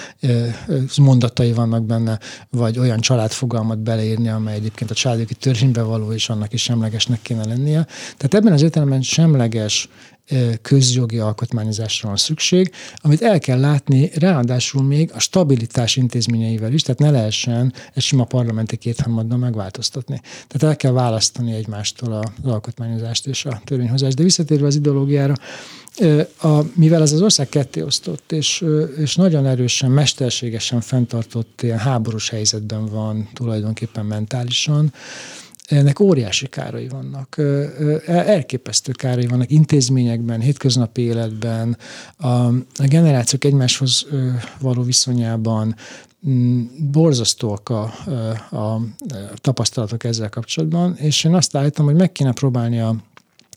mondatai 0.97 1.53
vannak 1.53 1.85
benne, 1.85 2.19
vagy 2.51 2.79
olyan 2.79 3.01
családfogalmat 3.01 3.79
beleírni, 3.79 4.29
amely 4.29 4.55
egyébként 4.55 4.91
a 4.91 4.95
családjogi 4.95 5.35
törvénybe 5.35 5.83
való, 5.83 6.13
és 6.13 6.29
annak 6.29 6.53
is 6.53 6.63
semlegesnek 6.63 7.23
kéne 7.23 7.47
lennie. 7.47 7.87
Tehát 8.17 8.35
ebben 8.35 8.53
az 8.53 8.63
értelemben 8.63 9.03
semleges 9.03 9.89
közjogi 10.63 11.19
alkotmányozásra 11.19 12.09
van 12.09 12.17
szükség, 12.17 12.71
amit 12.97 13.23
el 13.23 13.39
kell 13.39 13.61
látni 13.61 14.11
ráadásul 14.15 14.83
még 14.83 15.11
a 15.15 15.21
stabilitás 15.21 15.97
intézményeivel 15.97 16.73
is, 16.73 16.83
tehát 16.83 17.01
ne 17.01 17.11
lehessen 17.11 17.73
egy 17.95 18.03
sima 18.03 18.25
parlamenti 18.25 18.77
kétharmaddal 18.77 19.39
megváltoztatni. 19.39 20.21
Tehát 20.49 20.73
el 20.73 20.77
kell 20.77 20.93
választani 20.93 21.53
egymástól 21.53 22.13
az 22.13 22.51
alkotmányozást 22.51 23.27
és 23.27 23.45
a 23.45 23.61
törvényhozást. 23.65 24.17
De 24.17 24.23
visszatérve 24.23 24.67
az 24.67 24.77
ideológiára, 24.77 25.35
a, 26.43 26.61
mivel 26.75 27.03
ez 27.03 27.13
az 27.13 27.23
ország 27.23 27.49
ketté 27.49 27.83
osztott, 27.83 28.33
és, 28.33 28.65
és 28.97 29.17
nagyon 29.17 29.47
erősen, 29.47 29.91
mesterségesen 29.91 30.81
fenntartott 30.81 31.63
ilyen 31.63 31.79
háborús 31.79 32.29
helyzetben 32.29 32.87
van 32.87 33.29
tulajdonképpen 33.35 34.07
mentálisan, 34.07 34.93
ennek 35.67 36.01
óriási 36.01 36.47
kárai 36.47 36.89
vannak, 36.89 37.37
elképesztő 38.07 38.93
kárai 38.93 39.27
vannak 39.27 39.51
intézményekben, 39.51 40.41
hétköznapi 40.41 41.03
életben, 41.03 41.77
a, 42.19 42.51
generációk 42.87 43.45
egymáshoz 43.45 44.07
való 44.61 44.83
viszonyában, 44.83 45.77
mm, 46.29 46.65
borzasztóak 46.93 47.69
a, 47.69 47.83
a, 48.51 48.81
tapasztalatok 49.35 50.05
ezzel 50.05 50.29
kapcsolatban, 50.29 50.97
és 50.97 51.25
én 51.25 51.35
azt 51.35 51.57
állítom, 51.57 51.87
hogy 51.87 51.95
meg 51.95 52.13
kéne 52.13 52.33
próbálni 52.33 52.81
a 52.81 52.97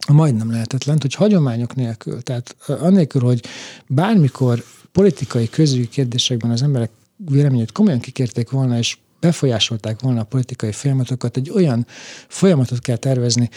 a 0.07 0.13
majdnem 0.13 0.51
lehetetlen, 0.51 0.97
hogy 1.01 1.13
hagyományok 1.13 1.75
nélkül, 1.75 2.21
tehát 2.21 2.55
annélkül, 2.67 3.21
hogy 3.21 3.45
bármikor 3.87 4.63
politikai, 4.91 5.49
közügyi 5.49 5.87
kérdésekben 5.87 6.51
az 6.51 6.61
emberek 6.61 6.91
véleményét 7.15 7.71
komolyan 7.71 7.99
kikérték 7.99 8.49
volna, 8.49 8.77
és 8.77 8.97
befolyásolták 9.19 9.99
volna 9.99 10.21
a 10.21 10.23
politikai 10.23 10.71
folyamatokat, 10.71 11.37
egy 11.37 11.49
olyan 11.49 11.85
folyamatot 12.27 12.79
kell 12.79 12.95
tervezni, 12.95 13.49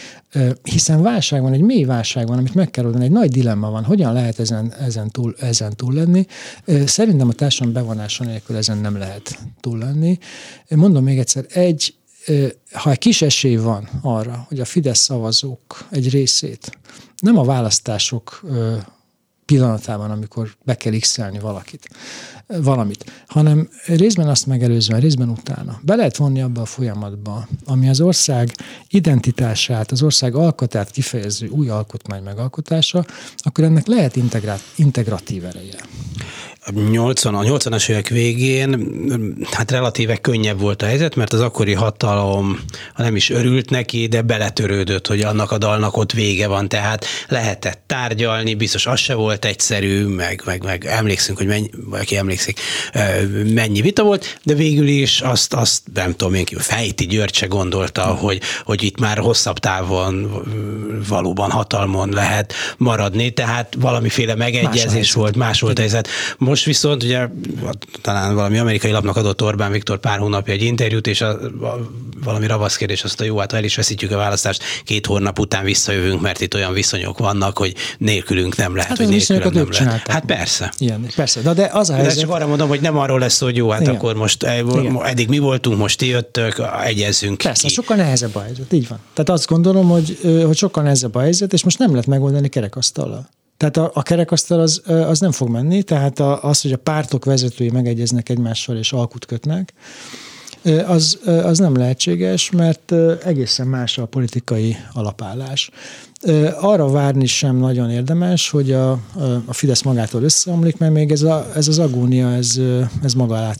hiszen 0.63 1.01
válság 1.01 1.41
van, 1.41 1.53
egy 1.53 1.61
mély 1.61 1.83
válság 1.83 2.27
van, 2.27 2.37
amit 2.37 2.53
meg 2.53 2.69
kell 2.69 2.85
oldani, 2.85 3.05
egy 3.05 3.11
nagy 3.11 3.31
dilemma 3.31 3.69
van, 3.69 3.83
hogyan 3.83 4.13
lehet 4.13 4.39
ezen, 4.39 4.73
ezen, 4.73 5.09
túl, 5.09 5.35
ezen 5.39 5.75
túl 5.75 5.93
lenni. 5.93 6.25
Szerintem 6.85 7.27
a 7.27 7.33
társadalom 7.33 7.73
bevonása 7.73 8.23
nélkül 8.23 8.55
ezen 8.55 8.77
nem 8.77 8.97
lehet 8.97 9.39
túl 9.59 9.77
lenni. 9.77 10.17
Mondom 10.69 11.03
még 11.03 11.19
egyszer, 11.19 11.45
egy, 11.49 11.95
ha 12.71 12.91
egy 12.91 12.97
kis 12.97 13.21
esély 13.21 13.55
van 13.55 13.89
arra, 14.01 14.45
hogy 14.47 14.59
a 14.59 14.65
Fidesz 14.65 14.99
szavazók 14.99 15.87
egy 15.89 16.09
részét 16.09 16.77
nem 17.23 17.37
a 17.37 17.43
választások 17.43 18.43
pillanatában, 19.53 20.11
amikor 20.11 20.55
be 20.63 20.75
kell 20.75 20.99
x 20.99 21.19
valakit, 21.41 21.89
valamit, 22.47 23.23
hanem 23.27 23.69
részben 23.85 24.27
azt 24.27 24.45
megelőzve, 24.45 24.97
részben 24.99 25.29
utána. 25.29 25.79
Be 25.81 25.95
lehet 25.95 26.17
vonni 26.17 26.41
abba 26.41 26.61
a 26.61 26.65
folyamatba, 26.65 27.47
ami 27.65 27.89
az 27.89 28.01
ország 28.01 28.51
identitását, 28.87 29.91
az 29.91 30.03
ország 30.03 30.35
alkotát 30.35 30.91
kifejező 30.91 31.47
új 31.47 31.69
alkotmány 31.69 32.23
megalkotása, 32.23 33.05
akkor 33.37 33.63
ennek 33.63 33.87
lehet 33.87 34.15
integrát, 34.15 34.61
integratív 34.75 35.45
ereje. 35.45 35.79
80, 36.71 37.35
a 37.35 37.41
80-as 37.41 37.89
évek 37.89 38.07
végén 38.07 38.95
hát 39.51 39.71
relatíve 39.71 40.15
könnyebb 40.17 40.59
volt 40.59 40.81
a 40.81 40.85
helyzet, 40.85 41.15
mert 41.15 41.33
az 41.33 41.39
akkori 41.39 41.73
hatalom, 41.73 42.59
ha 42.93 43.03
nem 43.03 43.15
is 43.15 43.29
örült 43.29 43.69
neki, 43.69 44.07
de 44.07 44.21
beletörődött, 44.21 45.07
hogy 45.07 45.21
annak 45.21 45.51
a 45.51 45.57
dalnak 45.57 45.97
ott 45.97 46.11
vége 46.11 46.47
van, 46.47 46.69
tehát 46.69 47.05
lehetett 47.27 47.81
tárgyalni, 47.85 48.53
biztos 48.53 48.85
az 48.85 48.99
se 48.99 49.13
volt 49.13 49.45
egyszerű, 49.45 50.05
meg, 50.05 50.41
meg, 50.45 50.63
meg 50.63 50.85
emlékszünk, 50.85 51.37
hogy 51.37 51.47
mennyi, 51.47 51.69
vagy 51.85 51.99
aki 51.99 52.17
emlékszik, 52.17 52.59
mennyi 53.53 53.81
vita 53.81 54.03
volt, 54.03 54.39
de 54.43 54.53
végül 54.53 54.87
is 54.87 55.21
azt, 55.21 55.53
azt 55.53 55.81
nem 55.93 56.15
tudom 56.15 56.33
én, 56.33 56.45
Fejti 56.57 57.05
György 57.05 57.35
se 57.35 57.45
gondolta, 57.45 58.03
hogy, 58.03 58.41
hogy 58.63 58.83
itt 58.83 58.99
már 58.99 59.17
hosszabb 59.17 59.59
távon 59.59 60.43
valóban 61.07 61.51
hatalmon 61.51 62.09
lehet 62.09 62.53
maradni, 62.77 63.29
tehát 63.29 63.75
valamiféle 63.79 64.35
megegyezés 64.35 64.93
más 64.93 65.13
volt, 65.13 65.35
más 65.35 65.59
volt 65.59 65.79
helyzet. 65.79 66.07
most 66.37 66.52
viszont 66.61 67.03
ugye 67.03 67.27
talán 68.01 68.35
valami 68.35 68.57
amerikai 68.57 68.91
lapnak 68.91 69.15
adott 69.15 69.41
Orbán 69.41 69.71
Viktor 69.71 69.99
pár 69.99 70.19
hónapja 70.19 70.53
egy 70.53 70.61
interjút, 70.61 71.07
és 71.07 71.21
a, 71.21 71.29
a, 71.29 71.89
valami 72.23 72.47
ravasz 72.47 72.75
kérdés 72.75 73.03
azt 73.03 73.21
a 73.21 73.23
jó, 73.23 73.37
hát 73.37 73.53
el 73.53 73.63
is 73.63 73.75
veszítjük 73.75 74.11
a 74.11 74.17
választást, 74.17 74.63
két 74.83 75.05
hónap 75.05 75.39
után 75.39 75.63
visszajövünk, 75.63 76.21
mert 76.21 76.41
itt 76.41 76.53
olyan 76.53 76.73
viszonyok 76.73 77.17
vannak, 77.17 77.57
hogy 77.57 77.75
nélkülünk 77.97 78.55
nem 78.55 78.75
lehet, 78.75 78.89
hát 78.89 78.97
hogy 78.97 79.07
nélkülünk 79.07 79.79
nem 79.79 79.87
lehet. 79.87 80.07
Hát 80.07 80.25
persze. 80.25 80.73
Igen, 80.77 81.07
persze. 81.15 81.41
De, 81.41 81.53
de 81.53 81.69
az 81.73 81.89
a 81.89 81.93
helyzet... 81.93 82.13
De 82.13 82.21
csak 82.21 82.29
arra 82.29 82.47
mondom, 82.47 82.67
hogy 82.67 82.81
nem 82.81 82.97
arról 82.97 83.19
lesz 83.19 83.39
hogy 83.39 83.55
jó, 83.55 83.69
hát 83.69 83.81
Igen. 83.81 83.95
akkor 83.95 84.15
most 84.15 84.43
eh, 84.43 84.57
Igen. 84.57 85.05
eddig 85.05 85.29
mi 85.29 85.37
voltunk, 85.37 85.77
most 85.77 85.97
ti 85.97 86.07
jöttök, 86.07 86.61
egyezzünk 86.83 87.37
Persze, 87.37 87.67
ki. 87.67 87.73
sokkal 87.73 87.97
nehezebb 87.97 88.35
a 88.35 88.41
helyzet, 88.41 88.73
így 88.73 88.87
van. 88.87 88.99
Tehát 89.13 89.29
azt 89.29 89.47
gondolom, 89.47 89.89
hogy, 89.89 90.17
hogy 90.45 90.57
sokkal 90.57 90.83
nehezebb 90.83 91.15
a 91.15 91.19
helyzet, 91.19 91.53
és 91.53 91.63
most 91.63 91.79
nem 91.79 91.89
lehet 91.89 92.07
megoldani 92.07 92.49
kerekasztallal. 92.49 93.29
Tehát 93.63 93.77
a, 93.77 93.99
a 93.99 94.01
kerekasztal 94.01 94.59
az, 94.59 94.81
az 94.85 95.19
nem 95.19 95.31
fog 95.31 95.49
menni, 95.49 95.83
tehát 95.83 96.19
az, 96.19 96.61
hogy 96.61 96.71
a 96.71 96.77
pártok 96.77 97.25
vezetői 97.25 97.69
megegyeznek 97.69 98.29
egymással 98.29 98.77
és 98.77 98.93
alkut 98.93 99.25
kötnek, 99.25 99.73
az, 100.87 101.19
az 101.25 101.57
nem 101.59 101.75
lehetséges, 101.75 102.51
mert 102.51 102.91
egészen 103.23 103.67
más 103.67 103.97
a 103.97 104.05
politikai 104.05 104.75
alapállás. 104.93 105.69
Arra 106.59 106.87
várni 106.87 107.25
sem 107.25 107.55
nagyon 107.55 107.89
érdemes, 107.89 108.49
hogy 108.49 108.71
a, 108.71 108.91
a 109.45 109.53
Fidesz 109.53 109.81
magától 109.81 110.23
összeomlik, 110.23 110.77
mert 110.77 110.93
még 110.93 111.11
ez, 111.11 111.21
a, 111.21 111.51
ez 111.55 111.67
az 111.67 111.79
agónia, 111.79 112.33
ez, 112.33 112.59
ez 113.03 113.13
maga 113.13 113.35
alá 113.35 113.53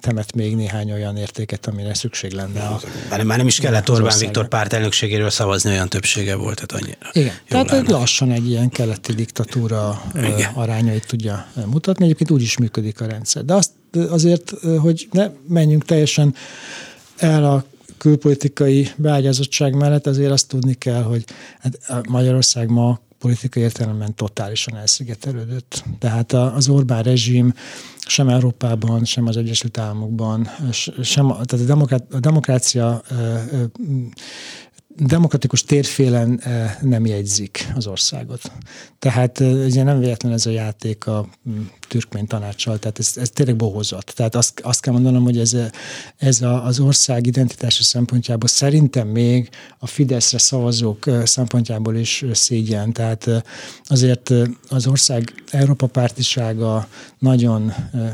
temet 0.00 0.34
még 0.34 0.56
néhány 0.56 0.92
olyan 0.92 1.16
értéket, 1.16 1.66
amire 1.66 1.94
szükség 1.94 2.32
lenne. 2.32 2.60
A, 2.60 2.80
már, 3.10 3.24
már 3.24 3.38
nem 3.38 3.46
is 3.46 3.58
kellett 3.58 3.90
Orbán 3.90 4.18
Viktor 4.18 4.48
párt 4.48 4.72
elnökségéről 4.72 5.30
szavazni, 5.30 5.70
olyan 5.70 5.88
többsége 5.88 6.34
volt, 6.34 6.54
tehát 6.54 6.82
annyira. 6.84 7.10
Igen, 7.12 7.34
tehát 7.48 7.70
lenne. 7.70 7.90
lassan 7.90 8.30
egy 8.30 8.48
ilyen 8.48 8.68
keleti 8.68 9.12
diktatúra 9.12 10.02
Igen. 10.14 10.50
arányait 10.54 11.06
tudja 11.06 11.46
mutatni. 11.66 12.04
Egyébként 12.04 12.30
úgy 12.30 12.42
is 12.42 12.58
működik 12.58 13.00
a 13.00 13.06
rendszer. 13.06 13.44
De 13.44 13.54
azt 13.54 13.70
azért, 14.10 14.52
hogy 14.80 15.08
ne 15.10 15.30
menjünk 15.48 15.84
teljesen 15.84 16.34
el 17.16 17.44
a 17.44 17.64
külpolitikai 18.02 18.88
beágyazottság 18.96 19.74
mellett, 19.74 20.06
azért 20.06 20.30
azt 20.30 20.48
tudni 20.48 20.74
kell, 20.74 21.02
hogy 21.02 21.24
hát 21.58 22.08
Magyarország 22.08 22.68
ma 22.68 23.00
politikai 23.18 23.62
értelemben 23.62 24.14
totálisan 24.14 24.76
elszigetelődött. 24.76 25.84
Tehát 25.98 26.32
az 26.32 26.68
Orbán 26.68 27.02
rezsim 27.02 27.54
sem 28.06 28.28
Európában, 28.28 29.04
sem 29.04 29.26
az 29.26 29.36
Egyesült 29.36 29.78
Államokban, 29.78 30.48
sem, 31.02 31.34
tehát 31.44 32.00
a, 32.10 32.18
demokrácia 32.18 33.02
demokratikus 34.96 35.64
térfélen 35.64 36.40
eh, 36.40 36.76
nem 36.80 37.06
jegyzik 37.06 37.72
az 37.74 37.86
országot. 37.86 38.52
Tehát 38.98 39.40
eh, 39.40 39.64
ugye 39.64 39.82
nem 39.82 39.98
véletlen 39.98 40.32
ez 40.32 40.46
a 40.46 40.50
játék 40.50 41.06
a 41.06 41.28
mm, 41.48 41.60
türkmény 41.88 42.26
tanácssal, 42.26 42.78
tehát 42.78 42.98
ez, 42.98 43.12
ez 43.16 43.30
tényleg 43.30 43.56
bohozat. 43.56 44.12
Tehát 44.14 44.34
azt, 44.34 44.60
azt 44.60 44.80
kell 44.80 44.92
mondanom, 44.92 45.22
hogy 45.22 45.38
ez, 45.38 45.56
ez 46.16 46.40
a, 46.42 46.64
az 46.64 46.80
ország 46.80 47.26
identitása 47.26 47.82
szempontjából 47.82 48.48
szerintem 48.48 49.08
még 49.08 49.48
a 49.78 49.86
Fideszre 49.86 50.38
szavazók 50.38 51.06
eh, 51.06 51.26
szempontjából 51.26 51.96
is 51.96 52.24
szégyen. 52.32 52.92
Tehát 52.92 53.44
azért 53.84 54.32
az 54.68 54.86
ország 54.86 55.34
Európa 55.50 55.86
pártisága 55.86 56.88
nagyon 57.18 57.72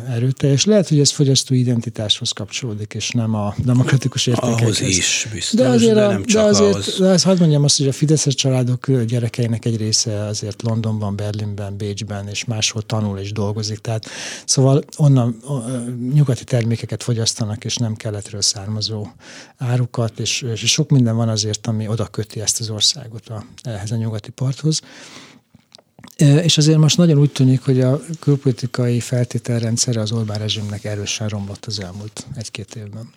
erőteljes. 0.08 0.64
Lehet, 0.64 0.88
hogy 0.88 1.00
ez 1.00 1.10
fogyasztó 1.10 1.54
identitáshoz 1.54 2.30
kapcsolódik, 2.30 2.94
és 2.94 3.10
nem 3.10 3.34
a 3.34 3.54
demokratikus 3.56 4.26
értékekhez. 4.26 4.60
Ahhoz 4.60 4.80
is, 4.80 5.28
biztos, 5.32 5.58
de, 5.60 5.68
azért 5.68 5.94
de 5.94 6.06
nem 6.06 6.24
csak 6.24 6.42
de 6.42 6.48
azért 6.48 6.67
azért, 6.76 7.00
ezt 7.00 7.24
hadd 7.24 7.38
mondjam 7.38 7.64
azt, 7.64 7.78
hogy 7.78 7.88
a 7.88 7.92
Fideszes 7.92 8.34
családok 8.34 8.92
gyerekeinek 8.92 9.64
egy 9.64 9.76
része 9.76 10.24
azért 10.24 10.62
Londonban, 10.62 11.16
Berlinben, 11.16 11.76
Bécsben 11.76 12.28
és 12.28 12.44
máshol 12.44 12.82
tanul 12.82 13.18
és 13.18 13.32
dolgozik. 13.32 13.78
Tehát 13.78 14.04
szóval 14.44 14.82
onnan 14.96 15.42
nyugati 16.12 16.44
termékeket 16.44 17.02
fogyasztanak, 17.02 17.64
és 17.64 17.76
nem 17.76 17.94
keletről 17.94 18.42
származó 18.42 19.06
árukat, 19.56 20.18
és, 20.18 20.42
és 20.42 20.70
sok 20.70 20.90
minden 20.90 21.16
van 21.16 21.28
azért, 21.28 21.66
ami 21.66 21.88
oda 21.88 22.06
köti 22.06 22.40
ezt 22.40 22.60
az 22.60 22.70
országot 22.70 23.28
a, 23.28 23.44
ehhez 23.62 23.90
a 23.90 23.96
nyugati 23.96 24.30
parthoz. 24.30 24.80
És 26.18 26.58
azért 26.58 26.78
most 26.78 26.96
nagyon 26.96 27.18
úgy 27.18 27.30
tűnik, 27.30 27.60
hogy 27.60 27.80
a 27.80 28.00
külpolitikai 28.20 29.00
feltételrendszere 29.00 30.00
az 30.00 30.12
Orbán 30.12 30.38
rezsimnek 30.38 30.84
erősen 30.84 31.28
romlott 31.28 31.64
az 31.66 31.80
elmúlt 31.80 32.26
egy-két 32.36 32.74
évben. 32.74 33.08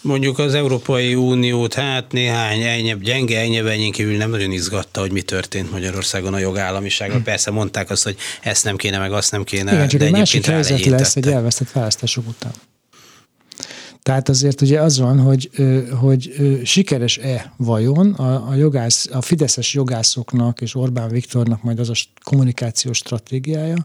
Mondjuk 0.00 0.38
az 0.38 0.54
Európai 0.54 1.14
Uniót, 1.14 1.74
hát 1.74 2.12
néhány 2.12 2.60
enyebb, 2.62 3.02
gyenge 3.02 3.40
enyebbenyin 3.40 3.92
kívül 3.92 4.16
nem 4.16 4.30
nagyon 4.30 4.50
izgatta, 4.50 5.00
hogy 5.00 5.12
mi 5.12 5.22
történt 5.22 5.70
Magyarországon 5.70 6.34
a 6.34 6.38
jogállamisággal. 6.38 7.16
Hm. 7.18 7.24
Persze 7.24 7.50
mondták 7.50 7.90
azt, 7.90 8.04
hogy 8.04 8.16
ezt 8.42 8.64
nem 8.64 8.76
kéne, 8.76 8.98
meg 8.98 9.12
azt 9.12 9.32
nem 9.32 9.44
kéne. 9.44 9.72
Igen, 9.72 9.88
csak 9.88 10.00
de 10.00 10.06
egy 10.06 10.12
másik 10.12 10.46
helyzet 10.46 10.84
lesz 10.84 11.16
egy 11.16 11.28
elvesztett 11.28 11.72
választások 11.72 12.28
után. 12.28 12.52
Tehát 14.10 14.28
azért 14.28 14.60
ugye 14.60 14.80
az 14.80 14.98
van, 14.98 15.20
hogy, 15.20 15.50
hogy 16.00 16.32
sikeres-e 16.64 17.52
vajon 17.56 18.12
a, 18.12 18.48
a, 18.48 18.54
jogász, 18.54 19.08
a 19.12 19.20
fideszes 19.20 19.74
jogászoknak 19.74 20.60
és 20.60 20.74
Orbán 20.74 21.08
Viktornak 21.08 21.62
majd 21.62 21.78
az 21.78 21.88
a 21.88 21.94
kommunikációs 22.24 22.96
stratégiája, 22.96 23.76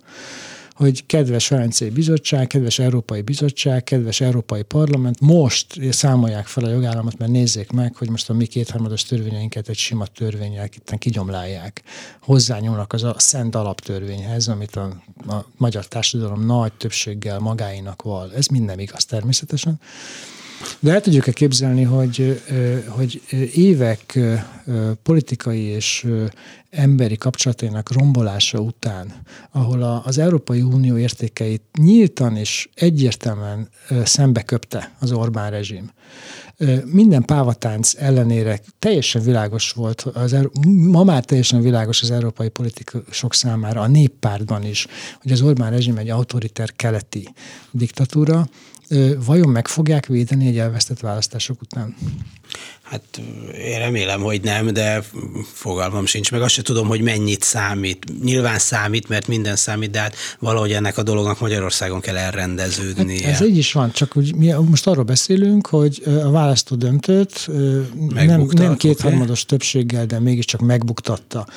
hogy 0.75 1.05
kedves 1.05 1.47
Velencei 1.47 1.89
Bizottság, 1.89 2.47
kedves 2.47 2.79
Európai 2.79 3.21
Bizottság, 3.21 3.83
kedves 3.83 4.21
Európai 4.21 4.63
Parlament, 4.63 5.19
most 5.19 5.91
számolják 5.91 6.45
fel 6.45 6.63
a 6.63 6.69
jogállamot, 6.69 7.17
mert 7.17 7.31
nézzék 7.31 7.71
meg, 7.71 7.95
hogy 7.95 8.09
most 8.09 8.29
a 8.29 8.33
mi 8.33 8.45
kétharmados 8.45 9.03
törvényeinket 9.03 9.69
egy 9.69 9.77
sima 9.77 10.05
törvényel 10.05 10.65
itten 10.65 10.97
kigyomlálják. 10.97 11.81
Hozzányúlnak 12.21 12.93
az 12.93 13.03
a 13.03 13.15
szent 13.17 13.55
alaptörvényhez, 13.55 14.47
amit 14.47 14.75
a, 14.75 15.01
a 15.27 15.45
magyar 15.57 15.87
társadalom 15.87 16.45
nagy 16.45 16.73
többséggel 16.73 17.39
magáinak 17.39 18.01
val. 18.01 18.33
Ez 18.35 18.47
minden 18.47 18.79
igaz 18.79 19.05
természetesen. 19.05 19.79
De 20.79 20.93
el 20.93 21.01
tudjuk-e 21.01 21.31
képzelni, 21.31 21.83
hogy, 21.83 22.41
hogy 22.87 23.21
évek 23.53 24.19
politikai 25.03 25.61
és 25.61 26.07
emberi 26.69 27.17
kapcsolatainak 27.17 27.91
rombolása 27.91 28.59
után, 28.59 29.13
ahol 29.51 30.01
az 30.05 30.17
Európai 30.17 30.61
Unió 30.61 30.97
értékeit 30.97 31.61
nyíltan 31.79 32.35
és 32.35 32.69
egyértelműen 32.75 33.69
szembe 34.03 34.41
köpte 34.41 34.95
az 34.99 35.11
Orbán 35.11 35.49
rezsim, 35.49 35.91
minden 36.85 37.25
pávatánc 37.25 37.93
ellenére 37.97 38.59
teljesen 38.79 39.21
világos 39.21 39.71
volt, 39.71 40.01
az, 40.01 40.35
ma 40.65 41.03
már 41.03 41.25
teljesen 41.25 41.61
világos 41.61 42.01
az 42.01 42.11
európai 42.11 42.49
politikusok 42.49 43.33
számára, 43.33 43.81
a 43.81 43.87
néppártban 43.87 44.63
is, 44.63 44.87
hogy 45.21 45.31
az 45.31 45.41
Orbán 45.41 45.71
rezsim 45.71 45.97
egy 45.97 46.09
autoriter 46.09 46.71
keleti 46.75 47.33
diktatúra, 47.71 48.47
vajon 49.25 49.49
meg 49.49 49.67
fogják 49.67 50.05
védeni 50.05 50.47
egy 50.47 50.57
elvesztett 50.57 50.99
választások 50.99 51.61
után? 51.61 51.95
Hát 52.81 53.21
én 53.65 53.79
remélem, 53.79 54.21
hogy 54.21 54.41
nem, 54.41 54.73
de 54.73 55.03
fogalmam 55.53 56.05
sincs, 56.05 56.31
meg 56.31 56.41
azt 56.41 56.53
se 56.53 56.61
tudom, 56.61 56.87
hogy 56.87 57.01
mennyit 57.01 57.43
számít. 57.43 58.23
Nyilván 58.23 58.59
számít, 58.59 59.09
mert 59.09 59.27
minden 59.27 59.55
számít, 59.55 59.89
de 59.89 59.99
hát 59.99 60.15
valahogy 60.39 60.71
ennek 60.71 60.97
a 60.97 61.03
dolognak 61.03 61.39
Magyarországon 61.39 61.99
kell 61.99 62.17
elrendeződnie. 62.17 63.25
Hát 63.25 63.41
ez 63.41 63.47
így 63.47 63.57
is 63.57 63.71
van, 63.71 63.91
csak 63.91 64.15
úgy, 64.15 64.35
mi 64.35 64.51
most 64.51 64.87
arról 64.87 65.03
beszélünk, 65.03 65.67
hogy 65.67 66.01
a 66.05 66.31
választó 66.31 66.75
döntőt 66.75 67.47
nem, 68.13 68.47
nem 68.51 68.77
kétharmados 68.77 69.45
többséggel, 69.45 70.05
de 70.05 70.19
mégiscsak 70.19 70.61
megbuktatta 70.61 71.47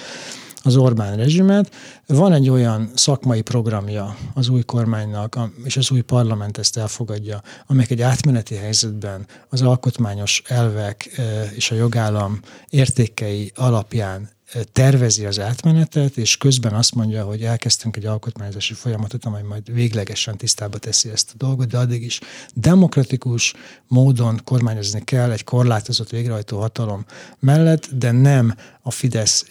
az 0.63 0.77
Orbán 0.77 1.17
rezsimet. 1.17 1.75
Van 2.07 2.33
egy 2.33 2.49
olyan 2.49 2.91
szakmai 2.95 3.41
programja 3.41 4.17
az 4.35 4.49
új 4.49 4.63
kormánynak, 4.63 5.39
és 5.65 5.77
az 5.77 5.91
új 5.91 6.01
parlament 6.01 6.59
ezt 6.59 6.77
elfogadja, 6.77 7.43
amelyek 7.67 7.91
egy 7.91 8.03
átmeneti 8.03 8.55
helyzetben 8.55 9.27
az 9.49 9.63
alkotmányos 9.63 10.43
elvek 10.47 11.11
eh, 11.17 11.53
és 11.55 11.71
a 11.71 11.75
jogállam 11.75 12.41
értékei 12.69 13.53
alapján 13.55 14.37
tervezi 14.73 15.27
az 15.27 15.41
átmenetet, 15.41 16.17
és 16.17 16.37
közben 16.37 16.73
azt 16.73 16.95
mondja, 16.95 17.25
hogy 17.25 17.43
elkezdtünk 17.43 17.97
egy 17.97 18.07
alkotmányozási 18.07 18.75
folyamatot, 18.75 19.25
amely 19.25 19.43
majd 19.43 19.73
véglegesen 19.73 20.37
tisztába 20.37 20.79
teszi 20.79 21.11
ezt 21.11 21.31
a 21.33 21.37
dolgot, 21.37 21.69
de 21.69 21.79
addig 21.79 22.03
is 22.03 22.21
demokratikus 22.55 23.55
módon 23.87 24.41
kormányozni 24.45 25.05
kell 25.05 25.31
egy 25.31 25.45
korlátozott 25.45 26.11
végrehajtó 26.11 26.59
hatalom 26.59 27.05
mellett, 27.39 27.89
de 27.93 28.11
nem 28.11 28.55
a 28.83 28.91
Fidesz 28.91 29.47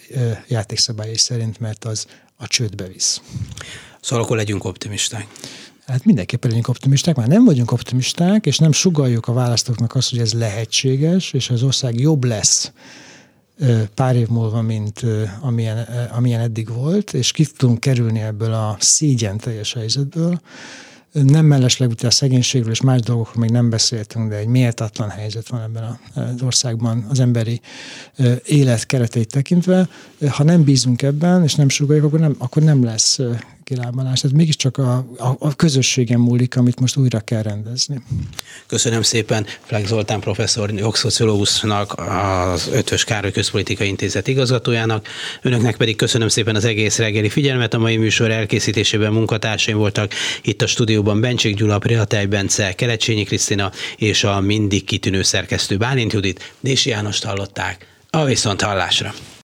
játékszabályai 0.48 1.16
szerint, 1.16 1.60
mert 1.60 1.84
az 1.84 2.06
a 2.36 2.46
csődbe 2.46 2.86
visz. 2.86 3.20
Szóval 4.00 4.24
akkor 4.24 4.36
legyünk 4.36 4.64
optimisták. 4.64 5.26
Hát 5.86 6.04
mindenképpen 6.04 6.50
legyünk 6.50 6.68
optimisták, 6.68 7.16
már 7.16 7.26
nem 7.26 7.44
vagyunk 7.44 7.72
optimisták, 7.72 8.46
és 8.46 8.58
nem 8.58 8.72
sugaljuk 8.72 9.26
a 9.28 9.32
választóknak 9.32 9.94
azt, 9.94 10.10
hogy 10.10 10.18
ez 10.18 10.32
lehetséges, 10.32 11.32
és 11.32 11.50
az 11.50 11.62
ország 11.62 12.00
jobb 12.00 12.24
lesz 12.24 12.72
pár 13.94 14.16
év 14.16 14.28
múlva, 14.28 14.62
mint 14.62 15.04
amilyen, 15.40 15.78
amilyen 16.10 16.40
eddig 16.40 16.68
volt, 16.74 17.14
és 17.14 17.30
ki 17.30 17.46
tudunk 17.46 17.80
kerülni 17.80 18.20
ebből 18.20 18.52
a 18.52 18.76
szégyen 18.80 19.38
teljes 19.38 19.72
helyzetből. 19.72 20.40
Nem 21.12 21.44
mellesleg 21.44 21.90
ugye 21.90 22.06
a 22.06 22.10
szegénységről 22.10 22.72
és 22.72 22.80
más 22.80 23.00
dolgokról 23.00 23.42
még 23.42 23.50
nem 23.50 23.70
beszéltünk, 23.70 24.28
de 24.28 24.36
egy 24.36 24.46
méltatlan 24.46 25.08
helyzet 25.08 25.48
van 25.48 25.60
ebben 25.60 25.98
az 26.14 26.42
országban 26.42 27.06
az 27.08 27.20
emberi 27.20 27.60
élet 28.44 28.86
kereteit 28.86 29.32
tekintve. 29.32 29.88
Ha 30.28 30.42
nem 30.42 30.64
bízunk 30.64 31.02
ebben, 31.02 31.42
és 31.42 31.54
nem 31.54 31.68
sugaljuk, 31.68 32.04
akkor 32.04 32.20
nem, 32.20 32.34
akkor 32.38 32.62
nem 32.62 32.84
lesz 32.84 33.18
kilábalás. 33.68 34.20
Tehát 34.20 34.36
mégiscsak 34.36 34.76
a, 34.76 34.96
a, 35.18 35.36
a 35.38 35.54
közösségen 35.56 36.20
múlik, 36.20 36.56
amit 36.56 36.80
most 36.80 36.96
újra 36.96 37.20
kell 37.20 37.42
rendezni. 37.42 38.02
Köszönöm 38.66 39.02
szépen 39.02 39.46
Fleck 39.60 39.86
Zoltán 39.86 40.20
professzor, 40.20 40.70
jogszociológusnak, 40.72 41.92
az 41.98 42.68
Ötvös 42.72 43.04
Károly 43.04 43.32
Közpolitikai 43.32 43.88
Intézet 43.88 44.28
igazgatójának. 44.28 45.06
Önöknek 45.42 45.76
pedig 45.76 45.96
köszönöm 45.96 46.28
szépen 46.28 46.54
az 46.54 46.64
egész 46.64 46.98
reggeli 46.98 47.28
figyelmet. 47.28 47.74
A 47.74 47.78
mai 47.78 47.96
műsor 47.96 48.30
elkészítésében 48.30 49.12
munkatársaim 49.12 49.76
voltak 49.76 50.12
itt 50.42 50.62
a 50.62 50.66
stúdióban 50.66 51.20
Bencsik 51.20 51.56
Gyula, 51.56 51.78
Prihatály 51.78 52.26
Bence, 52.26 52.72
Kelecsényi 52.72 53.24
Krisztina 53.24 53.72
és 53.96 54.24
a 54.24 54.40
mindig 54.40 54.84
kitűnő 54.84 55.22
szerkesztő 55.22 55.76
Bálint 55.76 56.12
Judit. 56.12 56.52
Dési 56.60 56.90
Jánost 56.90 57.24
hallották. 57.24 57.86
A 58.10 58.24
viszont 58.24 58.62
hallásra! 58.62 59.14